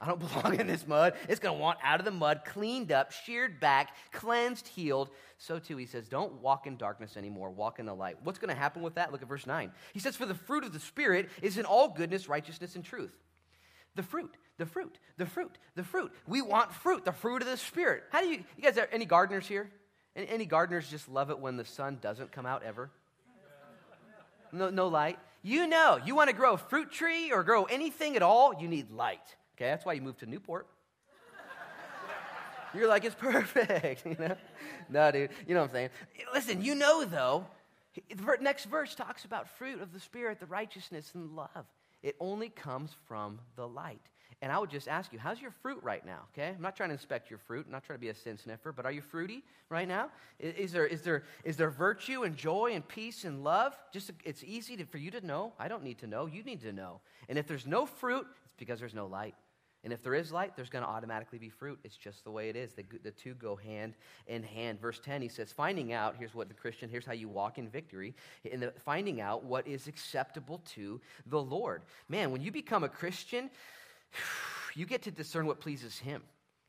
I 0.00 0.06
don't 0.06 0.20
belong 0.32 0.60
in 0.60 0.66
this 0.66 0.86
mud. 0.86 1.14
It's 1.28 1.40
going 1.40 1.56
to 1.56 1.60
want 1.60 1.78
out 1.82 2.00
of 2.00 2.04
the 2.04 2.10
mud, 2.10 2.42
cleaned 2.44 2.92
up, 2.92 3.10
sheared 3.10 3.58
back, 3.58 3.96
cleansed, 4.12 4.68
healed. 4.68 5.08
So, 5.38 5.58
too, 5.58 5.78
he 5.78 5.86
says, 5.86 6.08
don't 6.08 6.34
walk 6.34 6.66
in 6.66 6.76
darkness 6.76 7.16
anymore. 7.16 7.50
Walk 7.50 7.78
in 7.78 7.86
the 7.86 7.94
light. 7.94 8.16
What's 8.22 8.38
going 8.38 8.54
to 8.54 8.60
happen 8.60 8.82
with 8.82 8.96
that? 8.96 9.10
Look 9.10 9.22
at 9.22 9.28
verse 9.28 9.46
9. 9.46 9.72
He 9.94 10.00
says, 10.00 10.16
For 10.16 10.26
the 10.26 10.34
fruit 10.34 10.64
of 10.64 10.72
the 10.72 10.80
Spirit 10.80 11.30
is 11.40 11.56
in 11.56 11.64
all 11.64 11.88
goodness, 11.88 12.28
righteousness, 12.28 12.76
and 12.76 12.84
truth 12.84 13.12
the 13.94 14.02
fruit, 14.02 14.34
the 14.58 14.66
fruit, 14.66 14.98
the 15.16 15.26
fruit, 15.26 15.58
the 15.74 15.84
fruit. 15.84 16.12
We 16.26 16.42
want 16.42 16.72
fruit, 16.72 17.04
the 17.04 17.12
fruit 17.12 17.42
of 17.42 17.48
the 17.48 17.56
Spirit. 17.56 18.04
How 18.10 18.20
do 18.20 18.28
you, 18.28 18.44
you 18.56 18.62
guys, 18.62 18.78
any 18.90 19.04
gardeners 19.04 19.46
here? 19.46 19.70
Any, 20.14 20.28
any 20.28 20.46
gardeners 20.46 20.88
just 20.88 21.08
love 21.08 21.30
it 21.30 21.38
when 21.38 21.56
the 21.56 21.64
sun 21.64 21.98
doesn't 22.00 22.32
come 22.32 22.46
out 22.46 22.62
ever? 22.62 22.90
No, 24.52 24.70
no 24.70 24.88
light. 24.88 25.18
You 25.42 25.66
know, 25.66 25.98
you 26.04 26.14
want 26.14 26.30
to 26.30 26.36
grow 26.36 26.54
a 26.54 26.58
fruit 26.58 26.92
tree 26.92 27.32
or 27.32 27.42
grow 27.42 27.64
anything 27.64 28.16
at 28.16 28.22
all, 28.22 28.54
you 28.60 28.68
need 28.68 28.90
light. 28.90 29.36
Okay, 29.56 29.66
that's 29.66 29.84
why 29.84 29.94
you 29.94 30.02
moved 30.02 30.20
to 30.20 30.26
Newport. 30.26 30.66
You're 32.74 32.88
like, 32.88 33.04
it's 33.04 33.14
perfect. 33.14 34.06
You 34.06 34.16
know? 34.18 34.36
No, 34.88 35.10
dude. 35.10 35.30
You 35.46 35.54
know 35.54 35.60
what 35.60 35.70
I'm 35.70 35.74
saying? 35.74 35.90
Listen, 36.32 36.62
you 36.62 36.74
know, 36.74 37.04
though, 37.04 37.46
the 37.94 38.36
next 38.40 38.64
verse 38.66 38.94
talks 38.94 39.24
about 39.24 39.48
fruit 39.58 39.80
of 39.80 39.92
the 39.92 40.00
Spirit, 40.00 40.40
the 40.40 40.46
righteousness 40.46 41.10
and 41.14 41.34
love. 41.36 41.66
It 42.02 42.16
only 42.20 42.48
comes 42.48 42.90
from 43.06 43.38
the 43.56 43.66
light. 43.66 44.00
And 44.42 44.50
I 44.50 44.58
would 44.58 44.70
just 44.70 44.88
ask 44.88 45.12
you, 45.12 45.20
how's 45.20 45.40
your 45.40 45.52
fruit 45.52 45.78
right 45.84 46.04
now? 46.04 46.18
Okay? 46.32 46.48
I'm 46.48 46.60
not 46.60 46.74
trying 46.74 46.88
to 46.88 46.94
inspect 46.94 47.30
your 47.30 47.38
fruit. 47.38 47.64
I'm 47.66 47.72
not 47.72 47.84
trying 47.84 47.98
to 47.98 48.00
be 48.00 48.08
a 48.08 48.14
sin 48.14 48.36
sniffer, 48.36 48.72
but 48.72 48.84
are 48.84 48.90
you 48.90 49.00
fruity 49.00 49.44
right 49.68 49.86
now? 49.86 50.08
Is, 50.40 50.54
is 50.56 50.72
there, 50.72 50.84
is, 50.84 51.02
there, 51.02 51.22
is 51.44 51.56
there 51.56 51.70
virtue 51.70 52.24
and 52.24 52.36
joy 52.36 52.72
and 52.74 52.86
peace 52.86 53.24
and 53.24 53.44
love? 53.44 53.78
Just 53.92 54.10
It's 54.24 54.42
easy 54.42 54.76
to, 54.78 54.84
for 54.84 54.98
you 54.98 55.12
to 55.12 55.24
know. 55.24 55.52
I 55.60 55.68
don't 55.68 55.84
need 55.84 55.98
to 55.98 56.08
know. 56.08 56.26
You 56.26 56.42
need 56.42 56.60
to 56.62 56.72
know. 56.72 57.00
And 57.28 57.38
if 57.38 57.46
there's 57.46 57.68
no 57.68 57.86
fruit, 57.86 58.26
it's 58.44 58.54
because 58.58 58.80
there's 58.80 58.94
no 58.94 59.06
light. 59.06 59.36
And 59.84 59.92
if 59.92 60.02
there 60.02 60.14
is 60.14 60.30
light, 60.30 60.54
there's 60.54 60.68
going 60.68 60.84
to 60.84 60.90
automatically 60.90 61.38
be 61.38 61.48
fruit. 61.48 61.78
It's 61.82 61.96
just 61.96 62.22
the 62.22 62.30
way 62.30 62.48
it 62.48 62.56
is. 62.56 62.72
The, 62.72 62.84
the 63.02 63.10
two 63.10 63.34
go 63.34 63.56
hand 63.56 63.94
in 64.28 64.42
hand. 64.42 64.80
Verse 64.80 65.00
10, 65.04 65.22
he 65.22 65.28
says, 65.28 65.52
finding 65.52 65.92
out, 65.92 66.14
here's 66.18 66.34
what 66.34 66.48
the 66.48 66.54
Christian, 66.54 66.88
here's 66.88 67.04
how 67.04 67.12
you 67.12 67.28
walk 67.28 67.58
in 67.58 67.68
victory, 67.68 68.14
in 68.44 68.60
the, 68.60 68.72
finding 68.84 69.20
out 69.20 69.44
what 69.44 69.66
is 69.66 69.88
acceptable 69.88 70.62
to 70.74 71.00
the 71.26 71.40
Lord. 71.40 71.82
Man, 72.08 72.30
when 72.30 72.42
you 72.42 72.52
become 72.52 72.84
a 72.84 72.88
Christian, 72.88 73.50
you 74.74 74.86
get 74.86 75.02
to 75.02 75.10
discern 75.10 75.46
what 75.46 75.58
pleases 75.58 75.98
him. 75.98 76.22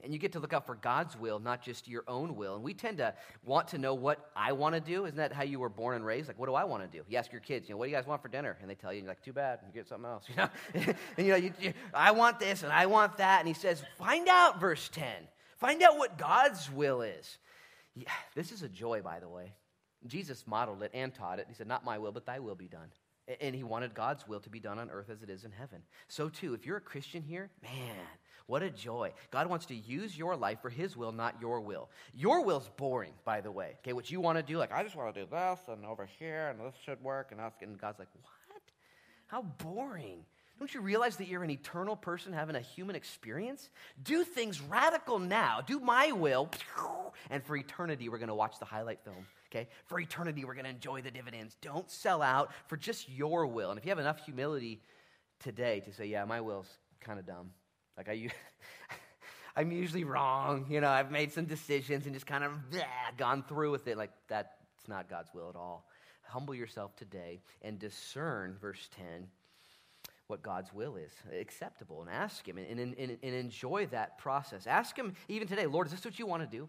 And 0.03 0.13
you 0.13 0.19
get 0.19 0.33
to 0.33 0.39
look 0.39 0.53
out 0.53 0.65
for 0.65 0.75
God's 0.75 1.17
will, 1.17 1.39
not 1.39 1.61
just 1.61 1.87
your 1.87 2.03
own 2.07 2.35
will. 2.35 2.55
And 2.55 2.63
we 2.63 2.73
tend 2.73 2.97
to 2.97 3.13
want 3.45 3.69
to 3.69 3.77
know 3.77 3.93
what 3.93 4.29
I 4.35 4.51
want 4.51 4.75
to 4.75 4.81
do. 4.81 5.05
Isn't 5.05 5.17
that 5.17 5.31
how 5.31 5.43
you 5.43 5.59
were 5.59 5.69
born 5.69 5.95
and 5.95 6.05
raised? 6.05 6.27
Like, 6.27 6.37
what 6.37 6.47
do 6.47 6.55
I 6.55 6.65
want 6.65 6.83
to 6.83 6.97
do? 6.97 7.03
You 7.07 7.17
ask 7.17 7.31
your 7.31 7.41
kids, 7.41 7.69
you 7.69 7.73
know, 7.73 7.79
what 7.79 7.85
do 7.85 7.91
you 7.91 7.97
guys 7.97 8.05
want 8.05 8.21
for 8.21 8.27
dinner? 8.27 8.57
And 8.61 8.69
they 8.69 8.75
tell 8.75 8.91
you, 8.91 8.99
you're 8.99 9.07
like, 9.07 9.23
too 9.23 9.33
bad, 9.33 9.59
you 9.65 9.73
get 9.73 9.87
something 9.87 10.09
else. 10.09 10.25
You 10.29 10.35
know, 10.35 10.49
and 11.17 11.25
you 11.25 11.31
know, 11.31 11.37
you, 11.37 11.53
you, 11.59 11.73
I 11.93 12.11
want 12.11 12.39
this 12.39 12.63
and 12.63 12.71
I 12.71 12.85
want 12.85 13.17
that. 13.17 13.39
And 13.39 13.47
he 13.47 13.53
says, 13.53 13.81
find 13.97 14.27
out, 14.27 14.59
verse 14.59 14.89
10. 14.89 15.05
Find 15.57 15.81
out 15.81 15.97
what 15.97 16.17
God's 16.17 16.69
will 16.69 17.01
is. 17.01 17.37
Yeah, 17.95 18.11
this 18.35 18.51
is 18.51 18.63
a 18.63 18.69
joy, 18.69 19.01
by 19.01 19.19
the 19.19 19.29
way. 19.29 19.53
Jesus 20.07 20.45
modeled 20.45 20.83
it 20.83 20.91
and 20.93 21.13
taught 21.13 21.39
it. 21.39 21.45
He 21.47 21.53
said, 21.53 21.67
Not 21.67 21.85
my 21.85 21.97
will, 21.97 22.11
but 22.11 22.25
thy 22.25 22.39
will 22.39 22.55
be 22.55 22.67
done. 22.67 22.89
And 23.39 23.55
he 23.55 23.63
wanted 23.63 23.93
God's 23.93 24.27
will 24.27 24.41
to 24.41 24.49
be 24.49 24.59
done 24.59 24.79
on 24.79 24.89
earth 24.89 25.09
as 25.09 25.23
it 25.23 25.29
is 25.29 25.45
in 25.45 25.51
heaven. 25.51 25.81
So, 26.09 26.27
too, 26.27 26.53
if 26.53 26.65
you're 26.65 26.77
a 26.77 26.81
Christian 26.81 27.23
here, 27.23 27.49
man, 27.61 27.95
what 28.45 28.63
a 28.63 28.69
joy. 28.69 29.13
God 29.31 29.47
wants 29.47 29.67
to 29.67 29.75
use 29.75 30.17
your 30.17 30.35
life 30.35 30.59
for 30.61 30.69
his 30.69 30.97
will, 30.97 31.11
not 31.11 31.35
your 31.39 31.61
will. 31.61 31.89
Your 32.13 32.43
will's 32.43 32.69
boring, 32.77 33.13
by 33.23 33.41
the 33.41 33.51
way. 33.51 33.77
Okay, 33.79 33.93
what 33.93 34.11
you 34.11 34.19
want 34.19 34.37
to 34.37 34.43
do, 34.43 34.57
like, 34.57 34.71
I 34.71 34.83
just 34.83 34.95
want 34.95 35.13
to 35.13 35.21
do 35.21 35.27
this 35.29 35.59
and 35.67 35.85
over 35.85 36.07
here 36.19 36.49
and 36.49 36.59
this 36.59 36.75
should 36.85 37.01
work. 37.01 37.31
And, 37.31 37.39
and 37.61 37.79
God's 37.79 37.99
like, 37.99 38.09
what? 38.21 38.61
How 39.27 39.41
boring. 39.41 40.25
Don't 40.59 40.73
you 40.73 40.81
realize 40.81 41.17
that 41.17 41.27
you're 41.27 41.43
an 41.43 41.49
eternal 41.49 41.95
person 41.95 42.31
having 42.31 42.55
a 42.55 42.61
human 42.61 42.95
experience? 42.95 43.69
Do 44.01 44.23
things 44.23 44.61
radical 44.61 45.19
now. 45.19 45.61
Do 45.65 45.79
my 45.79 46.11
will. 46.11 46.49
And 47.29 47.43
for 47.43 47.55
eternity, 47.55 48.07
we're 48.07 48.19
going 48.19 48.27
to 48.27 48.35
watch 48.35 48.59
the 48.59 48.65
highlight 48.65 49.03
film 49.03 49.25
okay? 49.53 49.67
For 49.85 49.99
eternity, 49.99 50.45
we're 50.45 50.55
going 50.55 50.65
to 50.65 50.71
enjoy 50.71 51.01
the 51.01 51.11
dividends. 51.11 51.55
Don't 51.61 51.89
sell 51.89 52.21
out 52.21 52.51
for 52.67 52.77
just 52.77 53.09
your 53.09 53.45
will. 53.45 53.69
And 53.69 53.77
if 53.77 53.85
you 53.85 53.89
have 53.89 53.99
enough 53.99 54.23
humility 54.25 54.81
today 55.39 55.81
to 55.81 55.93
say, 55.93 56.05
yeah, 56.05 56.25
my 56.25 56.41
will's 56.41 56.69
kind 56.99 57.19
of 57.19 57.25
dumb. 57.25 57.51
Like 57.97 58.09
I, 58.09 58.29
I'm 59.55 59.71
usually 59.71 60.03
wrong. 60.03 60.65
You 60.69 60.81
know, 60.81 60.89
I've 60.89 61.11
made 61.11 61.31
some 61.31 61.45
decisions 61.45 62.05
and 62.05 62.13
just 62.13 62.25
kind 62.25 62.43
of 62.43 62.51
bleh, 62.71 62.83
gone 63.17 63.43
through 63.47 63.71
with 63.71 63.87
it. 63.87 63.97
Like 63.97 64.11
that's 64.27 64.49
not 64.87 65.09
God's 65.09 65.29
will 65.33 65.49
at 65.49 65.55
all. 65.55 65.87
Humble 66.23 66.55
yourself 66.55 66.95
today 66.95 67.41
and 67.61 67.77
discern, 67.77 68.55
verse 68.59 68.89
10, 68.95 69.27
what 70.27 70.41
God's 70.41 70.73
will 70.73 70.95
is 70.95 71.11
acceptable 71.39 72.01
and 72.01 72.09
ask 72.09 72.47
Him 72.47 72.57
and, 72.57 72.79
and, 72.79 72.95
and, 72.97 73.17
and 73.21 73.35
enjoy 73.35 73.87
that 73.87 74.17
process. 74.17 74.65
Ask 74.65 74.97
Him 74.97 75.13
even 75.27 75.47
today, 75.47 75.67
Lord, 75.67 75.87
is 75.87 75.93
this 75.93 76.05
what 76.05 76.17
you 76.17 76.25
want 76.25 76.49
to 76.49 76.57
do? 76.57 76.67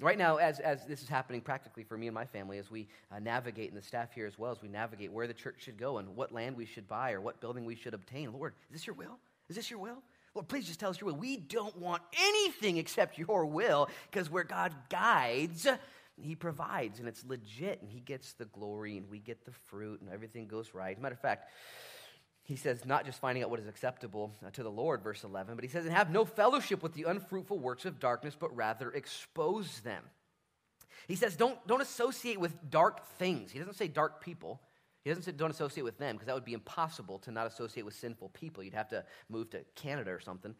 Right 0.00 0.18
now, 0.18 0.36
as, 0.36 0.58
as 0.58 0.84
this 0.86 1.02
is 1.02 1.08
happening 1.08 1.40
practically 1.40 1.84
for 1.84 1.96
me 1.96 2.08
and 2.08 2.14
my 2.14 2.26
family, 2.26 2.58
as 2.58 2.68
we 2.68 2.88
uh, 3.12 3.20
navigate, 3.20 3.70
and 3.70 3.80
the 3.80 3.86
staff 3.86 4.12
here 4.12 4.26
as 4.26 4.38
well, 4.38 4.50
as 4.50 4.60
we 4.60 4.68
navigate 4.68 5.12
where 5.12 5.28
the 5.28 5.34
church 5.34 5.56
should 5.58 5.78
go 5.78 5.98
and 5.98 6.16
what 6.16 6.32
land 6.32 6.56
we 6.56 6.66
should 6.66 6.88
buy 6.88 7.12
or 7.12 7.20
what 7.20 7.40
building 7.40 7.64
we 7.64 7.76
should 7.76 7.94
obtain, 7.94 8.32
Lord, 8.32 8.54
is 8.68 8.72
this 8.72 8.86
your 8.88 8.96
will? 8.96 9.18
Is 9.48 9.54
this 9.54 9.70
your 9.70 9.78
will? 9.78 10.02
Lord, 10.34 10.48
please 10.48 10.66
just 10.66 10.80
tell 10.80 10.90
us 10.90 11.00
your 11.00 11.10
will. 11.10 11.18
We 11.18 11.36
don't 11.36 11.76
want 11.78 12.02
anything 12.18 12.76
except 12.76 13.18
your 13.18 13.46
will 13.46 13.88
because 14.10 14.28
where 14.28 14.42
God 14.42 14.72
guides, 14.90 15.66
he 16.20 16.34
provides 16.34 16.98
and 16.98 17.08
it's 17.08 17.24
legit 17.24 17.80
and 17.80 17.90
he 17.90 18.00
gets 18.00 18.32
the 18.32 18.46
glory 18.46 18.96
and 18.96 19.08
we 19.08 19.20
get 19.20 19.44
the 19.44 19.52
fruit 19.52 20.00
and 20.00 20.10
everything 20.10 20.46
goes 20.48 20.74
right. 20.74 21.00
Matter 21.00 21.14
of 21.14 21.20
fact, 21.20 21.50
he 22.42 22.56
says, 22.56 22.84
not 22.84 23.06
just 23.06 23.20
finding 23.20 23.42
out 23.42 23.50
what 23.50 23.60
is 23.60 23.66
acceptable 23.66 24.32
uh, 24.44 24.50
to 24.50 24.62
the 24.62 24.70
Lord, 24.70 25.02
verse 25.02 25.24
11, 25.24 25.54
but 25.54 25.64
he 25.64 25.70
says, 25.70 25.86
and 25.86 25.94
have 25.94 26.10
no 26.10 26.24
fellowship 26.24 26.82
with 26.82 26.92
the 26.92 27.04
unfruitful 27.04 27.58
works 27.58 27.86
of 27.86 27.98
darkness, 27.98 28.36
but 28.38 28.54
rather 28.54 28.90
expose 28.90 29.80
them. 29.80 30.02
He 31.08 31.16
says, 31.16 31.36
don't, 31.36 31.64
don't 31.66 31.80
associate 31.80 32.38
with 32.38 32.70
dark 32.70 33.06
things. 33.18 33.50
He 33.50 33.58
doesn't 33.58 33.76
say 33.76 33.88
dark 33.88 34.22
people. 34.22 34.60
He 35.04 35.10
doesn't 35.10 35.22
say 35.22 35.32
don't 35.32 35.50
associate 35.50 35.84
with 35.84 35.98
them, 35.98 36.16
because 36.16 36.26
that 36.26 36.34
would 36.34 36.46
be 36.46 36.54
impossible 36.54 37.18
to 37.20 37.30
not 37.30 37.46
associate 37.46 37.84
with 37.84 37.94
sinful 37.94 38.30
people. 38.30 38.62
You'd 38.62 38.74
have 38.74 38.88
to 38.88 39.04
move 39.28 39.50
to 39.50 39.60
Canada 39.74 40.10
or 40.10 40.20
something. 40.20 40.54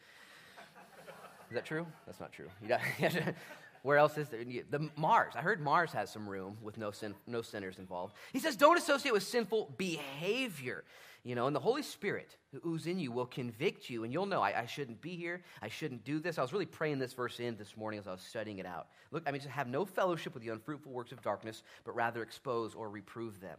Is 1.51 1.55
that 1.55 1.65
true? 1.65 1.87
That's 2.07 2.21
not 2.21 2.33
true. 2.33 2.49
Where 3.83 3.99
else 3.99 4.17
is 4.17 4.29
there? 4.29 4.43
The 4.45 4.91
Mars. 4.97 5.35
I 5.37 5.41
heard 5.41 5.61
Mars 5.61 5.93
has 5.93 6.11
some 6.11 6.29
room 6.29 6.57
with 6.63 6.79
no 6.79 6.91
sin, 6.91 7.15
no 7.27 7.43
sinners 7.43 7.79
involved. 7.79 8.15
He 8.33 8.39
says, 8.39 8.57
don't 8.57 8.79
associate 8.79 9.13
with 9.13 9.23
sinful 9.23 9.75
behavior. 9.77 10.85
You 11.23 11.35
know, 11.35 11.47
and 11.47 11.57
the 11.57 11.61
Holy 11.61 11.83
Spirit 11.83 12.37
who's 12.63 12.87
in 12.87 12.99
you 12.99 13.11
will 13.11 13.27
convict 13.27 13.89
you, 13.89 14.05
and 14.05 14.13
you'll 14.13 14.27
know 14.27 14.43
I, 14.43 14.61
I, 14.61 14.67
shouldn't 14.67 15.01
be 15.01 15.17
here. 15.17 15.43
I 15.63 15.69
shouldn't 15.69 16.05
do 16.05 16.19
this. 16.19 16.39
I 16.39 16.43
was 16.43 16.53
really 16.53 16.67
praying 16.67 16.99
this 16.99 17.15
verse 17.15 17.41
in 17.41 17.57
this 17.57 17.77
morning 17.79 17.99
as 17.99 18.07
I 18.07 18.13
was 18.13 18.21
studying 18.21 18.59
it 18.59 18.67
out. 18.67 18.89
Look, 19.11 19.23
I 19.27 19.31
mean, 19.31 19.41
just 19.41 19.51
have 19.51 19.69
no 19.69 19.87
fellowship 19.87 20.35
with 20.35 20.43
the 20.43 20.51
unfruitful 20.51 20.93
works 20.93 21.13
of 21.13 21.23
darkness, 21.23 21.63
but 21.85 21.95
rather 21.95 22.23
expose 22.23 22.75
or 22.75 22.91
reprove 22.91 23.41
them. 23.41 23.57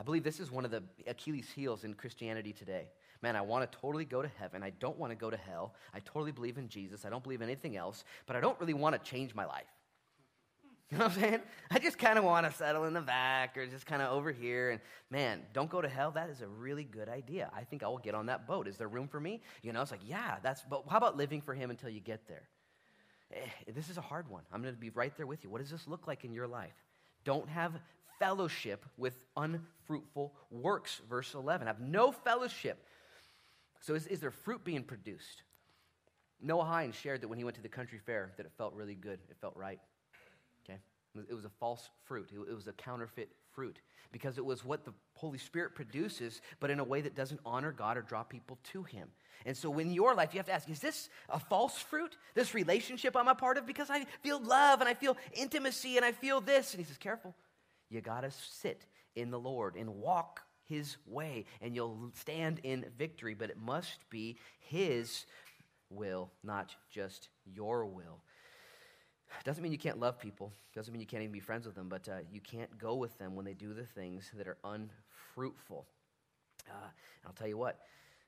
I 0.00 0.02
believe 0.02 0.24
this 0.24 0.40
is 0.40 0.50
one 0.50 0.64
of 0.64 0.70
the 0.70 0.82
Achilles' 1.06 1.50
heels 1.54 1.84
in 1.84 1.92
Christianity 1.92 2.54
today. 2.54 2.86
Man, 3.20 3.36
I 3.36 3.42
want 3.42 3.70
to 3.70 3.78
totally 3.78 4.06
go 4.06 4.22
to 4.22 4.30
heaven. 4.38 4.62
I 4.62 4.70
don't 4.70 4.98
want 4.98 5.10
to 5.10 5.14
go 5.14 5.28
to 5.28 5.36
hell. 5.36 5.74
I 5.92 6.00
totally 6.00 6.32
believe 6.32 6.56
in 6.56 6.68
Jesus. 6.68 7.04
I 7.04 7.10
don't 7.10 7.22
believe 7.22 7.42
anything 7.42 7.76
else, 7.76 8.04
but 8.24 8.34
I 8.34 8.40
don't 8.40 8.58
really 8.60 8.72
want 8.72 8.94
to 8.94 9.10
change 9.10 9.34
my 9.34 9.44
life. 9.44 9.66
You 10.90 10.98
know 10.98 11.04
what 11.04 11.16
I'm 11.18 11.20
saying? 11.20 11.40
I 11.70 11.78
just 11.78 11.98
kind 11.98 12.18
of 12.18 12.24
want 12.24 12.50
to 12.50 12.52
settle 12.52 12.84
in 12.84 12.94
the 12.94 13.00
back 13.02 13.56
or 13.56 13.66
just 13.66 13.86
kind 13.86 14.00
of 14.00 14.10
over 14.10 14.32
here. 14.32 14.70
And 14.70 14.80
man, 15.10 15.42
don't 15.52 15.70
go 15.70 15.82
to 15.82 15.88
hell. 15.88 16.10
That 16.10 16.30
is 16.30 16.40
a 16.40 16.48
really 16.48 16.82
good 16.82 17.08
idea. 17.08 17.50
I 17.54 17.62
think 17.62 17.82
I 17.82 17.88
will 17.88 17.98
get 17.98 18.14
on 18.14 18.26
that 18.26 18.46
boat. 18.46 18.66
Is 18.66 18.78
there 18.78 18.88
room 18.88 19.06
for 19.06 19.20
me? 19.20 19.42
You 19.62 19.72
know, 19.72 19.82
it's 19.82 19.90
like, 19.92 20.00
yeah, 20.04 20.36
that's, 20.42 20.62
but 20.62 20.84
how 20.88 20.96
about 20.96 21.16
living 21.16 21.42
for 21.42 21.52
Him 21.54 21.70
until 21.70 21.90
you 21.90 22.00
get 22.00 22.26
there? 22.26 22.48
Eh, 23.32 23.72
this 23.72 23.90
is 23.90 23.98
a 23.98 24.00
hard 24.00 24.28
one. 24.28 24.42
I'm 24.50 24.62
going 24.62 24.74
to 24.74 24.80
be 24.80 24.90
right 24.90 25.16
there 25.16 25.26
with 25.26 25.44
you. 25.44 25.50
What 25.50 25.60
does 25.60 25.70
this 25.70 25.86
look 25.86 26.08
like 26.08 26.24
in 26.24 26.32
your 26.32 26.48
life? 26.48 26.74
Don't 27.24 27.48
have 27.50 27.74
fellowship 28.20 28.86
with 28.96 29.18
unfruitful 29.36 30.32
works. 30.50 31.00
Verse 31.08 31.34
11. 31.34 31.66
Have 31.66 31.80
no 31.80 32.12
fellowship. 32.12 32.86
So 33.80 33.94
is, 33.94 34.06
is 34.06 34.20
there 34.20 34.30
fruit 34.30 34.62
being 34.62 34.84
produced? 34.84 35.42
Noah 36.40 36.64
Hines 36.64 36.94
shared 36.94 37.22
that 37.22 37.28
when 37.28 37.38
he 37.38 37.44
went 37.44 37.56
to 37.56 37.62
the 37.62 37.68
country 37.68 37.98
fair 37.98 38.32
that 38.36 38.46
it 38.46 38.52
felt 38.56 38.74
really 38.74 38.94
good. 38.94 39.18
It 39.28 39.36
felt 39.40 39.56
right. 39.56 39.80
Okay? 40.64 40.78
It 41.28 41.34
was 41.34 41.44
a 41.44 41.50
false 41.58 41.90
fruit. 42.04 42.30
It 42.32 42.54
was 42.54 42.66
a 42.66 42.72
counterfeit 42.72 43.30
fruit 43.52 43.78
because 44.12 44.38
it 44.38 44.44
was 44.44 44.64
what 44.64 44.84
the 44.84 44.92
Holy 45.14 45.38
Spirit 45.38 45.74
produces, 45.74 46.40
but 46.60 46.70
in 46.70 46.80
a 46.80 46.84
way 46.84 47.00
that 47.00 47.14
doesn't 47.14 47.40
honor 47.44 47.72
God 47.72 47.96
or 47.96 48.02
draw 48.02 48.22
people 48.22 48.58
to 48.72 48.82
Him. 48.82 49.08
And 49.46 49.56
so, 49.56 49.78
in 49.78 49.92
your 49.92 50.14
life, 50.14 50.34
you 50.34 50.38
have 50.38 50.46
to 50.46 50.52
ask 50.52 50.68
is 50.68 50.80
this 50.80 51.08
a 51.28 51.38
false 51.38 51.78
fruit? 51.78 52.16
This 52.34 52.54
relationship 52.54 53.16
I'm 53.16 53.28
a 53.28 53.34
part 53.34 53.56
of? 53.56 53.66
Because 53.66 53.88
I 53.90 54.04
feel 54.22 54.40
love 54.42 54.80
and 54.80 54.88
I 54.88 54.94
feel 54.94 55.16
intimacy 55.32 55.96
and 55.96 56.04
I 56.04 56.12
feel 56.12 56.40
this. 56.40 56.72
And 56.72 56.80
He 56.80 56.86
says, 56.86 56.98
careful. 56.98 57.34
You 57.90 58.00
got 58.00 58.22
to 58.22 58.30
sit 58.30 58.86
in 59.16 59.30
the 59.30 59.38
Lord 59.38 59.76
and 59.76 59.96
walk 59.96 60.42
His 60.64 60.96
way, 61.06 61.44
and 61.60 61.74
you'll 61.74 62.12
stand 62.14 62.60
in 62.62 62.86
victory, 62.96 63.34
but 63.34 63.50
it 63.50 63.58
must 63.58 64.08
be 64.08 64.38
His 64.60 65.26
will, 65.90 66.30
not 66.42 66.74
just 66.90 67.28
your 67.44 67.84
will. 67.84 68.22
Doesn't 69.44 69.62
mean 69.62 69.72
you 69.72 69.78
can't 69.78 69.98
love 69.98 70.18
people. 70.18 70.52
Doesn't 70.74 70.92
mean 70.92 71.00
you 71.00 71.06
can't 71.06 71.22
even 71.22 71.32
be 71.32 71.40
friends 71.40 71.66
with 71.66 71.74
them, 71.74 71.88
but 71.88 72.08
uh, 72.08 72.18
you 72.32 72.40
can't 72.40 72.78
go 72.78 72.94
with 72.94 73.16
them 73.18 73.34
when 73.34 73.44
they 73.44 73.54
do 73.54 73.74
the 73.74 73.84
things 73.84 74.30
that 74.36 74.46
are 74.46 74.58
unfruitful. 74.64 75.86
Uh, 76.68 76.88
I'll 77.26 77.32
tell 77.32 77.48
you 77.48 77.58
what, 77.58 77.80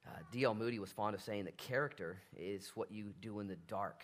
uh, 0.07 0.18
D.L. 0.33 0.55
Moody 0.55 0.79
was 0.79 0.90
fond 0.90 1.14
of 1.14 1.22
saying 1.22 1.44
that 1.44 1.57
character 1.57 2.18
is 2.37 2.72
what 2.75 2.90
you 2.90 3.12
do 3.20 3.40
in 3.40 3.46
the 3.46 3.57
dark. 3.68 4.03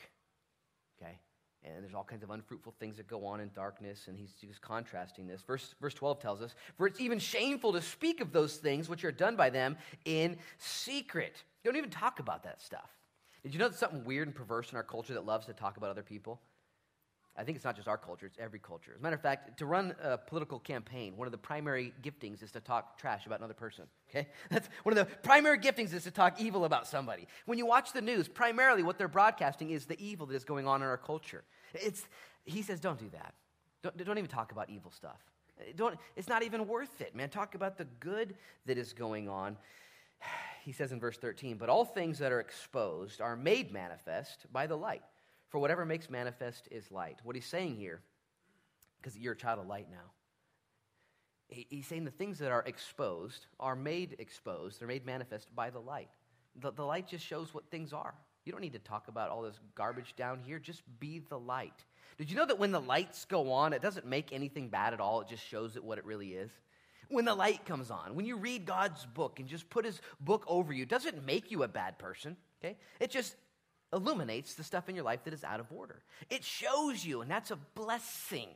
Okay? 1.01 1.19
And 1.65 1.83
there's 1.83 1.95
all 1.95 2.05
kinds 2.05 2.23
of 2.23 2.31
unfruitful 2.31 2.75
things 2.79 2.97
that 2.97 3.09
go 3.09 3.27
on 3.27 3.41
in 3.41 3.51
darkness, 3.55 4.07
and 4.07 4.17
he's 4.17 4.33
just 4.33 4.61
contrasting 4.61 5.27
this. 5.27 5.43
Verse, 5.43 5.75
verse 5.81 5.95
12 5.95 6.21
tells 6.21 6.41
us, 6.41 6.55
For 6.77 6.87
it's 6.87 7.01
even 7.01 7.19
shameful 7.19 7.73
to 7.73 7.83
speak 7.83 8.21
of 8.21 8.33
those 8.33 8.57
things 8.57 8.89
which 8.89 9.05
are 9.05 9.13
done 9.13 9.35
by 9.35 9.51
them 9.51 9.77
in 10.05 10.39
secret. 10.59 11.43
Don't 11.65 11.77
even 11.77 11.91
talk 11.91 12.21
about 12.21 12.45
that 12.45 12.63
stuff. 12.63 12.91
Did 13.43 13.53
you 13.53 13.59
know 13.59 13.69
there's 13.69 13.79
something 13.79 14.05
weird 14.05 14.29
and 14.29 14.35
perverse 14.35 14.71
in 14.71 14.77
our 14.77 14.83
culture 14.83 15.15
that 15.15 15.27
loves 15.27 15.47
to 15.47 15.53
talk 15.53 15.77
about 15.77 15.91
other 15.91 16.03
people? 16.03 16.41
I 17.39 17.45
think 17.45 17.55
it's 17.55 17.65
not 17.65 17.77
just 17.77 17.87
our 17.87 17.97
culture, 17.97 18.27
it's 18.27 18.39
every 18.41 18.59
culture. 18.59 18.91
As 18.95 18.99
a 18.99 19.03
matter 19.03 19.15
of 19.15 19.23
fact, 19.23 19.59
to 19.59 19.67
run 19.67 19.95
a 20.03 20.19
political 20.19 20.59
campaign, 20.59 21.17
one 21.17 21.29
of 21.29 21.33
the 21.33 21.39
primary 21.39 21.93
giftings 22.03 22.43
is 22.43 22.51
to 22.53 22.61
talk 22.61 22.99
trash 22.99 23.27
about 23.27 23.39
another 23.39 23.55
person. 23.55 23.85
Okay? 24.11 24.27
That's 24.51 24.69
one 24.83 24.99
of 24.99 25.07
the 25.07 25.17
primary 25.19 25.59
giftings 25.59 25.95
is 25.95 26.03
to 26.03 26.11
talk 26.11 26.41
evil 26.41 26.65
about 26.65 26.89
somebody. 26.89 27.29
When 27.47 27.57
you 27.57 27.65
watch 27.65 27.93
the 27.93 28.01
news, 28.01 28.27
primarily 28.27 28.83
what 28.83 28.99
they're 28.99 29.07
broadcasting 29.07 29.71
is 29.71 29.87
the 29.87 30.05
evil 30.05 30.27
that 30.27 30.35
is 30.35 30.45
going 30.45 30.67
on 30.67 30.83
in 30.83 30.89
our 30.89 30.97
culture. 30.97 31.45
It's, 31.75 32.09
he 32.45 32.61
says, 32.63 32.81
don't 32.81 32.99
do 32.99 33.09
that. 33.11 33.35
Don't, 33.85 33.97
don't 34.05 34.19
even 34.19 34.31
talk 34.31 34.51
about 34.51 34.69
evil 34.69 34.91
stuff. 34.91 35.21
Don't, 35.77 35.97
it's 36.17 36.29
not 36.29 36.43
even 36.43 36.67
worth 36.67 37.01
it, 37.01 37.15
man. 37.15 37.29
Talk 37.29 37.55
about 37.55 37.79
the 37.79 37.87
good 38.01 38.35
that 38.67 38.79
is 38.79 38.93
going 38.93 39.29
on. 39.29 39.57
he 40.65 40.73
says 40.73 40.91
in 40.91 40.99
verse 40.99 41.19
13, 41.19 41.57
but 41.57 41.69
all 41.69 41.85
things 41.85 42.19
that 42.19 42.33
are 42.33 42.41
exposed 42.41 43.21
are 43.21 43.37
made 43.37 43.73
manifest 43.73 44.47
by 44.53 44.67
the 44.67 44.77
light. 44.77 45.03
For 45.49 45.59
whatever 45.59 45.85
makes 45.85 46.11
manifest 46.11 46.69
is 46.71 46.91
light. 46.91 47.19
What 47.23 47.35
he's 47.35 47.47
saying 47.47 47.77
here, 47.77 48.01
because 49.01 49.17
you're 49.17 49.33
a 49.33 49.37
child 49.37 49.61
of 49.61 49.67
light 49.67 49.89
now, 49.91 50.11
he's 51.49 51.87
saying 51.87 52.05
the 52.05 52.11
things 52.11 52.39
that 52.39 52.53
are 52.53 52.63
exposed 52.67 53.47
are 53.59 53.75
made 53.75 54.17
exposed, 54.19 54.81
they're 54.81 54.89
made 54.89 55.07
manifest 55.07 55.55
by 55.55 55.71
the 55.71 55.79
light. 55.79 56.11
The, 56.57 56.73
the 56.73 56.85
light 56.85 57.09
just 57.09 57.25
shows 57.25 57.55
what 57.55 57.71
things 57.71 57.93
are. 57.93 58.15
You 58.45 58.53
don't 58.53 58.61
need 58.61 58.75
to 58.75 58.79
talk 58.79 59.09
about 59.09 59.31
all 59.31 59.43
this 59.43 59.59
garbage 59.75 60.15
down 60.17 60.41
here, 60.41 60.59
just 60.59 60.83
be 61.01 61.21
the 61.21 61.39
light. 61.39 61.85
Did 62.19 62.31
you 62.31 62.37
know 62.37 62.47
that 62.47 62.59
when 62.59 62.73
the 62.73 62.81
lights 62.81 63.25
go 63.25 63.53
on, 63.53 63.73
it 63.73 63.83
doesn't 63.83 64.07
make 64.07 64.33
anything 64.33 64.69
bad 64.69 64.93
at 64.93 65.01
all, 65.01 65.21
it 65.21 65.29
just 65.29 65.47
shows 65.47 65.77
it 65.77 65.85
what 65.85 65.99
it 65.99 66.05
really 66.05 66.35
is? 66.35 66.51
When 67.09 67.25
the 67.25 67.35
light 67.35 67.65
comes 67.65 67.91
on, 67.91 68.15
when 68.15 68.27
you 68.27 68.37
read 68.37 68.67
God's 68.67 69.07
book 69.07 69.39
and 69.39 69.49
just 69.49 69.71
put 69.71 69.85
his 69.85 70.01
book 70.21 70.45
over 70.47 70.73
you, 70.73 70.85
doesn't 70.85 71.25
make 71.25 71.51
you 71.51 71.63
a 71.63 71.69
bad 71.69 71.99
person, 71.99 72.37
okay? 72.63 72.77
It 73.01 73.11
just 73.11 73.35
illuminates 73.93 74.55
the 74.55 74.65
stuff 74.65 74.89
in 74.89 74.95
your 74.95 75.05
life 75.05 75.25
that 75.25 75.35
is 75.35 75.45
out 75.45 75.61
of 75.61 75.67
order. 75.73 76.03
It 76.31 76.45
shows 76.45 77.05
you, 77.05 77.21
and 77.23 77.31
that's 77.31 77.51
a 77.51 77.59
blessing. 77.75 78.49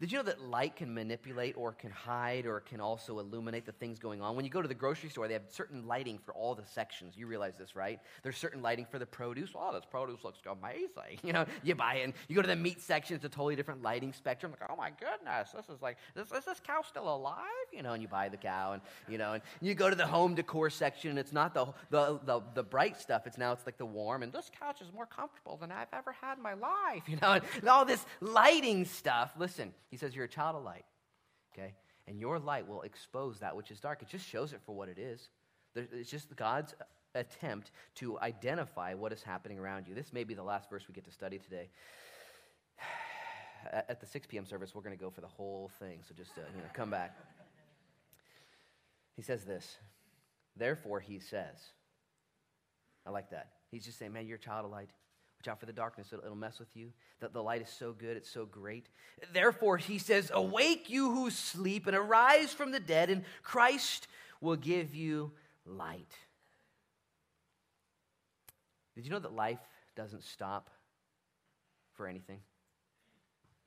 Did 0.00 0.10
you 0.10 0.18
know 0.18 0.24
that 0.24 0.40
light 0.40 0.76
can 0.76 0.92
manipulate 0.92 1.56
or 1.56 1.72
can 1.72 1.90
hide 1.90 2.46
or 2.46 2.60
can 2.60 2.80
also 2.80 3.18
illuminate 3.18 3.66
the 3.66 3.72
things 3.72 3.98
going 3.98 4.20
on? 4.20 4.36
When 4.36 4.44
you 4.44 4.50
go 4.50 4.62
to 4.62 4.68
the 4.68 4.74
grocery 4.74 5.10
store, 5.10 5.28
they 5.28 5.34
have 5.34 5.44
certain 5.48 5.86
lighting 5.86 6.18
for 6.18 6.34
all 6.34 6.54
the 6.54 6.64
sections. 6.66 7.16
You 7.16 7.26
realize 7.26 7.56
this, 7.56 7.76
right? 7.76 8.00
There's 8.22 8.36
certain 8.36 8.62
lighting 8.62 8.86
for 8.90 8.98
the 8.98 9.06
produce. 9.06 9.50
Oh, 9.54 9.72
this 9.72 9.84
produce 9.84 10.24
looks 10.24 10.38
amazing. 10.50 11.18
You 11.24 11.32
know, 11.32 11.46
you 11.62 11.74
buy 11.74 11.94
it. 11.94 12.04
And 12.04 12.12
you 12.28 12.36
go 12.36 12.42
to 12.42 12.48
the 12.48 12.56
meat 12.56 12.80
section, 12.80 13.16
it's 13.16 13.24
a 13.24 13.28
totally 13.28 13.56
different 13.56 13.82
lighting 13.82 14.12
spectrum. 14.12 14.52
Like, 14.52 14.70
oh 14.70 14.76
my 14.76 14.90
goodness, 14.90 15.52
this 15.52 15.74
is 15.74 15.80
like, 15.80 15.96
is, 16.14 16.30
is 16.30 16.44
this 16.44 16.60
cow 16.60 16.82
still 16.82 17.12
alive? 17.14 17.44
You 17.72 17.82
know, 17.82 17.92
and 17.92 18.02
you 18.02 18.08
buy 18.08 18.28
the 18.28 18.36
cow, 18.36 18.72
and 18.72 18.82
you 19.08 19.16
know, 19.16 19.32
and 19.32 19.42
you 19.60 19.74
go 19.74 19.88
to 19.88 19.96
the 19.96 20.06
home 20.06 20.34
decor 20.34 20.70
section, 20.70 21.10
and 21.10 21.18
it's 21.18 21.32
not 21.32 21.54
the 21.54 21.66
the 21.90 22.20
the, 22.24 22.42
the 22.54 22.62
bright 22.62 23.00
stuff. 23.00 23.26
It's 23.26 23.38
now 23.38 23.52
it's 23.52 23.64
like 23.64 23.78
the 23.78 23.86
warm, 23.86 24.22
and 24.22 24.32
this 24.32 24.50
couch 24.58 24.80
is 24.82 24.92
more 24.92 25.06
comfortable 25.06 25.56
than 25.56 25.72
I've 25.72 25.92
ever 25.92 26.12
had 26.12 26.36
in 26.36 26.42
my 26.42 26.54
life. 26.54 27.02
You 27.08 27.18
know, 27.22 27.32
and 27.32 27.68
all 27.68 27.84
this 27.84 28.04
lighting 28.20 28.84
stuff. 28.84 29.32
Listen 29.38 29.72
he 29.94 29.98
says 29.98 30.12
you're 30.12 30.24
a 30.24 30.28
child 30.28 30.56
of 30.56 30.64
light, 30.64 30.84
okay? 31.52 31.72
And 32.08 32.18
your 32.18 32.40
light 32.40 32.66
will 32.66 32.82
expose 32.82 33.38
that 33.38 33.54
which 33.54 33.70
is 33.70 33.78
dark. 33.78 34.02
It 34.02 34.08
just 34.08 34.26
shows 34.26 34.52
it 34.52 34.58
for 34.66 34.74
what 34.74 34.88
it 34.88 34.98
is. 34.98 35.28
It's 35.76 36.10
just 36.10 36.34
God's 36.34 36.74
attempt 37.14 37.70
to 37.94 38.18
identify 38.18 38.94
what 38.94 39.12
is 39.12 39.22
happening 39.22 39.56
around 39.56 39.86
you. 39.86 39.94
This 39.94 40.12
may 40.12 40.24
be 40.24 40.34
the 40.34 40.42
last 40.42 40.68
verse 40.68 40.82
we 40.88 40.94
get 40.94 41.04
to 41.04 41.12
study 41.12 41.38
today. 41.38 41.68
At 43.72 44.00
the 44.00 44.06
6 44.06 44.26
p.m. 44.26 44.44
service, 44.44 44.74
we're 44.74 44.82
going 44.82 44.98
to 44.98 45.00
go 45.00 45.10
for 45.10 45.20
the 45.20 45.28
whole 45.28 45.70
thing, 45.78 46.00
so 46.08 46.12
just 46.12 46.32
uh, 46.38 46.40
you 46.56 46.62
know, 46.62 46.68
come 46.72 46.90
back. 46.90 47.16
He 49.14 49.22
says 49.22 49.44
this. 49.44 49.76
Therefore, 50.56 50.98
he 50.98 51.20
says, 51.20 51.54
I 53.06 53.10
like 53.10 53.30
that. 53.30 53.50
He's 53.70 53.84
just 53.84 53.96
saying, 53.96 54.12
man, 54.12 54.26
you're 54.26 54.38
a 54.38 54.40
child 54.40 54.64
of 54.64 54.72
light. 54.72 54.90
Watch 55.44 55.52
out 55.52 55.60
for 55.60 55.66
the 55.66 55.74
darkness, 55.74 56.08
it'll, 56.10 56.24
it'll 56.24 56.36
mess 56.36 56.58
with 56.58 56.74
you. 56.74 56.90
The, 57.20 57.28
the 57.28 57.42
light 57.42 57.60
is 57.60 57.68
so 57.68 57.92
good, 57.92 58.16
it's 58.16 58.30
so 58.30 58.46
great. 58.46 58.86
Therefore, 59.34 59.76
he 59.76 59.98
says, 59.98 60.30
Awake, 60.32 60.88
you 60.88 61.10
who 61.10 61.28
sleep, 61.28 61.86
and 61.86 61.94
arise 61.94 62.54
from 62.54 62.72
the 62.72 62.80
dead, 62.80 63.10
and 63.10 63.24
Christ 63.42 64.06
will 64.40 64.56
give 64.56 64.94
you 64.94 65.32
light. 65.66 66.14
Did 68.94 69.04
you 69.04 69.10
know 69.10 69.18
that 69.18 69.34
life 69.34 69.58
doesn't 69.94 70.24
stop 70.24 70.70
for 71.92 72.06
anything? 72.06 72.40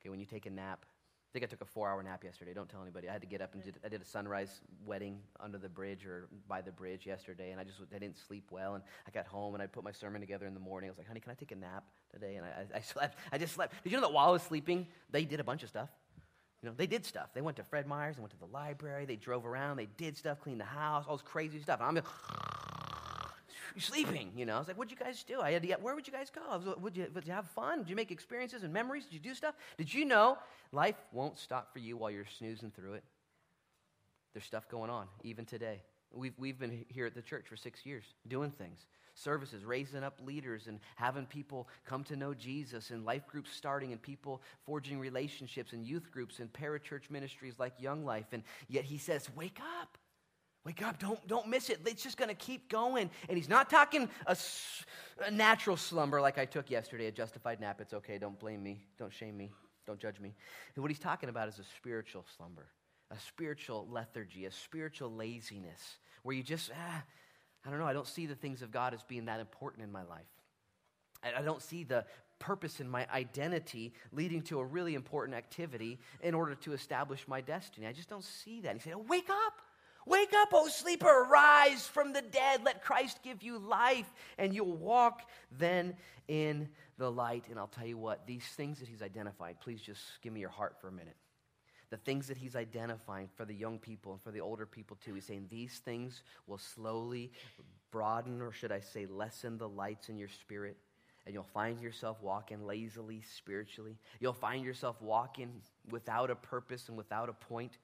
Okay, 0.01 0.09
when 0.09 0.19
you 0.19 0.25
take 0.25 0.47
a 0.47 0.49
nap, 0.49 0.83
I 1.37 1.39
think 1.39 1.51
I 1.51 1.51
took 1.51 1.61
a 1.61 1.71
four 1.71 1.87
hour 1.87 2.01
nap 2.01 2.23
yesterday. 2.23 2.51
Don't 2.55 2.67
tell 2.67 2.81
anybody. 2.81 3.07
I 3.07 3.11
had 3.11 3.21
to 3.21 3.27
get 3.27 3.41
up 3.41 3.53
and 3.53 3.63
did, 3.63 3.75
I 3.85 3.89
did 3.89 4.01
a 4.01 4.05
sunrise 4.05 4.61
wedding 4.87 5.19
under 5.39 5.59
the 5.59 5.69
bridge 5.69 6.03
or 6.03 6.29
by 6.47 6.61
the 6.61 6.71
bridge 6.71 7.05
yesterday, 7.05 7.51
and 7.51 7.59
I 7.61 7.63
just 7.63 7.77
I 7.93 7.99
didn't 7.99 8.17
sleep 8.17 8.47
well. 8.49 8.73
And 8.73 8.83
I 9.07 9.11
got 9.11 9.27
home 9.27 9.53
and 9.53 9.61
I 9.61 9.67
put 9.67 9.83
my 9.83 9.91
sermon 9.91 10.19
together 10.19 10.47
in 10.47 10.55
the 10.55 10.59
morning. 10.59 10.89
I 10.89 10.91
was 10.91 10.97
like, 10.97 11.05
honey, 11.05 11.19
can 11.19 11.31
I 11.31 11.35
take 11.35 11.51
a 11.51 11.55
nap 11.55 11.83
today? 12.11 12.37
And 12.37 12.45
I, 12.45 12.77
I, 12.77 12.81
slept. 12.81 13.19
I 13.31 13.37
just 13.37 13.53
slept. 13.53 13.75
Did 13.83 13.91
you 13.91 13.97
know 13.97 14.07
that 14.07 14.13
while 14.13 14.29
I 14.29 14.31
was 14.31 14.41
sleeping, 14.41 14.87
they 15.11 15.25
did 15.25 15.39
a 15.39 15.43
bunch 15.43 15.61
of 15.61 15.69
stuff? 15.69 15.89
You 16.63 16.69
know, 16.69 16.75
they 16.75 16.87
did 16.87 17.05
stuff. 17.05 17.29
They 17.35 17.41
went 17.41 17.57
to 17.57 17.63
Fred 17.63 17.85
Meyer's, 17.85 18.15
they 18.15 18.21
went 18.21 18.31
to 18.31 18.39
the 18.39 18.47
library, 18.47 19.05
they 19.05 19.15
drove 19.15 19.45
around, 19.45 19.77
they 19.77 19.89
did 19.97 20.17
stuff, 20.17 20.41
cleaned 20.41 20.59
the 20.59 20.65
house, 20.65 21.05
all 21.07 21.17
this 21.17 21.21
crazy 21.21 21.61
stuff. 21.61 21.81
And 21.81 21.87
I'm 21.87 22.03
sleeping, 23.77 24.31
you 24.35 24.45
know. 24.45 24.55
I 24.55 24.59
was 24.59 24.67
like, 24.67 24.77
what'd 24.77 24.91
you 24.91 24.97
guys 24.97 25.23
do? 25.23 25.41
I 25.41 25.51
had 25.51 25.63
to 25.63 25.73
where 25.81 25.95
would 25.95 26.07
you 26.07 26.13
guys 26.13 26.29
go? 26.29 26.41
I 26.49 26.57
Was, 26.57 26.77
would, 26.77 26.97
you, 26.97 27.07
would 27.13 27.25
you 27.25 27.33
have 27.33 27.47
fun? 27.49 27.79
Did 27.79 27.89
you 27.89 27.95
make 27.95 28.11
experiences 28.11 28.63
and 28.63 28.73
memories? 28.73 29.05
Did 29.05 29.13
you 29.13 29.19
do 29.19 29.33
stuff? 29.33 29.55
Did 29.77 29.93
you 29.93 30.05
know 30.05 30.37
life 30.71 30.95
won't 31.11 31.37
stop 31.37 31.73
for 31.73 31.79
you 31.79 31.97
while 31.97 32.11
you're 32.11 32.25
snoozing 32.37 32.71
through 32.71 32.93
it? 32.93 33.03
There's 34.33 34.45
stuff 34.45 34.69
going 34.69 34.89
on, 34.89 35.07
even 35.23 35.45
today. 35.45 35.81
We've, 36.13 36.33
we've 36.37 36.57
been 36.57 36.85
here 36.89 37.05
at 37.05 37.15
the 37.15 37.21
church 37.21 37.45
for 37.49 37.55
six 37.55 37.85
years 37.85 38.03
doing 38.27 38.51
things 38.51 38.85
services, 39.17 39.65
raising 39.65 40.03
up 40.03 40.19
leaders 40.25 40.67
and 40.67 40.79
having 40.95 41.25
people 41.25 41.67
come 41.85 42.03
to 42.05 42.15
know 42.15 42.33
Jesus, 42.33 42.91
and 42.91 43.03
life 43.03 43.27
groups 43.27 43.51
starting, 43.51 43.91
and 43.91 44.01
people 44.01 44.41
forging 44.65 44.99
relationships, 44.99 45.73
and 45.73 45.85
youth 45.85 46.11
groups, 46.11 46.39
and 46.39 46.51
parachurch 46.53 47.09
ministries 47.09 47.55
like 47.59 47.73
Young 47.79 48.05
Life. 48.05 48.27
And 48.31 48.43
yet 48.69 48.85
he 48.85 48.97
says, 48.97 49.27
Wake 49.35 49.59
up. 49.81 49.96
Wake 50.67 50.83
up, 50.83 50.99
don't, 50.99 51.25
don't 51.29 51.47
miss 51.47 51.69
it. 51.69 51.79
It's 51.85 52.03
just 52.03 52.17
going 52.17 52.27
to 52.27 52.35
keep 52.35 52.69
going. 52.69 53.09
And 53.29 53.37
he's 53.37 53.47
not 53.47 53.69
talking 53.69 54.09
a, 54.25 54.35
a, 55.25 55.31
natural 55.31 55.77
slumber 55.77 56.19
like 56.19 56.37
I 56.37 56.43
took 56.43 56.69
yesterday, 56.69 57.05
a 57.05 57.11
justified 57.11 57.61
nap. 57.61 57.79
It's 57.79 57.93
okay. 57.93 58.17
Don't 58.17 58.37
blame 58.37 58.63
me. 58.63 58.85
Don't 58.99 59.13
shame 59.13 59.37
me. 59.37 59.53
Don't 59.85 59.97
judge 59.97 60.19
me. 60.19 60.35
And 60.75 60.83
what 60.83 60.91
he's 60.91 60.99
talking 60.99 61.29
about 61.29 61.47
is 61.47 61.57
a 61.57 61.63
spiritual 61.77 62.25
slumber, 62.35 62.65
a 63.11 63.17
spiritual 63.17 63.87
lethargy, 63.89 64.43
a 64.43 64.51
spiritual 64.51 65.09
laziness 65.09 65.99
where 66.23 66.35
you 66.35 66.43
just, 66.43 66.69
ah, 66.77 67.03
I 67.65 67.69
don't 67.69 67.79
know, 67.79 67.87
I 67.87 67.93
don't 67.93 68.05
see 68.05 68.25
the 68.25 68.35
things 68.35 68.61
of 68.61 68.69
God 68.69 68.93
as 68.93 69.01
being 69.03 69.23
that 69.27 69.39
important 69.39 69.85
in 69.85 69.91
my 69.93 70.03
life. 70.03 70.27
I, 71.23 71.39
I 71.39 71.41
don't 71.43 71.61
see 71.61 71.85
the 71.85 72.03
purpose 72.39 72.81
in 72.81 72.89
my 72.89 73.07
identity 73.13 73.93
leading 74.11 74.41
to 74.41 74.59
a 74.59 74.65
really 74.65 74.95
important 74.95 75.37
activity 75.37 75.97
in 76.21 76.33
order 76.33 76.55
to 76.55 76.73
establish 76.73 77.25
my 77.25 77.39
destiny. 77.39 77.87
I 77.87 77.93
just 77.93 78.09
don't 78.09 78.25
see 78.25 78.59
that. 78.61 78.73
He 78.73 78.81
said, 78.81 78.95
oh, 78.97 79.05
Wake 79.07 79.29
up. 79.29 79.61
Wake 80.07 80.33
up, 80.41 80.49
O 80.53 80.67
sleeper, 80.69 81.27
rise 81.29 81.85
from 81.85 82.13
the 82.13 82.21
dead. 82.21 82.61
Let 82.63 82.83
Christ 82.83 83.19
give 83.23 83.43
you 83.43 83.57
life, 83.57 84.11
and 84.37 84.53
you'll 84.53 84.77
walk 84.77 85.29
then 85.51 85.95
in 86.27 86.69
the 86.97 87.11
light. 87.11 87.45
And 87.49 87.59
I'll 87.59 87.67
tell 87.67 87.85
you 87.85 87.97
what, 87.97 88.25
these 88.25 88.45
things 88.55 88.79
that 88.79 88.87
he's 88.87 89.01
identified, 89.01 89.59
please 89.59 89.81
just 89.81 90.01
give 90.21 90.31
me 90.31 90.39
your 90.39 90.49
heart 90.49 90.77
for 90.79 90.87
a 90.87 90.91
minute. 90.91 91.17
The 91.89 91.97
things 91.97 92.27
that 92.27 92.37
he's 92.37 92.55
identifying 92.55 93.29
for 93.35 93.45
the 93.45 93.53
young 93.53 93.79
people 93.79 94.11
and 94.13 94.21
for 94.21 94.31
the 94.31 94.41
older 94.41 94.65
people 94.65 94.97
too, 95.03 95.13
he's 95.13 95.25
saying 95.25 95.47
these 95.49 95.81
things 95.85 96.21
will 96.45 96.57
slowly 96.57 97.31
broaden, 97.91 98.41
or 98.41 98.51
should 98.51 98.71
I 98.71 98.79
say, 98.79 99.05
lessen 99.05 99.57
the 99.57 99.69
lights 99.69 100.09
in 100.09 100.17
your 100.17 100.27
spirit. 100.27 100.77
And 101.25 101.33
you'll 101.33 101.43
find 101.43 101.81
yourself 101.81 102.21
walking 102.21 102.65
lazily 102.65 103.21
spiritually. 103.35 103.97
You'll 104.21 104.31
find 104.31 104.63
yourself 104.63 105.01
walking 105.01 105.61
without 105.89 106.29
a 106.29 106.35
purpose 106.35 106.87
and 106.87 106.97
without 106.97 107.27
a 107.27 107.33
point. 107.33 107.77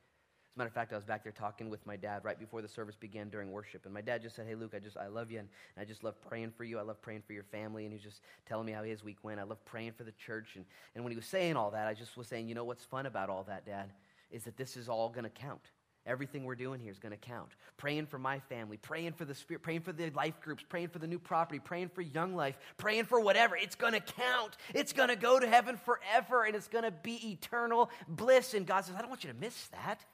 As 0.53 0.57
a 0.57 0.59
matter 0.59 0.67
of 0.67 0.75
fact, 0.75 0.93
I 0.93 0.95
was 0.97 1.03
back 1.03 1.23
there 1.23 1.31
talking 1.31 1.71
with 1.71 1.83
my 1.87 1.95
dad 1.95 2.23
right 2.23 2.37
before 2.37 2.61
the 2.61 2.67
service 2.67 2.95
began 2.95 3.27
during 3.29 3.51
worship. 3.51 3.85
And 3.85 3.93
my 3.93 4.01
dad 4.01 4.21
just 4.21 4.35
said, 4.35 4.45
Hey, 4.45 4.53
Luke, 4.53 4.73
I 4.75 4.79
just, 4.79 4.97
I 4.97 5.07
love 5.07 5.31
you. 5.31 5.39
And 5.39 5.47
I 5.79 5.83
just 5.83 6.03
love 6.03 6.13
praying 6.21 6.51
for 6.55 6.63
you. 6.63 6.77
I 6.77 6.83
love 6.83 7.01
praying 7.01 7.23
for 7.25 7.33
your 7.33 7.41
family. 7.41 7.85
And 7.85 7.91
he 7.91 7.95
was 7.95 8.03
just 8.03 8.21
telling 8.45 8.67
me 8.67 8.71
how 8.71 8.83
his 8.83 9.03
week 9.03 9.17
went. 9.23 9.39
I 9.39 9.43
love 9.45 9.65
praying 9.65 9.93
for 9.93 10.03
the 10.03 10.11
church. 10.11 10.55
And, 10.55 10.63
and 10.93 11.03
when 11.03 11.09
he 11.09 11.15
was 11.15 11.25
saying 11.25 11.55
all 11.55 11.71
that, 11.71 11.87
I 11.87 11.95
just 11.95 12.15
was 12.17 12.27
saying, 12.27 12.47
You 12.47 12.53
know 12.53 12.65
what's 12.65 12.85
fun 12.85 13.07
about 13.07 13.31
all 13.31 13.41
that, 13.45 13.65
Dad? 13.65 13.89
Is 14.29 14.43
that 14.43 14.55
this 14.55 14.77
is 14.77 14.89
all 14.89 15.09
going 15.09 15.23
to 15.23 15.31
count. 15.31 15.71
Everything 16.05 16.43
we're 16.43 16.53
doing 16.53 16.79
here 16.79 16.91
is 16.91 16.99
going 16.99 17.13
to 17.13 17.17
count. 17.17 17.49
Praying 17.77 18.05
for 18.05 18.19
my 18.19 18.37
family, 18.37 18.77
praying 18.77 19.13
for 19.13 19.25
the 19.25 19.33
spirit, 19.33 19.63
praying 19.63 19.81
for 19.81 19.91
the 19.91 20.11
life 20.11 20.39
groups, 20.39 20.63
praying 20.69 20.89
for 20.89 20.99
the 20.99 21.07
new 21.07 21.17
property, 21.17 21.57
praying 21.57 21.89
for 21.89 22.01
young 22.01 22.35
life, 22.35 22.59
praying 22.77 23.05
for 23.05 23.19
whatever. 23.19 23.55
It's 23.55 23.75
going 23.75 23.93
to 23.93 24.01
count. 24.01 24.57
It's 24.75 24.93
going 24.93 25.09
to 25.09 25.15
go 25.15 25.39
to 25.39 25.47
heaven 25.47 25.77
forever 25.77 26.43
and 26.43 26.55
it's 26.55 26.67
going 26.67 26.83
to 26.83 26.91
be 26.91 27.31
eternal 27.31 27.89
bliss. 28.07 28.53
And 28.53 28.67
God 28.67 28.85
says, 28.85 28.93
I 28.95 28.99
don't 28.99 29.09
want 29.09 29.23
you 29.23 29.31
to 29.31 29.39
miss 29.39 29.69
that. 29.69 30.05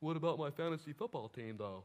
What 0.00 0.16
about 0.16 0.38
my 0.38 0.50
fantasy 0.50 0.92
football 0.92 1.28
team, 1.28 1.56
though? 1.58 1.84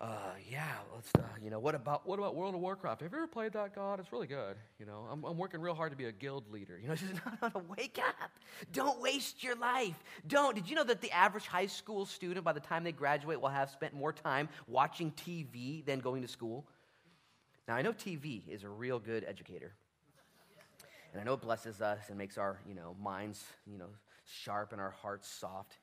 Uh, 0.00 0.34
yeah, 0.50 0.72
let's, 0.94 1.10
uh, 1.16 1.22
you 1.42 1.50
know, 1.50 1.58
what 1.58 1.74
about, 1.74 2.06
what 2.06 2.18
about 2.18 2.34
World 2.34 2.54
of 2.54 2.60
Warcraft? 2.60 3.00
Have 3.00 3.12
you 3.12 3.18
ever 3.18 3.26
played 3.26 3.52
that, 3.52 3.74
God? 3.74 4.00
It's 4.00 4.12
really 4.12 4.26
good. 4.26 4.56
You 4.78 4.86
know, 4.86 5.06
I'm, 5.10 5.24
I'm 5.24 5.38
working 5.38 5.60
real 5.60 5.74
hard 5.74 5.92
to 5.92 5.96
be 5.96 6.04
a 6.04 6.12
guild 6.12 6.50
leader. 6.52 6.78
You 6.78 6.88
know, 6.88 6.94
just, 6.96 7.14
no, 7.14 7.32
no, 7.40 7.50
no, 7.54 7.62
wake 7.76 7.98
up. 7.98 8.30
Don't 8.72 9.00
waste 9.00 9.42
your 9.42 9.56
life. 9.56 9.96
Don't. 10.26 10.54
Did 10.54 10.68
you 10.68 10.76
know 10.76 10.84
that 10.84 11.00
the 11.00 11.10
average 11.12 11.46
high 11.46 11.66
school 11.66 12.06
student, 12.06 12.44
by 12.44 12.52
the 12.52 12.60
time 12.60 12.84
they 12.84 12.92
graduate, 12.92 13.40
will 13.40 13.48
have 13.48 13.70
spent 13.70 13.94
more 13.94 14.12
time 14.12 14.48
watching 14.66 15.12
TV 15.12 15.84
than 15.84 16.00
going 16.00 16.22
to 16.22 16.28
school? 16.28 16.66
Now, 17.66 17.76
I 17.76 17.82
know 17.82 17.92
TV 17.92 18.42
is 18.48 18.62
a 18.64 18.68
real 18.68 18.98
good 18.98 19.24
educator. 19.26 19.72
And 21.12 21.20
I 21.20 21.24
know 21.24 21.34
it 21.34 21.40
blesses 21.40 21.80
us 21.80 22.08
and 22.08 22.18
makes 22.18 22.36
our, 22.36 22.58
you 22.68 22.74
know, 22.74 22.96
minds, 23.00 23.42
you 23.66 23.78
know, 23.78 23.88
sharp 24.26 24.72
and 24.72 24.80
our 24.80 24.90
hearts 24.90 25.28
soft. 25.28 25.78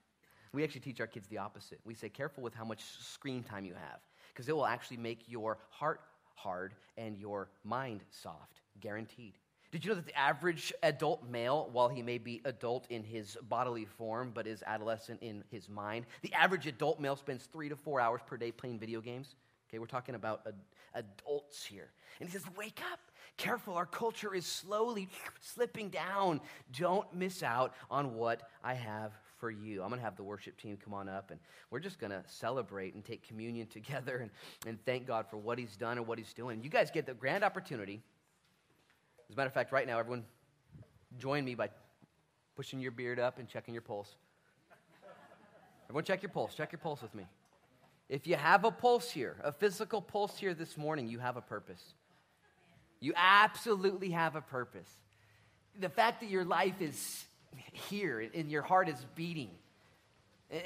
We 0.53 0.63
actually 0.63 0.81
teach 0.81 0.99
our 0.99 1.07
kids 1.07 1.27
the 1.27 1.37
opposite. 1.37 1.79
We 1.85 1.93
say, 1.93 2.09
careful 2.09 2.43
with 2.43 2.53
how 2.53 2.65
much 2.65 2.83
screen 2.83 3.43
time 3.43 3.65
you 3.65 3.73
have, 3.73 3.99
because 4.33 4.49
it 4.49 4.55
will 4.55 4.65
actually 4.65 4.97
make 4.97 5.29
your 5.29 5.57
heart 5.69 6.01
hard 6.35 6.73
and 6.97 7.17
your 7.17 7.49
mind 7.63 8.01
soft, 8.09 8.61
guaranteed. 8.79 9.33
Did 9.71 9.85
you 9.85 9.89
know 9.89 9.95
that 9.95 10.05
the 10.05 10.17
average 10.17 10.73
adult 10.83 11.23
male, 11.29 11.69
while 11.71 11.87
he 11.87 12.01
may 12.01 12.17
be 12.17 12.41
adult 12.43 12.87
in 12.89 13.03
his 13.03 13.37
bodily 13.47 13.85
form 13.85 14.31
but 14.33 14.45
is 14.45 14.61
adolescent 14.67 15.21
in 15.21 15.45
his 15.49 15.69
mind, 15.69 16.05
the 16.21 16.33
average 16.33 16.67
adult 16.67 16.99
male 16.99 17.15
spends 17.15 17.45
three 17.45 17.69
to 17.69 17.77
four 17.77 18.01
hours 18.01 18.19
per 18.25 18.35
day 18.35 18.51
playing 18.51 18.79
video 18.79 18.99
games? 18.99 19.35
Okay, 19.69 19.79
we're 19.79 19.85
talking 19.85 20.15
about 20.15 20.41
ad- 20.45 21.05
adults 21.05 21.63
here. 21.63 21.87
And 22.19 22.27
he 22.27 22.33
says, 22.33 22.43
Wake 22.57 22.81
up. 22.91 22.99
Careful, 23.37 23.75
our 23.75 23.85
culture 23.85 24.35
is 24.35 24.45
slowly 24.45 25.07
slipping 25.39 25.89
down. 25.89 26.41
Don't 26.77 27.11
miss 27.13 27.41
out 27.41 27.73
on 27.89 28.15
what 28.15 28.49
I 28.61 28.73
have 28.73 29.13
for 29.41 29.51
you. 29.51 29.81
I'm 29.81 29.89
going 29.89 29.99
to 29.99 30.05
have 30.05 30.15
the 30.15 30.23
worship 30.23 30.55
team 30.57 30.77
come 30.81 30.93
on 30.93 31.09
up, 31.09 31.31
and 31.31 31.39
we're 31.71 31.79
just 31.79 31.99
going 31.99 32.11
to 32.11 32.23
celebrate 32.27 32.93
and 32.93 33.03
take 33.03 33.27
communion 33.27 33.67
together 33.73 34.17
and, 34.17 34.31
and 34.65 34.85
thank 34.85 35.05
God 35.05 35.25
for 35.29 35.35
what 35.35 35.59
He's 35.59 35.75
done 35.75 35.97
and 35.97 36.07
what 36.07 36.17
He's 36.17 36.33
doing. 36.33 36.63
You 36.63 36.69
guys 36.69 36.89
get 36.91 37.05
the 37.05 37.13
grand 37.13 37.43
opportunity. 37.43 38.01
As 39.29 39.35
a 39.35 39.37
matter 39.37 39.47
of 39.47 39.53
fact, 39.53 39.73
right 39.73 39.85
now, 39.85 39.99
everyone 39.99 40.23
join 41.17 41.43
me 41.43 41.55
by 41.55 41.69
pushing 42.55 42.79
your 42.79 42.91
beard 42.91 43.19
up 43.19 43.39
and 43.39 43.47
checking 43.49 43.73
your 43.73 43.81
pulse. 43.81 44.15
Everyone, 45.89 46.05
check 46.05 46.21
your 46.21 46.29
pulse. 46.29 46.53
Check 46.53 46.71
your 46.71 46.79
pulse 46.79 47.01
with 47.01 47.13
me. 47.13 47.25
If 48.07 48.27
you 48.27 48.35
have 48.35 48.63
a 48.63 48.71
pulse 48.71 49.09
here, 49.09 49.37
a 49.43 49.51
physical 49.51 50.01
pulse 50.01 50.37
here 50.37 50.53
this 50.53 50.77
morning, 50.77 51.07
you 51.07 51.19
have 51.19 51.35
a 51.35 51.41
purpose. 51.41 51.81
You 52.99 53.13
absolutely 53.15 54.11
have 54.11 54.35
a 54.35 54.41
purpose. 54.41 54.89
The 55.79 55.89
fact 55.89 56.21
that 56.21 56.29
your 56.29 56.45
life 56.45 56.81
is 56.81 57.25
here 57.71 58.19
and 58.33 58.51
your 58.51 58.61
heart 58.61 58.89
is 58.89 59.05
beating. 59.15 59.49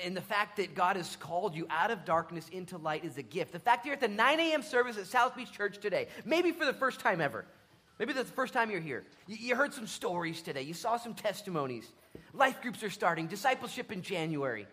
And 0.03 0.17
the 0.17 0.21
fact 0.21 0.57
that 0.57 0.73
God 0.73 0.95
has 0.95 1.15
called 1.15 1.55
you 1.55 1.67
out 1.69 1.91
of 1.91 2.05
darkness 2.05 2.49
into 2.49 2.77
light 2.77 3.05
is 3.05 3.17
a 3.19 3.21
gift. 3.21 3.51
The 3.51 3.59
fact 3.59 3.85
you're 3.85 3.93
at 3.93 4.01
the 4.01 4.07
9 4.07 4.39
a.m. 4.39 4.63
service 4.63 4.97
at 4.97 5.05
South 5.05 5.35
Beach 5.35 5.51
Church 5.51 5.77
today, 5.77 6.07
maybe 6.25 6.51
for 6.51 6.65
the 6.65 6.73
first 6.73 6.99
time 6.99 7.21
ever, 7.21 7.45
maybe 7.99 8.11
that's 8.11 8.29
the 8.29 8.35
first 8.35 8.53
time 8.53 8.71
you're 8.71 8.79
here. 8.79 9.03
You 9.27 9.55
heard 9.55 9.73
some 9.73 9.85
stories 9.85 10.41
today, 10.41 10.63
you 10.63 10.73
saw 10.73 10.97
some 10.97 11.13
testimonies. 11.13 11.87
Life 12.33 12.61
groups 12.61 12.81
are 12.81 12.89
starting, 12.89 13.27
discipleship 13.27 13.91
in 13.91 14.01
January. 14.01 14.65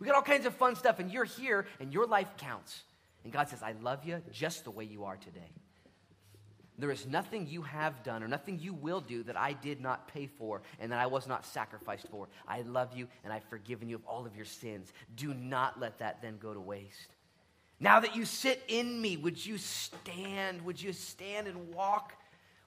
We 0.00 0.06
got 0.06 0.16
all 0.16 0.22
kinds 0.22 0.46
of 0.46 0.54
fun 0.54 0.74
stuff, 0.74 0.98
and 0.98 1.10
you're 1.10 1.24
here, 1.24 1.66
and 1.78 1.92
your 1.92 2.06
life 2.06 2.28
counts. 2.38 2.82
And 3.22 3.32
God 3.32 3.48
says, 3.48 3.62
I 3.62 3.74
love 3.80 4.04
you 4.04 4.22
just 4.32 4.64
the 4.64 4.70
way 4.70 4.84
you 4.84 5.04
are 5.04 5.16
today. 5.16 5.52
There 6.78 6.92
is 6.92 7.06
nothing 7.06 7.48
you 7.48 7.62
have 7.62 8.04
done 8.04 8.22
or 8.22 8.28
nothing 8.28 8.60
you 8.60 8.72
will 8.72 9.00
do 9.00 9.24
that 9.24 9.36
I 9.36 9.52
did 9.52 9.80
not 9.80 10.06
pay 10.08 10.28
for 10.28 10.62
and 10.78 10.92
that 10.92 11.00
I 11.00 11.06
was 11.06 11.26
not 11.26 11.44
sacrificed 11.44 12.06
for. 12.08 12.28
I 12.46 12.62
love 12.62 12.96
you 12.96 13.08
and 13.24 13.32
I've 13.32 13.44
forgiven 13.44 13.88
you 13.88 13.96
of 13.96 14.06
all 14.06 14.24
of 14.24 14.36
your 14.36 14.44
sins. 14.44 14.92
Do 15.16 15.34
not 15.34 15.80
let 15.80 15.98
that 15.98 16.22
then 16.22 16.38
go 16.38 16.54
to 16.54 16.60
waste. 16.60 17.16
Now 17.80 18.00
that 18.00 18.14
you 18.14 18.24
sit 18.24 18.62
in 18.68 19.00
me, 19.00 19.16
would 19.16 19.44
you 19.44 19.58
stand? 19.58 20.62
Would 20.62 20.80
you 20.80 20.92
stand 20.92 21.48
and 21.48 21.74
walk? 21.74 22.12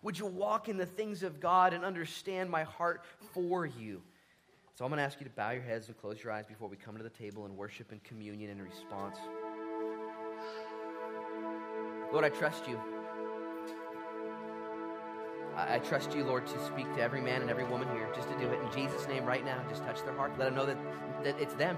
Would 0.01 0.20
you 0.20 0.26
walk 0.26 0.68
in 0.68 0.78
the 0.78 0.86
things 0.86 1.24
of 1.24 1.39
God 1.39 1.74
and 1.74 1.86
understand 1.86 2.49
my 2.49 2.64
heart 2.64 3.03
for 3.34 3.66
you? 3.66 4.01
So 4.76 4.84
I'm 4.84 4.89
going 4.89 4.97
to 4.97 5.03
ask 5.03 5.20
you 5.20 5.26
to 5.26 5.32
bow 5.34 5.51
your 5.51 5.62
heads 5.62 5.88
and 5.88 5.97
close 5.97 6.24
your 6.24 6.34
eyes 6.34 6.45
before 6.47 6.68
we 6.68 6.76
come 6.76 6.97
to 6.97 7.03
the 7.03 7.09
table 7.09 7.45
and 7.45 7.55
worship 7.55 7.91
and 7.91 8.03
communion 8.03 8.49
in 8.49 8.62
response. 8.62 9.18
Lord, 12.12 12.26
I 12.26 12.30
trust 12.30 12.68
you. 12.68 12.80
I, 15.70 15.80
trust 15.80 16.16
you, 16.16 16.24
Lord, 16.24 16.47
to 16.47 16.66
speak 16.66 16.93
to 16.95 17.01
every 17.01 17.22
man 17.22 17.41
and 17.41 17.49
every 17.49 17.64
woman 17.64 17.88
here, 17.93 18.07
just 18.16 18.30
to 18.30 18.38
do 18.38 18.47
it 18.47 18.59
in 18.62 18.72
Jesus' 18.72 19.07
name 19.07 19.26
right 19.26 19.45
now. 19.45 19.62
Just 19.70 19.84
touch 19.84 20.03
their 20.03 20.14
heart. 20.16 20.32
Let 20.38 20.45
them 20.45 20.55
know 20.55 20.66
that, 20.66 20.78
that 21.24 21.39
it's 21.39 21.53
them. 21.55 21.78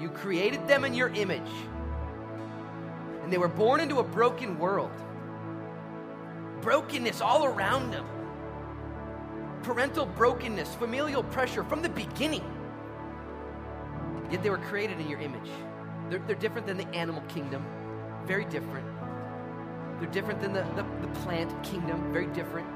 You 0.00 0.08
created 0.08 0.66
them 0.66 0.84
in 0.84 0.94
your 0.94 1.08
image, 1.10 1.50
and 3.22 3.32
they 3.32 3.38
were 3.38 3.48
born 3.48 3.80
into 3.80 3.98
a 3.98 4.02
broken 4.02 4.58
world. 4.58 4.92
Brokenness 6.60 7.20
all 7.20 7.44
around 7.44 7.90
them, 7.90 8.06
parental 9.62 10.06
brokenness, 10.06 10.74
familial 10.74 11.22
pressure 11.22 11.62
from 11.64 11.82
the 11.82 11.90
beginning. 11.90 12.44
Yet 14.30 14.42
they 14.42 14.50
were 14.50 14.58
created 14.58 14.98
in 14.98 15.08
your 15.08 15.20
image. 15.20 15.50
They're, 16.08 16.20
they're 16.20 16.36
different 16.36 16.66
than 16.66 16.76
the 16.76 16.88
animal 16.88 17.22
kingdom, 17.28 17.64
very 18.24 18.46
different. 18.46 18.86
They're 20.00 20.10
different 20.10 20.40
than 20.40 20.52
the, 20.52 20.62
the, 20.74 21.06
the 21.06 21.12
plant 21.20 21.62
kingdom, 21.62 22.12
very 22.12 22.26
different 22.28 22.66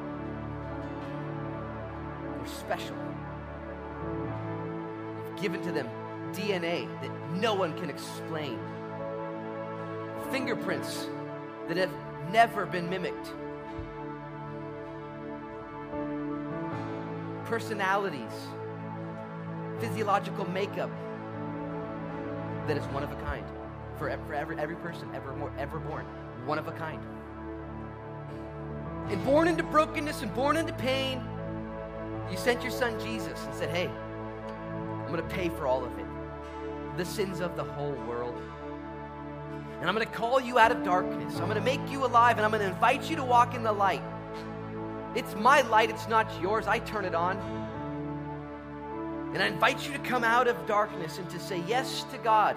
special. 2.49 2.97
You've 5.27 5.41
given 5.41 5.63
to 5.63 5.73
them 5.73 5.89
DNA 6.33 6.89
that 7.01 7.11
no 7.35 7.55
one 7.55 7.79
can 7.79 7.91
explain, 7.91 8.59
fingerprints 10.31 11.09
that 11.69 11.77
have 11.77 11.93
never 12.33 12.67
been 12.67 12.89
mimicked, 12.89 13.33
personalities, 17.45 18.33
physiological 19.81 20.49
makeup 20.51 20.91
that 22.67 22.77
is 22.77 22.85
one 22.87 23.03
of 23.03 23.11
a 23.11 23.17
kind 23.23 23.45
for, 23.97 24.17
for 24.27 24.35
every, 24.35 24.59
every 24.59 24.77
person 24.77 25.09
ever, 25.15 25.35
more, 25.35 25.53
ever 25.59 25.79
born, 25.79 26.05
one 26.45 26.59
of 26.59 26.69
a 26.69 26.73
kind. 26.73 27.03
And 29.09 29.25
born 29.25 29.49
into 29.49 29.63
brokenness 29.63 30.23
and 30.23 30.35
born 30.35 30.57
into 30.59 30.75
pain 30.75 31.23
you 32.31 32.37
sent 32.37 32.63
your 32.63 32.71
son 32.71 32.99
Jesus 33.01 33.43
and 33.45 33.55
said, 33.55 33.71
Hey, 33.71 33.89
I'm 33.89 35.09
going 35.09 35.27
to 35.27 35.35
pay 35.35 35.49
for 35.49 35.67
all 35.67 35.85
of 35.85 35.99
it, 35.99 36.07
the 36.97 37.05
sins 37.05 37.41
of 37.41 37.57
the 37.57 37.65
whole 37.65 37.95
world. 38.07 38.41
And 39.81 39.89
I'm 39.89 39.95
going 39.95 40.07
to 40.07 40.13
call 40.13 40.41
you 40.41 40.59
out 40.59 40.73
of 40.73 40.83
darkness. 40.83 41.35
I'm 41.37 41.49
going 41.49 41.55
to 41.55 41.61
make 41.61 41.81
you 41.91 42.05
alive, 42.05 42.37
and 42.37 42.45
I'm 42.45 42.51
going 42.51 42.63
to 42.63 42.69
invite 42.69 43.09
you 43.09 43.17
to 43.17 43.25
walk 43.25 43.55
in 43.55 43.63
the 43.63 43.73
light. 43.73 44.03
It's 45.15 45.35
my 45.37 45.63
light, 45.63 45.89
it's 45.89 46.09
not 46.09 46.31
yours. 46.43 46.67
I 46.67 46.81
turn 46.81 47.05
it 47.05 47.15
on. 47.15 47.39
And 49.33 49.43
I 49.43 49.47
invite 49.47 49.87
you 49.87 49.93
to 49.93 49.99
come 50.01 50.25
out 50.25 50.49
of 50.49 50.67
darkness 50.67 51.19
and 51.19 51.29
to 51.31 51.39
say 51.39 51.63
yes 51.67 52.05
to 52.11 52.19
God, 52.19 52.57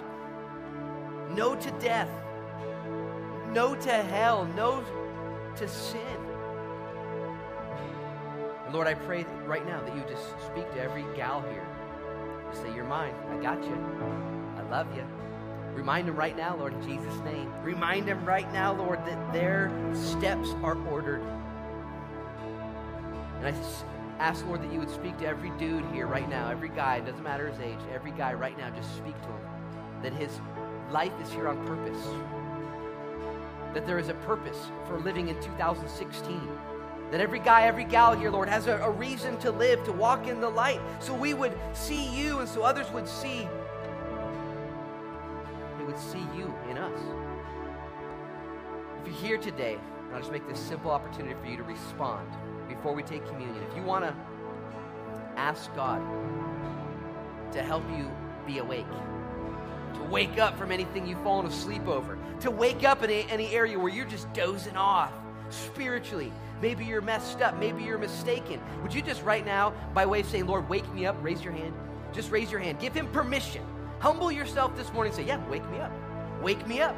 no 1.30 1.54
to 1.54 1.70
death, 1.72 2.08
no 3.52 3.74
to 3.74 3.90
hell, 3.90 4.46
no 4.56 4.84
to 5.56 5.68
sin. 5.68 6.21
Lord, 8.72 8.86
I 8.86 8.94
pray 8.94 9.26
right 9.44 9.66
now 9.66 9.82
that 9.82 9.94
you 9.94 10.02
just 10.08 10.30
speak 10.46 10.70
to 10.72 10.80
every 10.80 11.04
gal 11.14 11.42
here. 11.42 11.66
You 12.50 12.62
say, 12.62 12.74
You're 12.74 12.86
mine. 12.86 13.14
I 13.30 13.36
got 13.42 13.62
you. 13.62 13.74
I 14.56 14.62
love 14.70 14.86
you. 14.96 15.04
Remind 15.74 16.08
them 16.08 16.16
right 16.16 16.34
now, 16.34 16.56
Lord, 16.56 16.72
in 16.72 16.82
Jesus' 16.82 17.20
name. 17.20 17.52
Remind 17.62 18.08
them 18.08 18.24
right 18.24 18.50
now, 18.50 18.72
Lord, 18.72 19.04
that 19.04 19.32
their 19.32 19.70
steps 19.92 20.48
are 20.62 20.78
ordered. 20.88 21.20
And 23.42 23.46
I 23.46 23.54
ask, 24.18 24.46
Lord, 24.46 24.62
that 24.62 24.72
you 24.72 24.78
would 24.78 24.90
speak 24.90 25.18
to 25.18 25.26
every 25.26 25.50
dude 25.58 25.84
here 25.92 26.06
right 26.06 26.28
now, 26.28 26.50
every 26.50 26.70
guy, 26.70 27.00
doesn't 27.00 27.22
matter 27.22 27.48
his 27.48 27.60
age, 27.60 27.78
every 27.92 28.12
guy 28.12 28.32
right 28.32 28.56
now, 28.56 28.70
just 28.70 28.96
speak 28.96 29.20
to 29.20 29.28
him. 29.28 30.02
That 30.02 30.14
his 30.14 30.40
life 30.90 31.12
is 31.20 31.30
here 31.30 31.48
on 31.48 31.66
purpose. 31.66 32.06
That 33.74 33.86
there 33.86 33.98
is 33.98 34.08
a 34.08 34.14
purpose 34.14 34.70
for 34.86 34.98
living 34.98 35.28
in 35.28 35.40
2016 35.42 36.40
that 37.12 37.20
every 37.20 37.40
guy, 37.40 37.64
every 37.64 37.84
gal 37.84 38.16
here, 38.16 38.30
Lord, 38.30 38.48
has 38.48 38.66
a, 38.66 38.78
a 38.78 38.90
reason 38.90 39.36
to 39.40 39.50
live, 39.50 39.84
to 39.84 39.92
walk 39.92 40.26
in 40.28 40.40
the 40.40 40.48
light, 40.48 40.80
so 40.98 41.12
we 41.12 41.34
would 41.34 41.52
see 41.74 42.08
you 42.08 42.38
and 42.38 42.48
so 42.48 42.62
others 42.62 42.90
would 42.90 43.06
see. 43.06 43.46
They 45.76 45.84
would 45.84 45.98
see 45.98 46.24
you 46.34 46.54
in 46.70 46.78
us. 46.78 46.98
If 49.02 49.08
you're 49.08 49.16
here 49.16 49.36
today, 49.36 49.78
I'll 50.10 50.20
just 50.20 50.32
make 50.32 50.48
this 50.48 50.58
simple 50.58 50.90
opportunity 50.90 51.34
for 51.38 51.46
you 51.50 51.58
to 51.58 51.62
respond 51.64 52.26
before 52.66 52.94
we 52.94 53.02
take 53.02 53.26
communion. 53.26 53.62
If 53.70 53.76
you 53.76 53.82
want 53.82 54.06
to 54.06 54.14
ask 55.36 55.74
God 55.74 56.00
to 57.52 57.62
help 57.62 57.84
you 57.90 58.10
be 58.46 58.56
awake, 58.56 58.86
to 59.96 60.02
wake 60.04 60.38
up 60.38 60.56
from 60.56 60.72
anything 60.72 61.06
you've 61.06 61.22
fallen 61.22 61.44
asleep 61.44 61.86
over, 61.86 62.16
to 62.40 62.50
wake 62.50 62.84
up 62.84 63.02
in 63.02 63.10
any 63.10 63.54
area 63.54 63.78
where 63.78 63.92
you're 63.92 64.06
just 64.06 64.32
dozing 64.32 64.78
off 64.78 65.12
spiritually, 66.02 66.32
Maybe 66.60 66.84
you're 66.84 67.00
messed 67.00 67.42
up. 67.42 67.58
Maybe 67.58 67.82
you're 67.82 67.98
mistaken. 67.98 68.60
Would 68.82 68.94
you 68.94 69.02
just 69.02 69.24
right 69.24 69.44
now, 69.44 69.74
by 69.94 70.06
way 70.06 70.20
of 70.20 70.26
saying, 70.28 70.46
Lord, 70.46 70.68
wake 70.68 70.88
me 70.94 71.06
up, 71.06 71.16
raise 71.20 71.42
your 71.42 71.52
hand? 71.52 71.74
Just 72.12 72.30
raise 72.30 72.52
your 72.52 72.60
hand. 72.60 72.78
Give 72.78 72.94
him 72.94 73.08
permission. 73.08 73.64
Humble 73.98 74.30
yourself 74.30 74.76
this 74.76 74.92
morning. 74.92 75.12
Say, 75.12 75.24
Yeah, 75.24 75.44
wake 75.48 75.68
me 75.72 75.80
up. 75.80 75.90
Wake 76.40 76.64
me 76.68 76.80
up. 76.80 76.94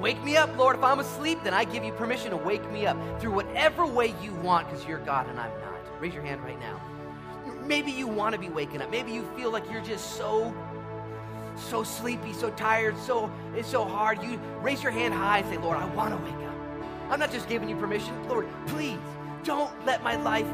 Wake 0.00 0.20
me 0.24 0.36
up, 0.36 0.56
Lord. 0.58 0.74
If 0.74 0.82
I'm 0.82 0.98
asleep, 0.98 1.38
then 1.44 1.54
I 1.54 1.62
give 1.62 1.84
you 1.84 1.92
permission 1.92 2.30
to 2.30 2.36
wake 2.36 2.68
me 2.72 2.84
up 2.84 2.96
through 3.20 3.34
whatever 3.34 3.86
way 3.86 4.16
you 4.20 4.34
want 4.42 4.68
because 4.68 4.84
you're 4.84 4.98
God 4.98 5.28
and 5.28 5.38
I'm 5.38 5.52
not. 5.60 6.00
Raise 6.00 6.12
your 6.12 6.24
hand 6.24 6.42
right 6.42 6.58
now. 6.58 6.80
Maybe 7.64 7.92
you 7.92 8.08
want 8.08 8.32
to 8.32 8.40
be 8.40 8.48
waking 8.48 8.82
up. 8.82 8.90
Maybe 8.90 9.12
you 9.12 9.22
feel 9.36 9.52
like 9.52 9.70
you're 9.70 9.84
just 9.84 10.16
so 10.16 10.52
so 11.54 11.84
sleepy, 11.84 12.32
so 12.32 12.50
tired, 12.50 12.98
so 12.98 13.30
it's 13.54 13.68
so 13.68 13.84
hard. 13.84 14.20
You 14.24 14.40
raise 14.60 14.82
your 14.82 14.90
hand 14.90 15.14
high 15.14 15.38
and 15.38 15.48
say, 15.48 15.58
Lord, 15.58 15.78
I 15.78 15.84
want 15.94 16.10
to 16.10 16.16
wake 16.16 16.48
up. 16.48 16.51
I'm 17.12 17.18
not 17.18 17.30
just 17.30 17.46
giving 17.46 17.68
you 17.68 17.76
permission. 17.76 18.26
Lord, 18.26 18.48
please 18.68 18.98
don't 19.44 19.70
let 19.84 20.02
my 20.02 20.16
life 20.16 20.46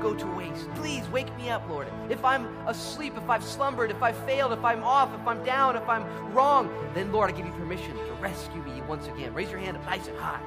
go 0.00 0.14
to 0.14 0.26
waste. 0.36 0.72
Please 0.76 1.04
wake 1.08 1.36
me 1.36 1.50
up, 1.50 1.68
Lord. 1.68 1.88
If 2.08 2.24
I'm 2.24 2.46
asleep, 2.68 3.14
if 3.16 3.28
I've 3.28 3.42
slumbered, 3.42 3.90
if 3.90 4.00
I've 4.00 4.16
failed, 4.18 4.52
if 4.52 4.62
I'm 4.62 4.84
off, 4.84 5.12
if 5.12 5.26
I'm 5.26 5.42
down, 5.42 5.74
if 5.74 5.88
I'm 5.88 6.04
wrong, 6.32 6.70
then 6.94 7.10
Lord, 7.10 7.30
I 7.30 7.36
give 7.36 7.46
you 7.46 7.52
permission 7.54 7.96
to 7.96 8.12
rescue 8.20 8.62
me 8.62 8.80
once 8.82 9.08
again. 9.08 9.34
Raise 9.34 9.50
your 9.50 9.58
hand 9.58 9.76
up 9.76 9.84
nice 9.86 10.06
and 10.06 10.16
high. 10.16 10.40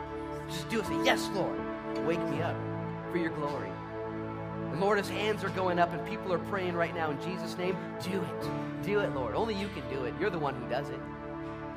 Just 0.47 0.70
do 0.70 0.80
it. 0.80 0.86
Say, 0.86 1.03
Yes, 1.03 1.28
Lord. 1.34 1.59
Wake 2.05 2.24
me 2.30 2.41
up 2.41 2.55
for 3.11 3.18
your 3.18 3.32
glory. 3.32 3.70
And 4.72 4.80
Lord, 4.80 4.99
as 4.99 5.09
hands 5.09 5.43
are 5.43 5.49
going 5.49 5.80
up 5.80 5.91
and 5.91 6.07
people 6.07 6.32
are 6.32 6.39
praying 6.39 6.76
right 6.76 6.95
now 6.95 7.11
in 7.11 7.22
Jesus' 7.22 7.57
name, 7.57 7.76
do 8.01 8.22
it. 8.22 8.84
Do 8.84 8.99
it, 8.99 9.13
Lord. 9.13 9.36
Only 9.36 9.55
you 9.55 9.68
can 9.68 9.84
do 9.89 10.05
it. 10.05 10.13
You're 10.18 10.30
the 10.30 10.39
one 10.39 10.55
who 10.55 10.70
does 10.70 10.88
it. 10.88 10.99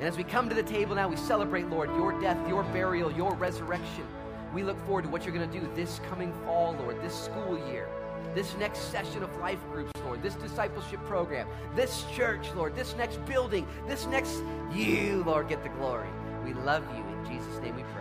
And 0.01 0.07
as 0.07 0.17
we 0.17 0.23
come 0.23 0.49
to 0.49 0.55
the 0.55 0.63
table 0.63 0.95
now, 0.95 1.07
we 1.07 1.15
celebrate, 1.15 1.69
Lord, 1.69 1.87
your 1.91 2.19
death, 2.19 2.35
your 2.49 2.63
burial, 2.63 3.11
your 3.11 3.35
resurrection. 3.35 4.03
We 4.51 4.63
look 4.63 4.83
forward 4.87 5.03
to 5.03 5.09
what 5.09 5.23
you're 5.23 5.33
going 5.33 5.47
to 5.47 5.59
do 5.59 5.69
this 5.75 6.01
coming 6.09 6.33
fall, 6.43 6.75
Lord, 6.79 6.99
this 7.03 7.13
school 7.13 7.55
year, 7.71 7.87
this 8.33 8.55
next 8.57 8.91
session 8.91 9.21
of 9.21 9.37
life 9.37 9.59
groups, 9.71 9.91
Lord, 10.03 10.23
this 10.23 10.33
discipleship 10.33 11.05
program, 11.05 11.47
this 11.75 12.03
church, 12.15 12.47
Lord, 12.55 12.75
this 12.75 12.95
next 12.95 13.23
building, 13.27 13.67
this 13.87 14.07
next 14.07 14.41
you, 14.73 15.23
Lord, 15.23 15.49
get 15.49 15.61
the 15.61 15.69
glory. 15.69 16.09
We 16.43 16.53
love 16.53 16.83
you. 16.97 17.03
In 17.03 17.37
Jesus' 17.37 17.61
name 17.61 17.75
we 17.75 17.83
pray. 17.93 18.00